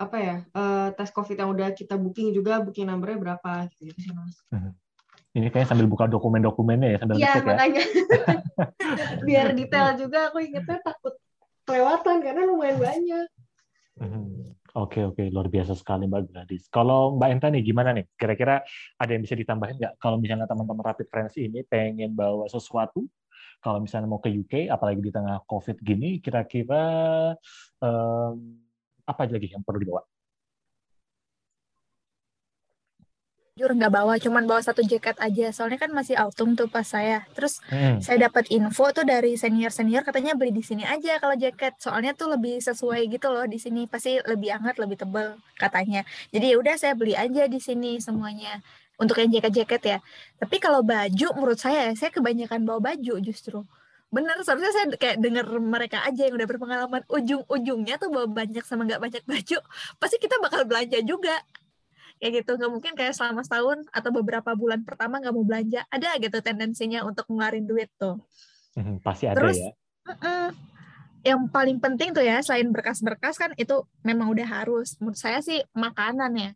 apa 0.02 0.18
ya, 0.18 0.36
uh, 0.58 0.90
tes 0.98 1.14
COVID 1.14 1.38
yang 1.38 1.54
udah 1.54 1.70
kita 1.78 1.94
booking 2.02 2.34
juga, 2.34 2.58
booking 2.66 2.90
numbernya 2.90 3.22
berapa 3.22 3.70
gitu, 3.78 3.94
gitu 3.94 4.10
sih 4.10 4.14
mas. 4.18 4.34
Mm-hmm. 4.50 4.74
Ini 5.38 5.48
kayak 5.54 5.70
sambil 5.70 5.86
buka 5.86 6.10
dokumen-dokumennya 6.10 6.88
ya 6.90 6.98
sambil 6.98 7.16
Iya 7.22 7.34
makanya. 7.46 7.84
Biar 9.30 9.48
detail 9.54 10.02
juga 10.02 10.34
aku 10.34 10.42
ingetnya 10.42 10.82
takut 10.82 11.14
kelewatan 11.70 12.26
karena 12.26 12.42
lumayan 12.50 12.82
banyak. 12.82 13.28
Mm-hmm. 14.02 14.41
Oke 14.72 15.04
oke 15.04 15.28
luar 15.28 15.52
biasa 15.52 15.76
sekali 15.76 16.08
Mbak 16.08 16.32
Gladys. 16.32 16.64
Kalau 16.72 17.20
Mbak 17.20 17.30
Enta 17.36 17.48
nih 17.52 17.60
gimana 17.60 17.92
nih? 17.92 18.08
Kira-kira 18.16 18.64
ada 18.96 19.12
yang 19.12 19.20
bisa 19.20 19.36
ditambahin 19.36 19.76
nggak? 19.76 19.94
Kalau 20.00 20.16
misalnya 20.16 20.48
teman-teman 20.48 20.80
Rapid 20.80 21.08
Friends 21.12 21.36
ini 21.36 21.60
pengen 21.68 22.16
bawa 22.16 22.48
sesuatu, 22.48 23.04
kalau 23.60 23.84
misalnya 23.84 24.08
mau 24.08 24.24
ke 24.24 24.32
UK, 24.32 24.72
apalagi 24.72 25.04
di 25.04 25.12
tengah 25.12 25.44
COVID 25.44 25.76
gini, 25.84 26.24
kira-kira 26.24 26.84
um, 27.84 28.64
apa 29.04 29.28
lagi 29.28 29.52
yang 29.52 29.60
perlu 29.60 29.84
dibawa? 29.84 30.08
Jujur 33.52 33.76
nggak 33.76 33.92
bawa 33.92 34.16
cuman 34.16 34.48
bawa 34.48 34.64
satu 34.64 34.80
jaket 34.80 35.20
aja. 35.20 35.52
Soalnya 35.52 35.76
kan 35.76 35.92
masih 35.92 36.16
autumn 36.16 36.56
tuh 36.56 36.72
pas 36.72 36.88
saya. 36.88 37.28
Terus 37.36 37.60
hmm. 37.68 38.00
saya 38.00 38.32
dapat 38.32 38.48
info 38.48 38.88
tuh 38.96 39.04
dari 39.04 39.36
senior 39.36 39.76
senior 39.76 40.08
katanya 40.08 40.40
beli 40.40 40.56
di 40.56 40.64
sini 40.64 40.88
aja 40.88 41.20
kalau 41.20 41.36
jaket. 41.36 41.76
Soalnya 41.76 42.16
tuh 42.16 42.32
lebih 42.32 42.64
sesuai 42.64 43.12
gitu 43.12 43.28
loh 43.28 43.44
di 43.44 43.60
sini. 43.60 43.92
Pasti 43.92 44.24
lebih 44.24 44.56
hangat 44.56 44.80
lebih 44.80 45.04
tebal 45.04 45.36
katanya. 45.60 46.08
Jadi 46.32 46.46
ya 46.48 46.56
udah 46.64 46.76
saya 46.80 46.96
beli 46.96 47.12
aja 47.12 47.44
di 47.52 47.60
sini 47.60 48.00
semuanya. 48.00 48.64
Untuk 48.96 49.20
yang 49.20 49.30
jaket-jaket 49.36 49.82
ya. 49.84 49.98
Tapi 50.40 50.56
kalau 50.64 50.80
baju 50.80 51.28
menurut 51.36 51.60
saya 51.60 51.92
saya 51.92 52.08
kebanyakan 52.08 52.64
bawa 52.64 52.96
baju 52.96 53.20
justru. 53.20 53.68
Bener 54.16 54.40
seharusnya 54.48 54.72
saya 54.72 54.86
kayak 54.96 55.20
denger 55.20 55.46
mereka 55.60 56.08
aja 56.08 56.24
yang 56.24 56.40
udah 56.40 56.48
berpengalaman. 56.48 57.04
Ujung-ujungnya 57.12 58.00
tuh 58.00 58.16
bawa 58.16 58.32
banyak 58.32 58.64
sama 58.64 58.88
nggak 58.88 59.02
banyak 59.04 59.24
baju 59.28 59.60
pasti 60.00 60.18
kita 60.24 60.40
bakal 60.40 60.64
belanja 60.64 61.04
juga 61.04 61.36
kayak 62.22 62.46
gitu. 62.46 62.52
Nggak 62.62 62.72
mungkin 62.72 62.94
kayak 62.94 63.18
selama 63.18 63.42
setahun 63.42 63.82
atau 63.90 64.10
beberapa 64.14 64.54
bulan 64.54 64.86
pertama 64.86 65.18
nggak 65.18 65.34
mau 65.34 65.42
belanja. 65.42 65.82
Ada 65.90 66.22
gitu 66.22 66.38
tendensinya 66.46 67.02
untuk 67.02 67.26
ngeluarin 67.26 67.66
duit 67.66 67.90
tuh. 67.98 68.22
Hmm, 68.78 69.02
pasti 69.02 69.26
ada 69.26 69.42
Terus, 69.42 69.58
ya. 69.58 69.74
uh 70.06 70.14
-uh, 70.14 70.48
yang 71.26 71.50
paling 71.50 71.82
penting 71.82 72.14
tuh 72.14 72.22
ya 72.22 72.40
selain 72.46 72.70
berkas-berkas 72.70 73.42
kan 73.42 73.52
itu 73.58 73.82
memang 74.06 74.30
udah 74.30 74.46
harus. 74.46 74.96
Menurut 75.02 75.18
saya 75.18 75.42
sih 75.42 75.66
makanan 75.74 76.32
ya. 76.38 76.52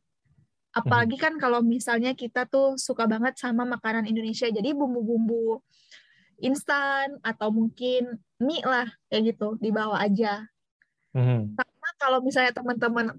Apalagi 0.75 1.17
kan 1.17 1.39
kalau 1.41 1.65
misalnya 1.65 2.13
kita 2.13 2.45
tuh 2.45 2.75
suka 2.77 3.09
banget 3.09 3.39
sama 3.41 3.65
makanan 3.65 4.05
Indonesia. 4.05 4.45
Jadi 4.51 4.75
bumbu-bumbu 4.75 5.63
instan 6.43 7.15
atau 7.23 7.47
mungkin 7.47 8.19
mie 8.43 8.59
lah 8.59 8.91
kayak 9.07 9.35
gitu 9.35 9.55
dibawa 9.57 10.03
aja. 10.03 10.45
Hmm. 11.15 11.55
sama 11.55 11.89
kalau 11.95 12.19
misalnya 12.19 12.51
teman-teman 12.51 13.15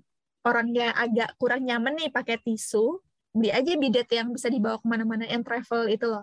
orangnya 0.47 0.95
agak 0.95 1.35
kurang 1.43 1.67
nyaman 1.67 1.99
nih 1.99 2.15
pakai 2.15 2.39
tisu, 2.39 3.03
beli 3.35 3.51
aja 3.51 3.75
bidet 3.75 4.07
yang 4.15 4.31
bisa 4.31 4.47
dibawa 4.47 4.79
ke 4.79 4.87
mana-mana 4.87 5.27
yang 5.27 5.43
travel 5.43 5.91
itu 5.91 6.07
loh. 6.07 6.23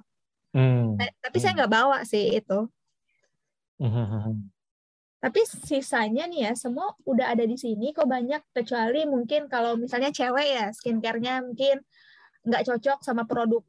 Hmm. 0.55 0.95
Eh, 0.95 1.11
tapi 1.19 1.37
hmm. 1.37 1.43
saya 1.43 1.53
nggak 1.59 1.73
bawa 1.73 1.97
sih 2.07 2.39
itu. 2.39 2.59
Hmm. 3.83 4.47
Tapi 5.19 5.39
sisanya 5.43 6.27
nih 6.27 6.47
ya 6.47 6.53
semua 6.55 6.95
udah 7.03 7.35
ada 7.35 7.43
di 7.43 7.55
sini 7.59 7.91
kok 7.91 8.07
banyak 8.07 8.39
kecuali 8.55 9.03
mungkin 9.03 9.51
kalau 9.51 9.75
misalnya 9.75 10.11
cewek 10.11 10.47
ya 10.47 10.67
skincare-nya 10.71 11.43
mungkin 11.43 11.83
nggak 12.43 12.63
cocok 12.67 12.99
sama 13.03 13.23
produk 13.23 13.63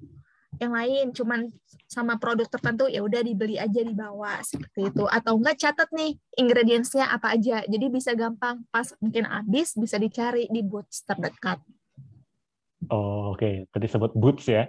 yang 0.61 0.73
lain. 0.75 1.11
Cuman 1.15 1.51
sama 1.87 2.19
produk 2.19 2.47
tertentu 2.49 2.91
ya 2.91 3.01
udah 3.03 3.23
dibeli 3.23 3.57
aja 3.57 3.81
di 3.81 3.95
bawah 3.95 4.39
seperti 4.43 4.91
itu. 4.91 5.05
Atau 5.07 5.39
enggak 5.39 5.61
catat 5.61 5.89
nih 5.95 6.19
ingredientsnya 6.39 7.11
apa 7.11 7.35
aja. 7.35 7.63
Jadi 7.65 7.87
bisa 7.91 8.13
gampang. 8.13 8.63
Pas 8.69 8.91
mungkin 8.99 9.25
habis 9.27 9.75
bisa 9.79 9.97
dicari 9.97 10.51
di 10.51 10.61
boots 10.63 11.07
terdekat. 11.07 11.63
Oh 12.93 13.33
oke. 13.33 13.41
Okay. 13.41 13.55
tadi 13.73 13.87
sebut 13.89 14.13
boots 14.13 14.47
ya? 14.51 14.69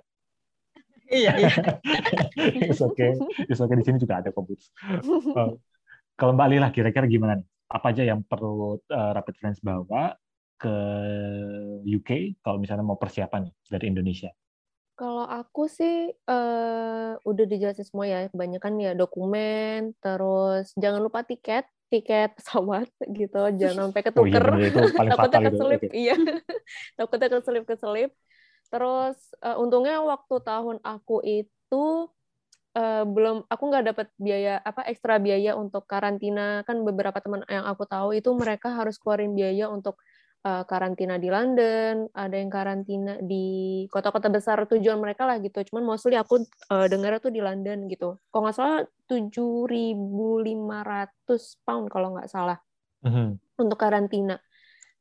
Iya 1.05 1.31
iya. 1.37 1.53
Oke 2.81 2.81
okay. 2.81 3.13
oke 3.13 3.69
okay. 3.69 3.77
di 3.77 3.85
sini 3.85 3.97
juga 4.01 4.25
ada 4.25 4.33
kok 4.33 4.41
boots 4.41 4.73
uh, 5.37 5.53
kalau 6.17 6.31
Mbak 6.33 6.47
Lila 6.49 6.67
kira-kira 6.73 7.05
gimana 7.05 7.37
nih? 7.37 7.47
Apa 7.69 7.93
aja 7.93 8.03
yang 8.07 8.25
perlu 8.25 8.81
uh, 8.81 9.11
Rapid 9.13 9.35
Friends 9.37 9.59
bawa 9.61 10.17
ke 10.55 10.75
UK 11.83 12.39
kalau 12.39 12.57
misalnya 12.57 12.87
mau 12.87 12.95
persiapan 12.95 13.45
dari 13.67 13.91
Indonesia 13.91 14.31
kalau 14.95 15.27
aku 15.27 15.67
sih 15.67 16.15
uh, 16.31 17.19
udah 17.27 17.45
dijelasin 17.45 17.83
semua 17.83 18.07
ya, 18.07 18.31
kebanyakan 18.31 18.73
ya 18.79 18.91
dokumen, 18.95 19.91
terus 19.99 20.71
jangan 20.79 21.03
lupa 21.03 21.27
tiket, 21.27 21.67
tiket 21.91 22.31
pesawat 22.39 22.87
gitu, 23.19 23.39
jangan 23.59 23.91
sampai 23.91 24.01
ketuker. 24.01 24.45
Oh 24.47 24.57
iya 24.57 24.71
itu 24.71 24.79
paling 24.95 25.11
takutnya 25.13 25.39
keselip, 25.51 25.81
iya. 25.91 26.15
takutnya 26.97 27.27
keselip 27.27 27.63
keselip. 27.67 28.11
Terus 28.71 29.17
uh, 29.43 29.59
untungnya 29.59 29.99
waktu 29.99 30.35
tahun 30.41 30.79
aku 30.81 31.21
itu 31.27 31.85
uh, 32.79 33.03
belum, 33.03 33.45
aku 33.51 33.63
nggak 33.67 33.85
dapat 33.91 34.07
biaya 34.15 34.63
apa 34.63 34.87
ekstra 34.87 35.19
biaya 35.19 35.59
untuk 35.59 35.83
karantina 35.91 36.63
kan 36.63 36.81
beberapa 36.87 37.19
teman 37.19 37.43
yang 37.51 37.67
aku 37.67 37.83
tahu 37.83 38.15
itu 38.15 38.31
mereka 38.31 38.71
harus 38.71 38.95
keluarin 38.95 39.35
biaya 39.35 39.67
untuk 39.67 39.99
uh, 40.45 40.63
karantina 40.69 41.17
di 41.17 41.33
London, 41.33 42.05
ada 42.13 42.37
yang 42.37 42.53
karantina 42.53 43.17
di 43.17 43.83
kota-kota 43.89 44.29
besar 44.29 44.61
tujuan 44.69 45.01
mereka 45.01 45.25
lah 45.25 45.41
gitu. 45.41 45.65
Cuman 45.65 45.83
mostly 45.83 46.13
aku 46.13 46.45
uh, 46.69 46.85
dengar 46.85 47.17
tuh 47.17 47.33
di 47.33 47.41
London 47.41 47.89
gitu. 47.89 48.21
Kalau 48.29 48.45
nggak 48.45 48.55
salah 48.55 48.85
7.500 49.09 51.65
pound 51.65 51.89
kalau 51.89 52.13
nggak 52.13 52.29
salah 52.29 52.61
uh-huh. 53.01 53.33
untuk 53.57 53.77
karantina. 53.81 54.37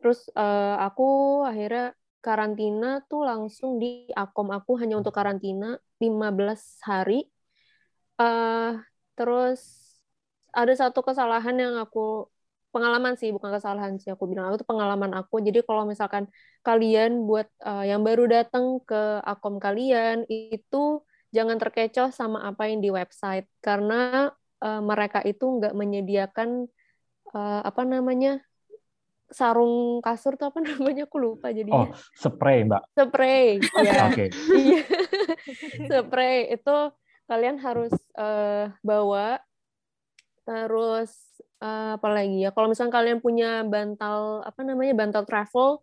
Terus 0.00 0.32
uh, 0.32 0.80
aku 0.80 1.44
akhirnya 1.44 1.92
karantina 2.24 3.04
tuh 3.04 3.28
langsung 3.28 3.76
di 3.76 4.08
akom 4.16 4.48
aku 4.48 4.80
hanya 4.80 4.96
untuk 4.96 5.12
karantina 5.12 5.76
15 6.00 6.88
hari. 6.88 7.28
Uh, 8.16 8.80
terus 9.12 9.84
ada 10.54 10.72
satu 10.72 11.02
kesalahan 11.02 11.58
yang 11.58 11.74
aku 11.82 12.30
pengalaman 12.74 13.14
sih 13.14 13.30
bukan 13.30 13.54
kesalahan 13.54 13.94
sih. 14.02 14.10
Aku 14.10 14.26
bilang 14.26 14.50
itu 14.50 14.66
pengalaman 14.66 15.14
aku. 15.14 15.38
Jadi 15.38 15.62
kalau 15.62 15.86
misalkan 15.86 16.26
kalian 16.66 17.22
buat 17.22 17.46
uh, 17.62 17.86
yang 17.86 18.02
baru 18.02 18.26
datang 18.26 18.82
ke 18.82 19.22
akom 19.22 19.62
kalian 19.62 20.26
itu 20.26 21.06
jangan 21.30 21.54
terkecoh 21.62 22.10
sama 22.10 22.42
apa 22.42 22.66
yang 22.66 22.82
di 22.82 22.90
website. 22.90 23.46
Karena 23.62 24.34
uh, 24.58 24.82
mereka 24.82 25.22
itu 25.22 25.46
nggak 25.46 25.78
menyediakan 25.78 26.66
uh, 27.30 27.60
apa 27.62 27.82
namanya 27.86 28.42
sarung 29.34 29.98
kasur 29.98 30.38
tuh 30.38 30.52
apa 30.52 30.62
namanya 30.66 31.10
aku 31.10 31.16
lupa 31.18 31.50
jadi 31.50 31.70
oh 31.74 31.90
spray 32.14 32.62
mbak. 32.62 32.82
Spray 32.94 33.58
ya 33.82 34.10
iya. 34.54 34.82
Spray 35.90 36.54
itu 36.54 36.76
kalian 37.24 37.56
harus 37.58 37.92
uh, 38.14 38.68
bawa 38.84 39.40
terus 40.44 41.33
uh, 41.64 41.96
apa 41.98 42.08
lagi 42.12 42.44
ya 42.44 42.50
kalau 42.54 42.68
misalnya 42.70 42.94
kalian 42.98 43.18
punya 43.24 43.64
bantal 43.66 44.44
apa 44.48 44.60
namanya 44.68 44.92
bantal 45.00 45.24
travel 45.28 45.80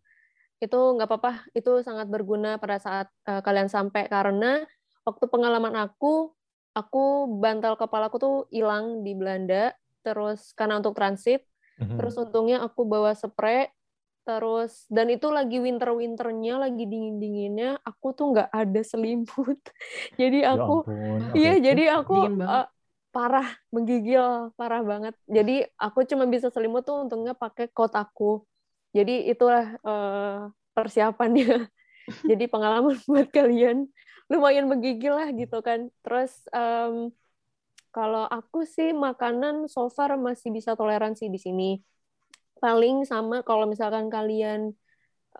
itu 0.63 0.77
nggak 0.77 1.07
apa-apa. 1.09 1.31
Itu 1.57 1.81
sangat 1.85 2.07
berguna 2.13 2.57
pada 2.61 2.77
saat 2.81 3.07
uh, 3.29 3.41
kalian 3.45 3.67
sampai. 3.71 4.05
Karena 4.11 4.61
waktu 5.07 5.25
pengalaman 5.29 5.73
aku 5.77 6.33
aku 6.77 7.27
bantal 7.41 7.75
kepalaku 7.79 8.15
tuh 8.21 8.35
hilang 8.53 9.01
di 9.05 9.13
Belanda. 9.17 9.73
Terus 10.05 10.53
karena 10.57 10.79
untuk 10.81 10.95
transit. 10.97 11.45
Mhm. 11.81 11.97
terus 11.97 12.15
untungnya 12.17 12.63
aku 12.65 12.81
bawa 12.87 13.13
spray. 13.17 13.69
Terus 14.25 14.85
dan 14.93 15.09
itu 15.09 15.27
lagi 15.33 15.57
winter 15.57 15.91
winternya 15.97 16.61
lagi 16.61 16.85
dingin 16.85 17.17
dinginnya 17.17 17.81
aku 17.81 18.13
tuh 18.13 18.25
nggak 18.37 18.49
ada 18.53 18.81
selimut. 18.85 19.59
Jadi 20.21 20.45
Ya 20.51 20.61
aku 20.65 20.85
iya 21.37 21.51
jadi 21.57 21.83
aku 21.97 22.13
Dingin 22.15 22.33
banget. 22.37 22.61
eh, 22.61 22.65
parah 23.11 23.47
menggigil 23.75 24.55
parah 24.55 24.81
banget. 24.81 25.13
Jadi 25.27 25.67
aku 25.75 26.07
cuma 26.07 26.25
bisa 26.25 26.47
selimut 26.47 26.87
tuh 26.87 27.03
untungnya 27.05 27.35
pakai 27.35 27.67
coat 27.75 27.93
aku. 27.93 28.43
Jadi 28.95 29.27
itulah 29.31 29.75
eh, 29.83 30.39
persiapannya. 30.75 31.67
Jadi 32.29 32.43
pengalaman 32.47 32.95
buat 33.11 33.27
kalian. 33.29 33.87
Lumayan 34.31 34.71
menggigil 34.71 35.11
lah 35.11 35.27
gitu 35.35 35.59
kan. 35.59 35.91
Terus 36.03 36.47
em, 36.55 37.11
kalau 37.91 38.23
aku 38.31 38.63
sih 38.63 38.95
makanan 38.95 39.67
so 39.67 39.91
far 39.91 40.15
masih 40.15 40.55
bisa 40.55 40.73
toleransi 40.79 41.27
di 41.27 41.39
sini. 41.39 41.69
Paling 42.63 43.03
sama 43.03 43.43
kalau 43.43 43.67
misalkan 43.67 44.07
kalian 44.07 44.71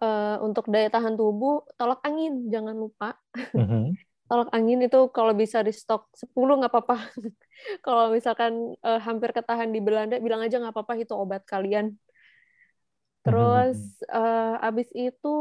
eh, 0.04 0.38
untuk 0.44 0.68
daya 0.68 0.92
tahan 0.92 1.16
tubuh 1.16 1.64
tolak 1.80 2.04
angin 2.04 2.52
jangan 2.52 2.76
lupa. 2.76 3.16
Mhm. 3.56 3.96
Tolak 4.32 4.48
angin 4.56 4.80
itu 4.88 5.12
kalau 5.12 5.36
bisa 5.36 5.60
di 5.60 5.76
stok 5.76 6.08
10 6.16 6.56
nggak 6.64 6.72
apa-apa. 6.72 6.96
kalau 7.86 8.16
misalkan 8.16 8.80
eh, 8.80 9.00
hampir 9.04 9.36
ketahan 9.36 9.68
di 9.76 9.84
Belanda, 9.84 10.16
bilang 10.24 10.40
aja 10.40 10.56
nggak 10.56 10.72
apa-apa 10.72 10.94
itu 11.04 11.12
obat 11.12 11.44
kalian. 11.44 12.00
Terus 13.28 14.00
eh, 14.08 14.56
abis 14.68 14.88
itu 14.96 15.36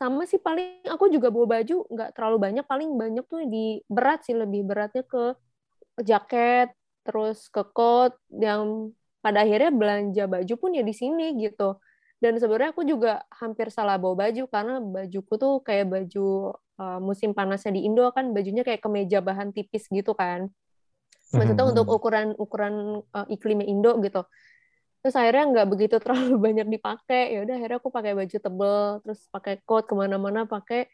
sama 0.00 0.24
sih 0.24 0.40
paling 0.40 0.80
aku 0.88 1.12
juga 1.12 1.28
bawa 1.28 1.60
baju 1.60 1.84
nggak 1.92 2.10
terlalu 2.16 2.38
banyak, 2.40 2.64
paling 2.64 2.90
banyak 2.96 3.24
tuh 3.28 3.44
di 3.52 3.84
berat 3.86 4.24
sih 4.24 4.32
lebih 4.32 4.64
beratnya 4.64 5.04
ke 5.04 5.36
jaket, 6.08 6.72
terus 7.04 7.52
ke 7.52 7.62
coat 7.76 8.16
yang 8.32 8.96
pada 9.20 9.44
akhirnya 9.44 9.70
belanja 9.76 10.24
baju 10.24 10.54
pun 10.56 10.70
ya 10.72 10.80
di 10.80 10.94
sini 10.96 11.36
gitu. 11.36 11.76
Dan 12.24 12.40
sebenarnya 12.40 12.72
aku 12.72 12.88
juga 12.88 13.20
hampir 13.36 13.68
salah 13.68 14.00
bawa 14.00 14.24
baju 14.24 14.48
karena 14.48 14.80
bajuku 14.80 15.32
tuh 15.36 15.60
kayak 15.60 15.92
baju 15.92 16.56
uh, 16.80 16.96
musim 17.04 17.36
panasnya 17.36 17.76
di 17.76 17.84
Indo 17.84 18.08
kan 18.16 18.32
bajunya 18.32 18.64
kayak 18.64 18.80
kemeja 18.80 19.20
bahan 19.20 19.52
tipis 19.52 19.92
gitu 19.92 20.16
kan. 20.16 20.48
Maksudnya 21.36 21.68
Mhm. 21.68 21.72
untuk 21.76 21.86
ukuran 21.92 22.32
ukuran 22.40 23.04
uh, 23.12 23.26
iklimnya 23.28 23.68
Indo 23.68 23.92
gitu. 24.00 24.24
Terus 25.04 25.20
akhirnya 25.20 25.44
nggak 25.52 25.68
begitu 25.68 25.96
terlalu 26.04 26.40
banyak 26.40 26.64
dipakai. 26.72 27.36
Ya 27.36 27.44
udah 27.44 27.54
akhirnya 27.60 27.76
aku 27.76 27.92
pakai 27.92 28.12
baju 28.16 28.36
tebel, 28.40 28.80
terus 29.04 29.20
pakai 29.28 29.60
coat 29.68 29.84
ke 29.84 29.92
mana-mana 29.92 30.48
pakai 30.48 30.88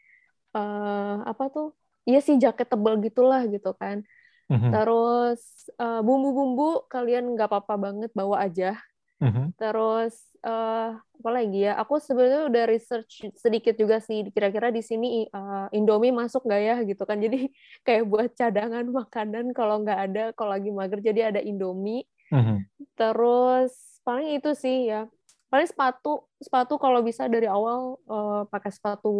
uh, 0.51 1.23
apa 1.23 1.47
tuh? 1.47 1.71
Iya 2.03 2.19
sih 2.19 2.35
jaket 2.43 2.67
tebel 2.67 2.99
gitulah 3.07 3.47
gitu 3.47 3.71
kan. 3.79 4.03
Mhm. 4.51 4.67
Terus 4.67 5.71
uh, 5.79 6.03
bumbu-bumbu 6.03 6.91
kalian 6.91 7.23
nggak 7.39 7.47
apa-apa 7.47 7.79
banget 7.79 8.11
bawa 8.11 8.43
aja. 8.43 8.75
Mhm. 9.21 9.53
Terus 9.55 10.17
eh 10.41 10.89
apa 10.97 11.29
lagi 11.29 11.69
ya? 11.69 11.77
Aku 11.85 12.01
sebenarnya 12.01 12.49
udah 12.49 12.63
research 12.65 13.29
sedikit 13.37 13.77
juga 13.77 14.01
sih 14.01 14.25
kira-kira 14.33 14.73
di 14.73 14.81
sini 14.81 15.29
eh, 15.29 15.65
Indomie 15.77 16.09
masuk 16.09 16.49
nggak 16.49 16.61
ya 16.65 16.75
gitu 16.81 17.05
kan. 17.05 17.21
Jadi 17.21 17.53
kayak 17.85 18.03
buat 18.09 18.33
cadangan 18.33 18.85
makanan 18.89 19.53
kalau 19.53 19.85
nggak 19.85 19.99
ada 20.09 20.23
kalau 20.33 20.57
lagi 20.57 20.73
mager 20.73 20.99
jadi 21.05 21.29
ada 21.29 21.41
Indomie. 21.45 22.09
Mhm. 22.33 22.65
Terus 22.97 24.01
paling 24.01 24.41
itu 24.41 24.51
sih 24.57 24.89
ya. 24.89 25.05
Paling 25.53 25.67
sepatu, 25.69 26.25
sepatu 26.41 26.79
kalau 26.81 27.05
bisa 27.05 27.29
dari 27.29 27.45
awal 27.45 28.01
eh, 28.09 28.41
pakai 28.49 28.71
sepatu 28.73 29.13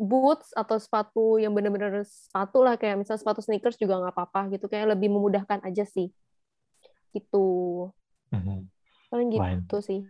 boots 0.00 0.54
atau 0.56 0.78
sepatu 0.80 1.36
yang 1.42 1.52
bener-bener 1.52 2.06
sepatu 2.06 2.64
lah 2.64 2.78
kayak 2.80 3.02
misalnya 3.02 3.20
sepatu 3.20 3.44
sneakers 3.44 3.76
juga 3.76 4.00
nggak 4.00 4.14
apa-apa 4.16 4.40
gitu 4.56 4.70
kayak 4.70 4.94
lebih 4.94 5.10
memudahkan 5.10 5.60
aja 5.66 5.82
sih. 5.82 6.14
Gitu. 7.10 7.46
Mhm. 8.30 8.70
Paling 9.10 9.28
Wah, 9.36 9.50
gitu 9.52 9.76
sih. 9.88 10.00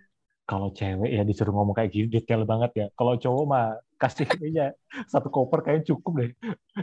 kalau 0.51 0.69
cewek 0.75 1.11
ya 1.15 1.23
disuruh 1.23 1.55
ngomong 1.55 1.79
kayak 1.79 1.91
gini 1.95 2.07
detail 2.11 2.43
banget 2.43 2.71
ya. 2.75 2.87
Kalau 2.99 3.15
cowok 3.15 3.45
mah 3.47 3.67
kasih 4.03 4.27
aja 4.51 4.75
satu 5.07 5.29
koper 5.31 5.63
kayaknya 5.63 5.85
cukup 5.95 6.13
deh. 6.21 6.31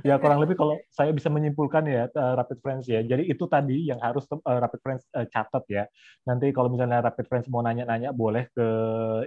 Ya 0.08 0.16
kurang 0.24 0.40
lebih 0.40 0.56
kalau 0.56 0.80
saya 0.88 1.12
bisa 1.12 1.28
menyimpulkan 1.28 1.84
ya 1.84 2.08
eh, 2.08 2.34
Rapid 2.40 2.60
Friends 2.64 2.86
ya. 2.88 3.04
Jadi 3.04 3.28
itu 3.28 3.44
tadi 3.52 3.90
yang 3.92 4.00
harus 4.00 4.24
eh, 4.32 4.40
Rapid 4.64 4.80
Friends 4.84 5.04
eh, 5.12 5.28
catat 5.28 5.64
ya. 5.68 5.84
Nanti 6.30 6.48
kalau 6.56 6.72
misalnya 6.72 7.04
Rapid 7.04 7.26
Friends 7.28 7.48
mau 7.52 7.60
nanya-nanya 7.60 8.16
boleh 8.16 8.48
ke 8.56 8.68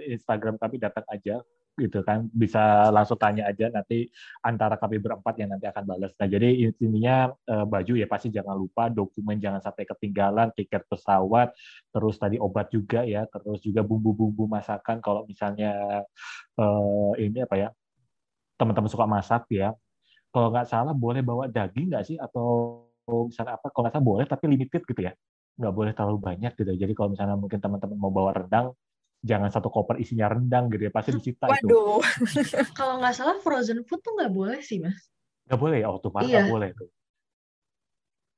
Instagram 0.09 0.57
kami 0.57 0.81
datang 0.81 1.05
aja 1.11 1.37
gitu 1.79 2.03
kan. 2.03 2.27
Bisa 2.31 2.89
langsung 2.91 3.15
tanya 3.15 3.47
aja 3.47 3.71
nanti 3.71 4.07
antara 4.43 4.75
kami 4.75 4.99
berempat 4.99 5.33
yang 5.39 5.55
nanti 5.55 5.65
akan 5.69 5.83
balas. 5.87 6.11
Nah, 6.19 6.27
jadi 6.27 6.49
intinya 6.67 7.31
eh, 7.47 7.65
baju 7.67 7.93
ya 7.97 8.07
pasti 8.09 8.27
jangan 8.33 8.55
lupa, 8.57 8.87
dokumen 8.91 9.37
jangan 9.39 9.61
sampai 9.63 9.83
ketinggalan, 9.87 10.51
tiket 10.55 10.83
pesawat, 10.87 11.53
terus 11.93 12.15
tadi 12.19 12.37
obat 12.41 12.67
juga 12.71 13.03
ya, 13.07 13.25
terus 13.29 13.59
juga 13.63 13.81
bumbu-bumbu 13.85 14.47
masakan 14.49 14.99
kalau 14.99 15.23
misalnya 15.27 16.03
eh, 16.59 17.11
ini 17.23 17.43
apa 17.43 17.55
ya 17.57 17.69
teman-teman 18.59 18.89
suka 18.91 19.05
masak 19.09 19.49
ya. 19.49 19.73
Kalau 20.31 20.47
nggak 20.53 20.67
salah 20.69 20.93
boleh 20.95 21.19
bawa 21.25 21.49
daging 21.51 21.91
nggak 21.91 22.05
sih 22.07 22.17
atau 22.19 22.79
misalnya 23.27 23.59
apa? 23.59 23.67
Kalau 23.73 23.83
nggak 23.87 23.93
salah 23.97 24.07
boleh 24.07 24.25
tapi 24.29 24.45
limited 24.47 24.81
gitu 24.87 25.01
ya, 25.03 25.11
nggak 25.59 25.73
boleh 25.75 25.91
terlalu 25.91 26.19
banyak 26.21 26.51
gitu. 26.55 26.71
Jadi 26.77 26.93
kalau 26.95 27.09
misalnya 27.11 27.35
mungkin 27.35 27.59
teman-teman 27.59 27.97
mau 27.99 28.11
bawa 28.13 28.31
rendang, 28.37 28.71
jangan 29.21 29.49
satu 29.49 29.69
koper 29.69 29.97
isinya 29.97 30.27
rendang 30.27 30.67
gitu 30.69 30.89
ya, 30.89 30.91
pasti 30.91 31.13
disita 31.13 31.45
itu. 31.53 31.69
Waduh. 31.69 32.01
Kalau 32.77 32.97
nggak 32.97 33.13
salah 33.13 33.37
frozen 33.39 33.85
food 33.85 34.01
tuh 34.01 34.17
nggak 34.17 34.33
boleh 34.33 34.59
sih, 34.59 34.81
Mas. 34.81 34.97
Nggak 35.45 35.59
boleh 35.61 35.77
ya, 35.79 35.87
waktu 35.89 36.07
malah 36.09 36.25
Iya. 36.25 36.37
nggak 36.41 36.49
boleh 36.49 36.69
tuh. 36.73 36.89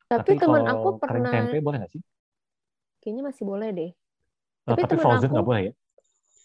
Tapi, 0.06 0.38
teman 0.38 0.62
kalau 0.62 0.70
aku 0.70 0.90
kering 1.02 1.02
pernah, 1.02 1.32
tempe 1.34 1.58
boleh 1.60 1.78
nggak 1.82 1.92
sih? 1.92 2.02
kayaknya 3.00 3.24
masih 3.28 3.44
boleh 3.44 3.70
deh. 3.76 3.92
Eh, 3.92 3.96
Tapi 4.64 4.80
tapi 4.80 4.92
teman 4.96 5.04
frozen 5.04 5.28
aku- 5.28 5.34
nggak 5.36 5.48
boleh 5.48 5.62
ya? 5.68 5.74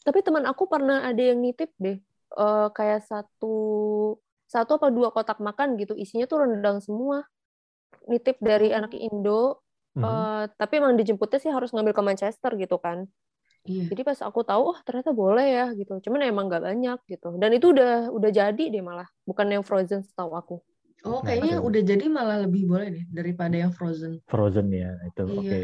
Tapi 0.03 0.19
teman 0.25 0.45
aku 0.49 0.65
pernah 0.67 0.99
ada 1.05 1.23
yang 1.23 1.39
nitip 1.39 1.71
deh, 1.77 1.99
eh, 2.35 2.69
kayak 2.73 3.05
satu 3.05 3.55
satu 4.43 4.81
apa 4.81 4.89
dua 4.89 5.13
kotak 5.13 5.39
makan 5.39 5.77
gitu, 5.77 5.93
isinya 5.93 6.25
tuh 6.25 6.43
rendang 6.43 6.81
semua. 6.81 7.23
Nitip 8.09 8.41
dari 8.41 8.73
Oh. 8.73 8.79
anak 8.81 8.97
Indo, 8.97 9.61
Mhm. 9.95 10.03
eh, 10.03 10.45
tapi 10.57 10.73
emang 10.81 10.97
dijemputnya 10.97 11.39
sih 11.39 11.53
harus 11.53 11.71
ngambil 11.71 11.93
ke 11.93 12.03
Manchester 12.03 12.51
gitu 12.57 12.81
kan. 12.81 13.05
Iya. 13.69 13.85
Jadi 13.93 14.01
pas 14.01 14.19
aku 14.25 14.41
tahu, 14.43 14.63
oh 14.73 14.79
ternyata 14.81 15.13
boleh 15.13 15.47
ya 15.47 15.67
gitu. 15.77 16.01
Cuman 16.01 16.25
emang 16.25 16.49
nggak 16.49 16.65
banyak 16.65 16.99
gitu. 17.05 17.29
Dan 17.37 17.51
itu 17.53 17.67
udah 17.77 18.09
udah 18.09 18.31
jadi 18.33 18.65
deh 18.73 18.81
malah, 18.81 19.05
bukan 19.29 19.47
yang 19.53 19.65
frozen 19.65 20.01
setahu 20.01 20.33
aku. 20.33 20.57
Oh, 21.07 21.21
Nah, 21.23 21.31
kayaknya 21.31 21.61
itu. 21.61 21.67
udah 21.69 21.83
jadi 21.85 22.05
malah 22.11 22.37
lebih 22.43 22.67
boleh 22.67 22.89
deh 22.91 23.05
daripada 23.13 23.55
yang 23.55 23.71
frozen. 23.71 24.19
Frozen 24.27 24.73
ya, 24.73 24.97
itu 25.05 25.23
Iya. 25.29 25.39
oke. 25.39 25.61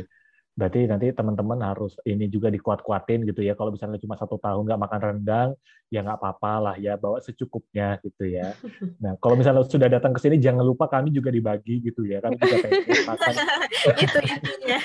Berarti 0.54 0.80
nanti 0.86 1.06
teman-teman 1.10 1.58
harus 1.66 1.98
ini 2.06 2.30
juga 2.30 2.46
dikuat-kuatin 2.46 3.26
gitu 3.26 3.42
ya. 3.42 3.58
Kalau 3.58 3.74
misalnya 3.74 3.98
cuma 3.98 4.14
satu 4.14 4.38
tahun 4.38 4.62
nggak 4.70 4.80
makan 4.86 5.00
rendang, 5.02 5.50
ya 5.94 6.02
nggak 6.02 6.18
apa-apa 6.18 6.52
lah 6.58 6.74
ya, 6.74 6.98
bawa 6.98 7.22
secukupnya 7.22 8.02
gitu 8.02 8.26
ya. 8.26 8.58
Nah, 8.98 9.14
kalau 9.22 9.38
misalnya 9.38 9.62
sudah 9.62 9.86
datang 9.86 10.10
ke 10.10 10.18
sini, 10.18 10.42
jangan 10.42 10.66
lupa 10.66 10.90
kami 10.90 11.14
juga 11.14 11.30
dibagi 11.30 11.78
gitu 11.86 12.02
ya. 12.02 12.18
Kami 12.18 12.34
juga 12.34 12.56
pengen 12.66 12.82
itu 14.04 14.18
intinya. 14.26 14.78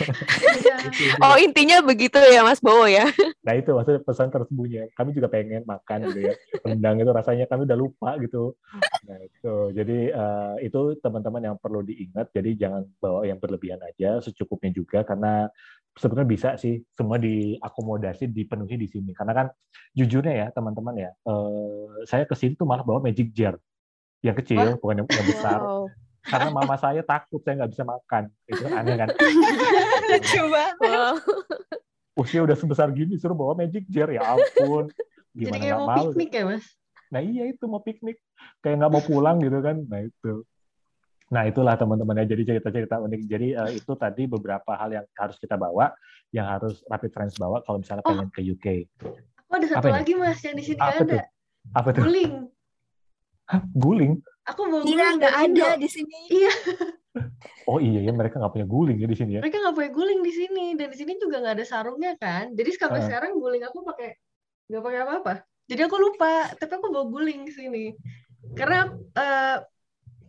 Iya. 0.62 0.76
Oh 1.26 1.36
intinya 1.40 1.82
begitu 1.84 2.18
ya 2.20 2.46
Mas 2.46 2.62
Bowo 2.62 2.86
ya? 2.86 3.08
Nah 3.44 3.54
itu 3.56 3.72
maksudnya 3.74 4.02
pesan 4.04 4.30
tersembunyi. 4.30 4.92
Kami 4.94 5.10
juga 5.16 5.28
pengen 5.32 5.64
makan 5.66 6.12
gitu 6.12 6.20
ya. 6.30 6.34
Rendang 6.64 7.02
itu 7.02 7.12
rasanya 7.12 7.46
kami 7.50 7.66
udah 7.66 7.80
lupa 7.80 8.16
gitu. 8.22 8.56
Nah 9.08 9.18
itu. 9.20 9.56
Jadi 9.74 9.98
eh, 10.12 10.54
itu 10.64 10.80
teman-teman 11.02 11.42
yang 11.54 11.58
perlu 11.58 11.82
diingat. 11.84 12.32
Jadi 12.36 12.60
jangan 12.60 12.86
bawa 13.00 13.26
yang 13.26 13.42
berlebihan 13.42 13.82
aja, 13.84 14.22
secukupnya 14.22 14.72
juga 14.76 15.02
karena 15.04 15.50
sebenarnya 16.00 16.30
bisa 16.32 16.50
sih 16.56 16.80
semua 16.96 17.20
diakomodasi 17.20 18.32
dipenuhi 18.32 18.80
di 18.80 18.88
sini. 18.88 19.12
Karena 19.12 19.36
kan 19.36 19.48
jujurnya 19.92 20.34
ya 20.34 20.48
teman-teman 20.56 20.96
ya, 20.96 21.12
eh, 21.12 22.08
saya 22.08 22.24
ke 22.24 22.34
sini 22.40 22.56
tuh 22.56 22.64
malah 22.64 22.88
bawa 22.88 23.04
magic 23.04 23.36
jar 23.36 23.60
yang 24.24 24.36
kecil, 24.40 24.80
bukan 24.80 25.04
yang, 25.04 25.08
yang 25.12 25.28
besar. 25.28 25.60
Wow. 25.60 25.92
Karena 26.24 26.50
mama 26.52 26.76
saya 26.76 27.02
takut 27.04 27.40
saya 27.44 27.64
nggak 27.64 27.72
bisa 27.76 27.84
makan. 27.84 28.24
Itu 28.48 28.60
kan 28.68 28.72
aneh 28.84 28.96
kan. 28.96 29.08
Lucu 30.12 30.42
banget. 30.52 30.78
Wow. 30.84 31.16
Usia 32.20 32.44
udah 32.44 32.56
sebesar 32.56 32.92
gini 32.92 33.16
suruh 33.16 33.36
bawa 33.36 33.56
magic 33.56 33.88
jar 33.88 34.12
ya 34.12 34.24
ampun. 34.36 34.92
Jadi 35.32 35.46
Gimana 35.48 35.56
kayak 35.56 35.72
nggak 35.72 35.80
mau 35.80 35.88
mau? 35.88 36.04
piknik 36.12 36.32
ya, 36.36 36.44
Mas? 36.44 36.66
Nah 37.10 37.22
iya 37.24 37.44
itu 37.48 37.64
mau 37.66 37.82
piknik, 37.82 38.18
kayak 38.60 38.76
nggak 38.84 38.92
mau 38.92 39.04
pulang 39.04 39.38
gitu 39.40 39.60
kan. 39.64 39.78
Nah 39.88 40.00
itu. 40.04 40.34
Nah 41.30 41.46
itulah 41.46 41.78
teman-teman 41.78 42.22
ya. 42.22 42.26
Jadi 42.26 42.42
cerita-cerita 42.46 42.98
unik. 42.98 43.22
Jadi 43.30 43.48
eh, 43.54 43.72
itu 43.78 43.94
tadi 43.94 44.26
beberapa 44.26 44.74
hal 44.74 44.90
yang 44.92 45.06
harus 45.14 45.38
kita 45.38 45.56
bawa, 45.56 45.94
yang 46.34 46.50
harus 46.50 46.82
Rapid 46.90 47.12
Friends 47.14 47.36
bawa 47.38 47.62
kalau 47.62 47.78
misalnya 47.80 48.02
Oh. 48.06 48.14
pengen 48.14 48.30
ke 48.34 48.42
UK. 48.42 48.66
Aku 49.46 49.52
ada 49.54 49.68
satu 49.70 49.80
Apa 49.82 49.88
ini? 49.90 49.98
lagi, 50.02 50.14
Mas, 50.18 50.40
yang 50.42 50.56
di 50.58 50.64
sini 50.66 50.78
nggak 50.78 50.90
Apa 50.90 51.02
tuh? 51.06 51.20
ada. 51.22 51.22
Apa 51.74 51.90
tuh? 51.94 52.04
Guling. 52.06 52.34
Hah, 53.46 53.62
guling? 53.74 54.14
Aku 54.46 54.62
bawa 54.66 54.82
Iya, 54.82 54.90
guling 55.06 55.18
nggak 55.22 55.34
dari 55.34 55.46
Indo. 55.46 55.66
ada 55.66 55.78
di 55.78 55.90
sini. 55.90 56.20
Iya, 56.30 56.54
Oh 57.66 57.78
iya 57.78 58.02
ya 58.02 58.14
mereka 58.14 58.38
nggak 58.38 58.54
punya 58.54 58.66
guling 58.66 58.98
ya 58.98 59.06
di 59.06 59.18
sini 59.18 59.32
ya. 59.38 59.42
mereka 59.42 59.62
nggak 59.62 59.76
punya 59.78 59.92
guling 59.94 60.22
di 60.22 60.34
sini 60.34 60.66
dan 60.74 60.90
di 60.90 60.98
sini 60.98 61.18
juga 61.18 61.38
nggak 61.42 61.56
ada 61.62 61.66
sarungnya 61.66 62.14
kan. 62.18 62.54
Jadi 62.54 62.70
sampai 62.74 63.02
Heeh. 63.02 63.08
sekarang 63.10 63.32
guling 63.38 63.62
aku 63.62 63.86
pakai 63.86 64.18
nggak 64.70 64.82
pakai 64.82 65.00
apa-apa. 65.06 65.34
Jadi 65.70 65.82
aku 65.86 65.98
lupa, 66.02 66.50
tapi 66.58 66.72
aku 66.74 66.90
bawa 66.90 67.06
guling 67.06 67.46
ke 67.46 67.54
sini. 67.54 67.94
Karena 68.58 68.90
eh, 68.94 69.58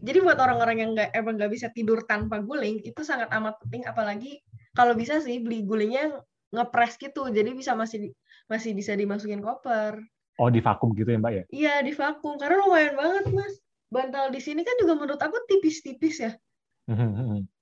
jadi 0.01 0.19
buat 0.25 0.39
orang-orang 0.41 0.77
yang 0.81 0.91
nggak 0.97 1.13
emang 1.13 1.37
nggak 1.37 1.53
bisa 1.53 1.69
tidur 1.77 2.01
tanpa 2.09 2.41
guling 2.41 2.81
itu 2.81 3.01
sangat 3.05 3.29
amat 3.37 3.61
penting. 3.61 3.85
Apalagi 3.85 4.41
kalau 4.73 4.97
bisa 4.97 5.21
sih 5.21 5.45
beli 5.45 5.61
gulingnya 5.65 6.25
ngepres 6.51 6.99
gitu 6.99 7.31
jadi 7.31 7.53
bisa 7.55 7.77
masih 7.77 8.11
masih 8.49 8.73
bisa 8.73 8.97
dimasukin 8.97 9.45
koper. 9.45 10.01
Oh 10.41 10.49
di 10.49 10.65
vakum 10.65 10.97
gitu 10.97 11.13
ya 11.13 11.21
mbak 11.21 11.33
ya? 11.33 11.45
Iya 11.53 11.75
di 11.85 11.93
vakum. 11.93 12.41
Karena 12.41 12.65
lumayan 12.65 12.97
banget 12.97 13.25
mas. 13.29 13.55
Bantal 13.93 14.33
di 14.33 14.41
sini 14.41 14.65
kan 14.65 14.73
juga 14.81 14.97
menurut 14.97 15.21
aku 15.21 15.37
tipis-tipis 15.45 16.17
ya. 16.25 16.33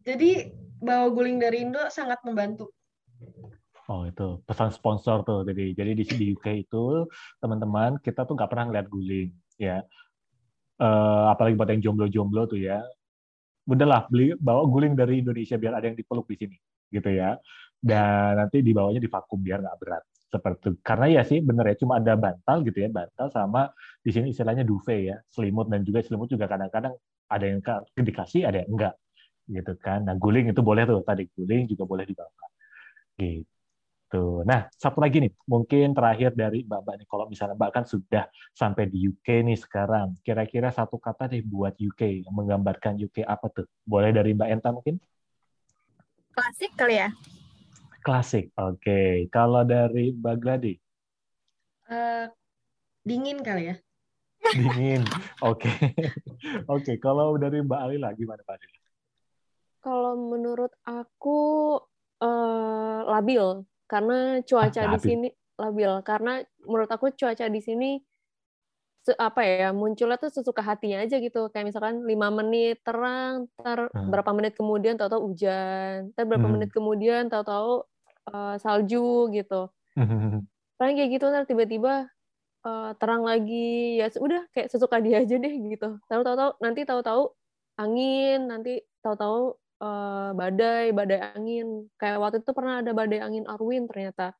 Jadi 0.06 0.54
bawa 0.78 1.10
guling 1.10 1.42
dari 1.42 1.66
Indo 1.66 1.82
sangat 1.90 2.22
membantu. 2.22 2.70
Oh 3.90 4.06
itu. 4.06 4.38
Pesan 4.46 4.70
sponsor 4.70 5.26
tuh. 5.26 5.42
Jadi 5.42 5.74
jadi 5.74 5.90
di 5.90 6.04
di 6.06 6.26
UK 6.38 6.70
itu 6.70 7.08
teman-teman 7.42 7.98
kita 7.98 8.22
tuh 8.22 8.38
nggak 8.38 8.46
pernah 8.46 8.70
ngeliat 8.70 8.86
guling 8.86 9.34
ya 9.58 9.82
uh, 10.78 11.34
apalagi 11.34 11.54
buat 11.58 11.70
yang 11.70 11.82
jomblo-jomblo 11.90 12.48
tuh 12.50 12.60
ya. 12.62 12.82
Udahlah 13.68 14.08
beli 14.08 14.32
bawa 14.40 14.64
guling 14.64 14.96
dari 14.96 15.20
Indonesia 15.20 15.60
biar 15.60 15.76
ada 15.76 15.86
yang 15.92 15.98
dipeluk 15.98 16.24
di 16.30 16.36
sini 16.40 16.56
gitu 16.88 17.10
ya. 17.12 17.36
Dan 17.78 18.40
nanti 18.40 18.64
dibawanya 18.64 18.98
di 18.98 19.10
vakum 19.10 19.38
biar 19.38 19.60
nggak 19.60 19.78
berat. 19.78 20.04
Seperti 20.28 20.80
karena 20.84 21.20
ya 21.20 21.22
sih 21.24 21.40
bener 21.40 21.72
ya 21.72 21.76
cuma 21.80 22.00
ada 22.00 22.12
bantal 22.16 22.60
gitu 22.64 22.84
ya 22.84 22.88
bantal 22.92 23.32
sama 23.32 23.72
di 24.04 24.10
sini 24.12 24.32
istilahnya 24.32 24.60
duvet 24.60 25.00
ya 25.14 25.16
selimut 25.32 25.72
dan 25.72 25.80
juga 25.84 26.04
selimut 26.04 26.28
juga 26.28 26.44
kadang-kadang 26.44 26.92
ada 27.28 27.44
yang 27.44 27.60
dikasih 27.96 28.44
ada 28.44 28.64
yang 28.64 28.70
enggak 28.72 28.94
gitu 29.48 29.72
kan. 29.80 30.04
Nah 30.04 30.16
guling 30.20 30.52
itu 30.52 30.60
boleh 30.60 30.84
tuh 30.84 31.00
tadi 31.04 31.28
guling 31.32 31.64
juga 31.68 31.84
boleh 31.88 32.04
dibawa. 32.04 32.44
Gitu 33.16 33.57
Tuh. 34.08 34.40
Nah, 34.48 34.64
satu 34.72 35.04
lagi 35.04 35.20
nih, 35.20 35.32
mungkin 35.44 35.92
terakhir 35.92 36.32
dari 36.32 36.64
Mbak-Mbak 36.64 36.94
nih, 36.96 37.08
kalau 37.12 37.28
misalnya 37.28 37.60
Mbak 37.60 37.70
kan 37.76 37.84
sudah 37.84 38.24
sampai 38.56 38.88
di 38.88 39.04
UK 39.04 39.44
nih 39.44 39.60
sekarang, 39.60 40.16
kira-kira 40.24 40.72
satu 40.72 40.96
kata 40.96 41.28
nih 41.28 41.44
buat 41.44 41.76
UK, 41.76 42.24
menggambarkan 42.32 42.96
UK 42.96 43.28
apa 43.28 43.52
tuh? 43.52 43.68
Boleh 43.84 44.08
dari 44.08 44.32
Mbak 44.32 44.48
Enta 44.48 44.72
mungkin? 44.72 44.96
Klasik 46.32 46.72
kali 46.72 47.04
ya? 47.04 47.12
Klasik, 48.00 48.48
oke. 48.56 48.80
Okay. 48.80 49.28
Kalau 49.28 49.68
dari 49.68 50.16
Mbak 50.16 50.36
Gladi? 50.40 50.74
Uh, 51.84 52.32
dingin 53.04 53.44
kali 53.44 53.76
ya? 53.76 53.76
Dingin, 54.56 55.04
oke. 55.44 55.68
Okay. 55.68 55.92
oke, 56.64 56.80
okay. 56.80 56.96
kalau 56.96 57.36
dari 57.36 57.60
Mbak 57.60 57.80
Alila, 57.84 58.16
gimana 58.16 58.40
Mbak 58.40 58.56
Alila? 58.56 58.78
Kalau 59.84 60.16
menurut 60.16 60.72
aku 60.88 61.76
uh, 62.24 63.00
labil 63.04 63.68
karena 63.88 64.44
cuaca 64.44 64.80
ah, 64.84 64.92
di 64.94 64.98
sini 65.00 65.28
labil. 65.58 65.92
Karena 66.04 66.38
menurut 66.62 66.90
aku 66.92 67.10
cuaca 67.16 67.48
di 67.48 67.60
sini 67.64 67.90
apa 69.16 69.40
ya 69.40 69.72
munculnya 69.72 70.20
tuh 70.20 70.28
sesuka 70.28 70.60
hatinya 70.60 71.00
aja 71.00 71.16
gitu. 71.16 71.48
Kayak 71.48 71.72
misalkan 71.72 72.04
lima 72.04 72.28
menit 72.28 72.84
terang 72.84 73.48
ter 73.56 73.88
hmm. 73.88 74.12
berapa 74.12 74.30
menit 74.36 74.52
kemudian 74.54 75.00
tahu-tahu 75.00 75.32
hujan. 75.32 76.12
Ter 76.12 76.24
berapa 76.28 76.44
hmm. 76.44 76.54
menit 76.60 76.70
kemudian 76.70 77.32
tahu-tahu 77.32 77.88
uh, 78.30 78.54
salju 78.60 79.32
gitu. 79.32 79.72
Paling 80.78 80.94
kayak 80.94 81.10
gitu 81.16 81.24
ntar 81.32 81.48
tiba-tiba 81.48 82.12
uh, 82.68 82.92
terang 83.00 83.24
lagi. 83.24 83.96
Ya 83.96 84.12
udah 84.12 84.44
kayak 84.52 84.68
sesuka 84.68 85.00
dia 85.00 85.24
aja 85.24 85.40
deh 85.40 85.54
gitu. 85.72 85.96
Tahu-tahu 86.12 86.60
nanti 86.60 86.84
tahu-tahu 86.84 87.32
angin 87.80 88.44
nanti 88.50 88.84
tahu-tahu 89.00 89.56
uh, 89.82 90.30
badai, 90.34 90.90
badai 90.94 91.34
angin. 91.34 91.86
Kayak 91.98 92.18
waktu 92.22 92.36
itu 92.42 92.52
pernah 92.54 92.82
ada 92.82 92.92
badai 92.94 93.20
angin 93.22 93.44
Arwin 93.46 93.86
ternyata. 93.86 94.34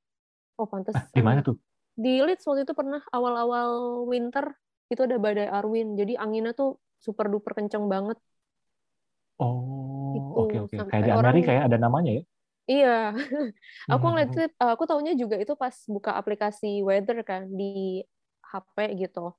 Oh, 0.58 0.66
pantas. 0.66 0.94
Ah, 0.94 1.06
di 1.10 1.22
mana 1.22 1.40
tuh? 1.42 1.58
Di 1.98 2.22
Leeds 2.22 2.46
waktu 2.46 2.66
itu 2.66 2.74
pernah 2.74 3.02
awal-awal 3.10 4.02
winter 4.06 4.54
itu 4.90 5.00
ada 5.02 5.16
badai 5.18 5.48
Arwin. 5.50 5.94
Jadi 5.94 6.18
anginnya 6.18 6.54
tuh 6.54 6.78
super 6.98 7.30
duper 7.30 7.54
kenceng 7.54 7.86
banget. 7.86 8.18
Oh, 9.38 10.14
gitu. 10.18 10.30
oke 10.34 10.56
oke. 10.66 10.74
Okay. 10.74 10.78
Kayak 10.90 11.04
di 11.06 11.12
Amerika 11.14 11.50
ya 11.54 11.62
ada 11.70 11.78
namanya 11.78 12.10
ya? 12.18 12.22
Iya. 12.68 12.98
aku 13.94 14.04
ngeliat 14.12 14.30
itu, 14.34 14.42
aku 14.58 14.84
taunya 14.84 15.14
juga 15.14 15.38
itu 15.38 15.54
pas 15.54 15.72
buka 15.86 16.18
aplikasi 16.18 16.82
weather 16.82 17.22
kan 17.22 17.46
di 17.48 18.02
HP 18.42 18.98
gitu 19.08 19.32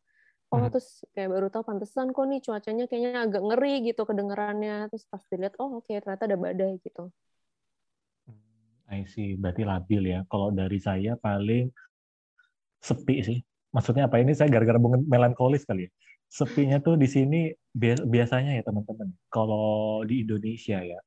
oh 0.50 0.58
hmm. 0.58 0.72
terus 0.74 1.06
kayak 1.14 1.30
baru 1.30 1.48
tahu 1.54 1.64
pantesan 1.66 2.10
kok 2.10 2.26
nih 2.26 2.42
cuacanya 2.42 2.86
kayaknya 2.90 3.12
agak 3.26 3.44
ngeri 3.46 3.74
gitu 3.86 4.02
kedengarannya. 4.06 4.90
Terus 4.90 5.06
pas 5.06 5.24
dilihat 5.30 5.54
oh 5.62 5.80
oke 5.82 5.86
okay, 5.86 6.02
ternyata 6.02 6.26
ada 6.26 6.38
badai 6.38 6.74
gitu. 6.82 7.04
Hmm, 8.26 8.90
I 8.90 9.06
see. 9.06 9.38
Berarti 9.38 9.62
labil 9.66 10.04
ya. 10.10 10.26
Kalau 10.26 10.50
dari 10.50 10.80
saya 10.82 11.14
paling 11.18 11.70
sepi 12.82 13.16
sih. 13.22 13.40
Maksudnya 13.70 14.10
apa? 14.10 14.18
Ini 14.18 14.34
saya 14.34 14.50
gara-gara 14.50 14.82
melankolis 14.82 15.64
kali 15.70 15.86
ya. 15.86 15.92
Sepinya 16.30 16.78
tuh 16.82 16.98
di 16.98 17.10
sini 17.10 17.54
biasanya 18.06 18.58
ya 18.58 18.64
teman-teman. 18.66 19.14
Kalau 19.30 20.02
di 20.06 20.26
Indonesia 20.26 20.82
ya 20.82 21.00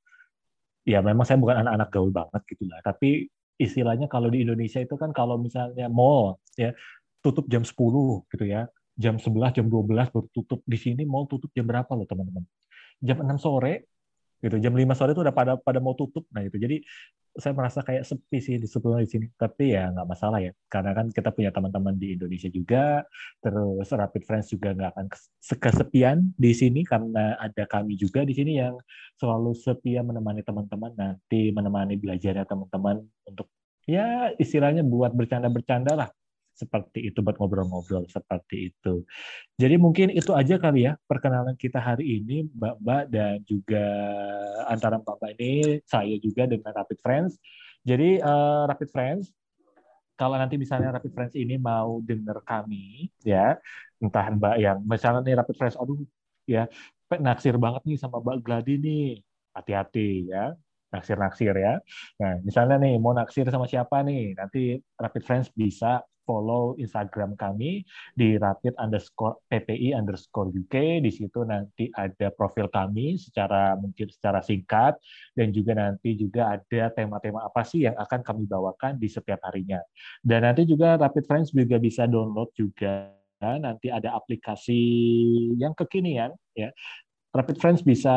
ya 0.83 0.99
memang 0.99 1.23
saya 1.23 1.39
bukan 1.39 1.63
anak-anak 1.63 1.89
gaul 1.91 2.11
banget 2.15 2.43
gitu 2.47 2.67
lah. 2.71 2.79
Tapi 2.83 3.27
istilahnya 3.59 4.07
kalau 4.11 4.31
di 4.31 4.43
Indonesia 4.43 4.83
itu 4.83 4.95
kan 4.99 5.15
kalau 5.15 5.39
misalnya 5.39 5.87
mall 5.87 6.43
ya 6.59 6.75
tutup 7.23 7.47
jam 7.47 7.63
10 7.63 8.27
gitu 8.35 8.45
ya 8.47 8.67
jam 8.97 9.17
11, 9.17 9.57
jam 9.57 9.67
12 9.69 10.13
baru 10.13 10.29
tutup. 10.33 10.61
Di 10.65 10.79
sini 10.81 11.03
mau 11.09 11.25
tutup 11.25 11.49
jam 11.57 11.65
berapa 11.65 11.91
loh 11.93 12.07
teman-teman? 12.09 12.45
Jam 13.03 13.19
6 13.25 13.39
sore, 13.41 13.89
gitu. 14.43 14.57
Jam 14.59 14.75
5 14.75 14.99
sore 14.99 15.11
itu 15.17 15.23
udah 15.23 15.35
pada 15.35 15.53
pada 15.59 15.79
mau 15.79 15.95
tutup. 15.97 16.27
Nah 16.35 16.45
itu 16.45 16.59
jadi 16.59 16.83
saya 17.33 17.57
merasa 17.57 17.81
kayak 17.81 18.05
sepi 18.05 18.39
sih 18.45 18.61
di 18.61 18.69
sebelumnya 18.69 19.09
di 19.09 19.11
sini. 19.11 19.27
Tapi 19.33 19.73
ya 19.73 19.89
nggak 19.89 20.05
masalah 20.05 20.39
ya, 20.45 20.53
karena 20.69 20.93
kan 20.93 21.07
kita 21.09 21.33
punya 21.33 21.49
teman-teman 21.49 21.97
di 21.97 22.15
Indonesia 22.19 22.51
juga. 22.53 23.07
Terus 23.41 23.89
Rapid 23.89 24.23
Friends 24.29 24.49
juga 24.53 24.77
nggak 24.77 24.91
akan 24.93 25.07
kesepian 25.57 26.19
di 26.37 26.53
sini 26.53 26.85
karena 26.85 27.41
ada 27.41 27.65
kami 27.65 27.97
juga 27.97 28.23
di 28.29 28.37
sini 28.37 28.61
yang 28.61 28.77
selalu 29.17 29.57
setia 29.57 30.05
menemani 30.05 30.45
teman-teman 30.45 30.93
nanti 30.93 31.49
menemani 31.55 31.97
belajarnya 31.97 32.45
teman-teman 32.45 33.01
untuk 33.25 33.49
ya 33.89 34.31
istilahnya 34.39 34.87
buat 34.87 35.11
bercanda-bercanda 35.11 35.99
lah 35.99 36.09
seperti 36.53 37.11
itu 37.11 37.19
buat 37.25 37.37
ngobrol-ngobrol 37.41 38.05
seperti 38.07 38.73
itu. 38.73 39.03
Jadi 39.57 39.75
mungkin 39.81 40.13
itu 40.13 40.31
aja 40.37 40.61
kali 40.61 40.87
ya 40.89 40.97
perkenalan 41.09 41.57
kita 41.57 41.81
hari 41.81 42.23
ini 42.23 42.47
Mbak-mbak 42.53 43.03
dan 43.09 43.41
juga 43.49 43.87
antara 44.69 45.01
Mbak-mbak 45.01 45.31
ini 45.41 45.53
saya 45.89 46.15
juga 46.21 46.45
dengan 46.47 46.73
Rapid 46.77 46.99
Friends. 47.01 47.41
Jadi 47.83 48.21
uh, 48.23 48.69
Rapid 48.69 48.89
Friends 48.93 49.33
kalau 50.15 50.37
nanti 50.39 50.61
misalnya 50.61 50.95
Rapid 50.95 51.13
Friends 51.17 51.35
ini 51.35 51.59
mau 51.59 51.99
dengar 52.05 52.45
kami 52.45 53.11
ya 53.25 53.59
entah 53.99 54.27
Mbak 54.31 54.57
yang 54.61 54.79
misalnya 54.85 55.21
nih 55.25 55.35
Rapid 55.41 55.57
Friends 55.59 55.77
aduh 55.81 55.99
ya 56.45 56.69
naksir 57.13 57.57
banget 57.61 57.83
nih 57.89 57.99
sama 57.99 58.21
Mbak 58.23 58.37
Gladi 58.45 58.75
nih 58.79 59.05
hati-hati 59.53 60.31
ya 60.31 60.55
naksir-naksir 60.93 61.57
ya. 61.57 61.81
Nah, 62.21 62.33
misalnya 62.45 62.77
nih 62.77 63.01
mau 63.01 63.17
naksir 63.17 63.49
sama 63.49 63.65
siapa 63.65 64.05
nih, 64.05 64.37
nanti 64.37 64.77
Rapid 65.01 65.23
Friends 65.25 65.49
bisa 65.57 66.05
follow 66.25 66.75
Instagram 66.79 67.35
kami 67.37 67.83
di 68.15 68.39
rapid 68.39 68.75
underscore 68.79 69.39
ppi 69.51 69.95
underscore 69.95 70.51
UK. 70.51 71.03
Di 71.03 71.11
situ 71.11 71.43
nanti 71.47 71.91
ada 71.95 72.31
profil 72.33 72.71
kami 72.71 73.19
secara 73.19 73.75
mungkin 73.79 74.09
secara 74.11 74.41
singkat 74.41 74.99
dan 75.35 75.51
juga 75.51 75.73
nanti 75.77 76.15
juga 76.17 76.59
ada 76.59 76.93
tema-tema 76.95 77.47
apa 77.47 77.63
sih 77.67 77.85
yang 77.87 77.97
akan 77.99 78.21
kami 78.23 78.45
bawakan 78.47 78.99
di 78.99 79.09
setiap 79.11 79.43
harinya. 79.47 79.83
Dan 80.23 80.47
nanti 80.47 80.67
juga 80.67 80.99
Rapid 80.99 81.25
Friends 81.27 81.51
juga 81.51 81.79
bisa 81.83 82.07
download 82.07 82.51
juga 82.55 83.11
nanti 83.43 83.91
ada 83.91 84.15
aplikasi 84.15 84.81
yang 85.59 85.75
kekinian 85.75 86.31
ya. 86.55 86.71
Rapid 87.33 87.59
Friends 87.59 87.83
bisa 87.83 88.15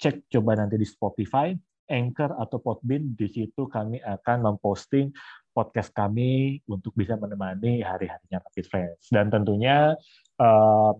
cek 0.00 0.26
coba 0.32 0.58
nanti 0.58 0.80
di 0.80 0.88
Spotify, 0.88 1.54
Anchor 1.86 2.34
atau 2.40 2.58
Podbean 2.58 3.12
di 3.14 3.28
situ 3.28 3.68
kami 3.68 4.00
akan 4.02 4.50
memposting 4.50 5.12
podcast 5.52 5.92
kami 5.92 6.64
untuk 6.66 6.96
bisa 6.96 7.14
menemani 7.20 7.84
hari-harinya 7.84 8.40
Rapid 8.40 8.66
Friends. 8.66 9.12
Dan 9.12 9.28
tentunya 9.28 9.94
um, 10.40 10.96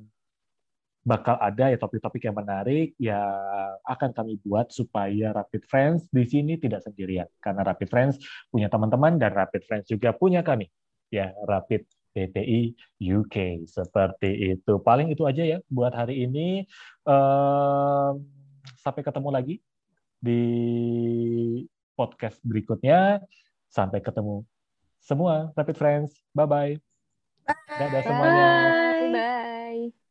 bakal 1.02 1.34
ada 1.42 1.74
ya 1.74 1.78
topik-topik 1.80 2.22
yang 2.22 2.38
menarik 2.38 2.94
yang 3.02 3.74
akan 3.82 4.14
kami 4.14 4.38
buat 4.38 4.70
supaya 4.70 5.34
Rapid 5.34 5.62
Friends 5.66 6.00
di 6.12 6.22
sini 6.22 6.54
tidak 6.60 6.86
sendirian. 6.86 7.26
Karena 7.42 7.66
Rapid 7.66 7.88
Friends 7.90 8.14
punya 8.52 8.70
teman-teman 8.70 9.18
dan 9.18 9.34
Rapid 9.34 9.62
Friends 9.66 9.86
juga 9.90 10.14
punya 10.14 10.46
kami. 10.46 10.70
Ya, 11.10 11.34
Rapid 11.44 11.84
PPI 12.12 12.76
UK. 13.02 13.66
Seperti 13.66 14.54
itu. 14.54 14.78
Paling 14.78 15.10
itu 15.10 15.26
aja 15.26 15.42
ya 15.42 15.58
buat 15.66 15.90
hari 15.90 16.28
ini. 16.28 16.68
Sampai 18.78 19.02
ketemu 19.02 19.28
lagi 19.32 19.58
di 20.22 20.42
podcast 21.98 22.38
berikutnya. 22.46 23.18
Sampai 23.72 24.04
ketemu 24.04 24.44
semua 25.00 25.50
Rapid 25.56 25.76
Friends. 25.80 26.12
Bye-bye. 26.36 26.76
Bye. 27.48 27.76
Dadah 27.80 28.02
semuanya. 28.04 28.46
Bye. 28.92 29.12
Bye. 29.16 30.01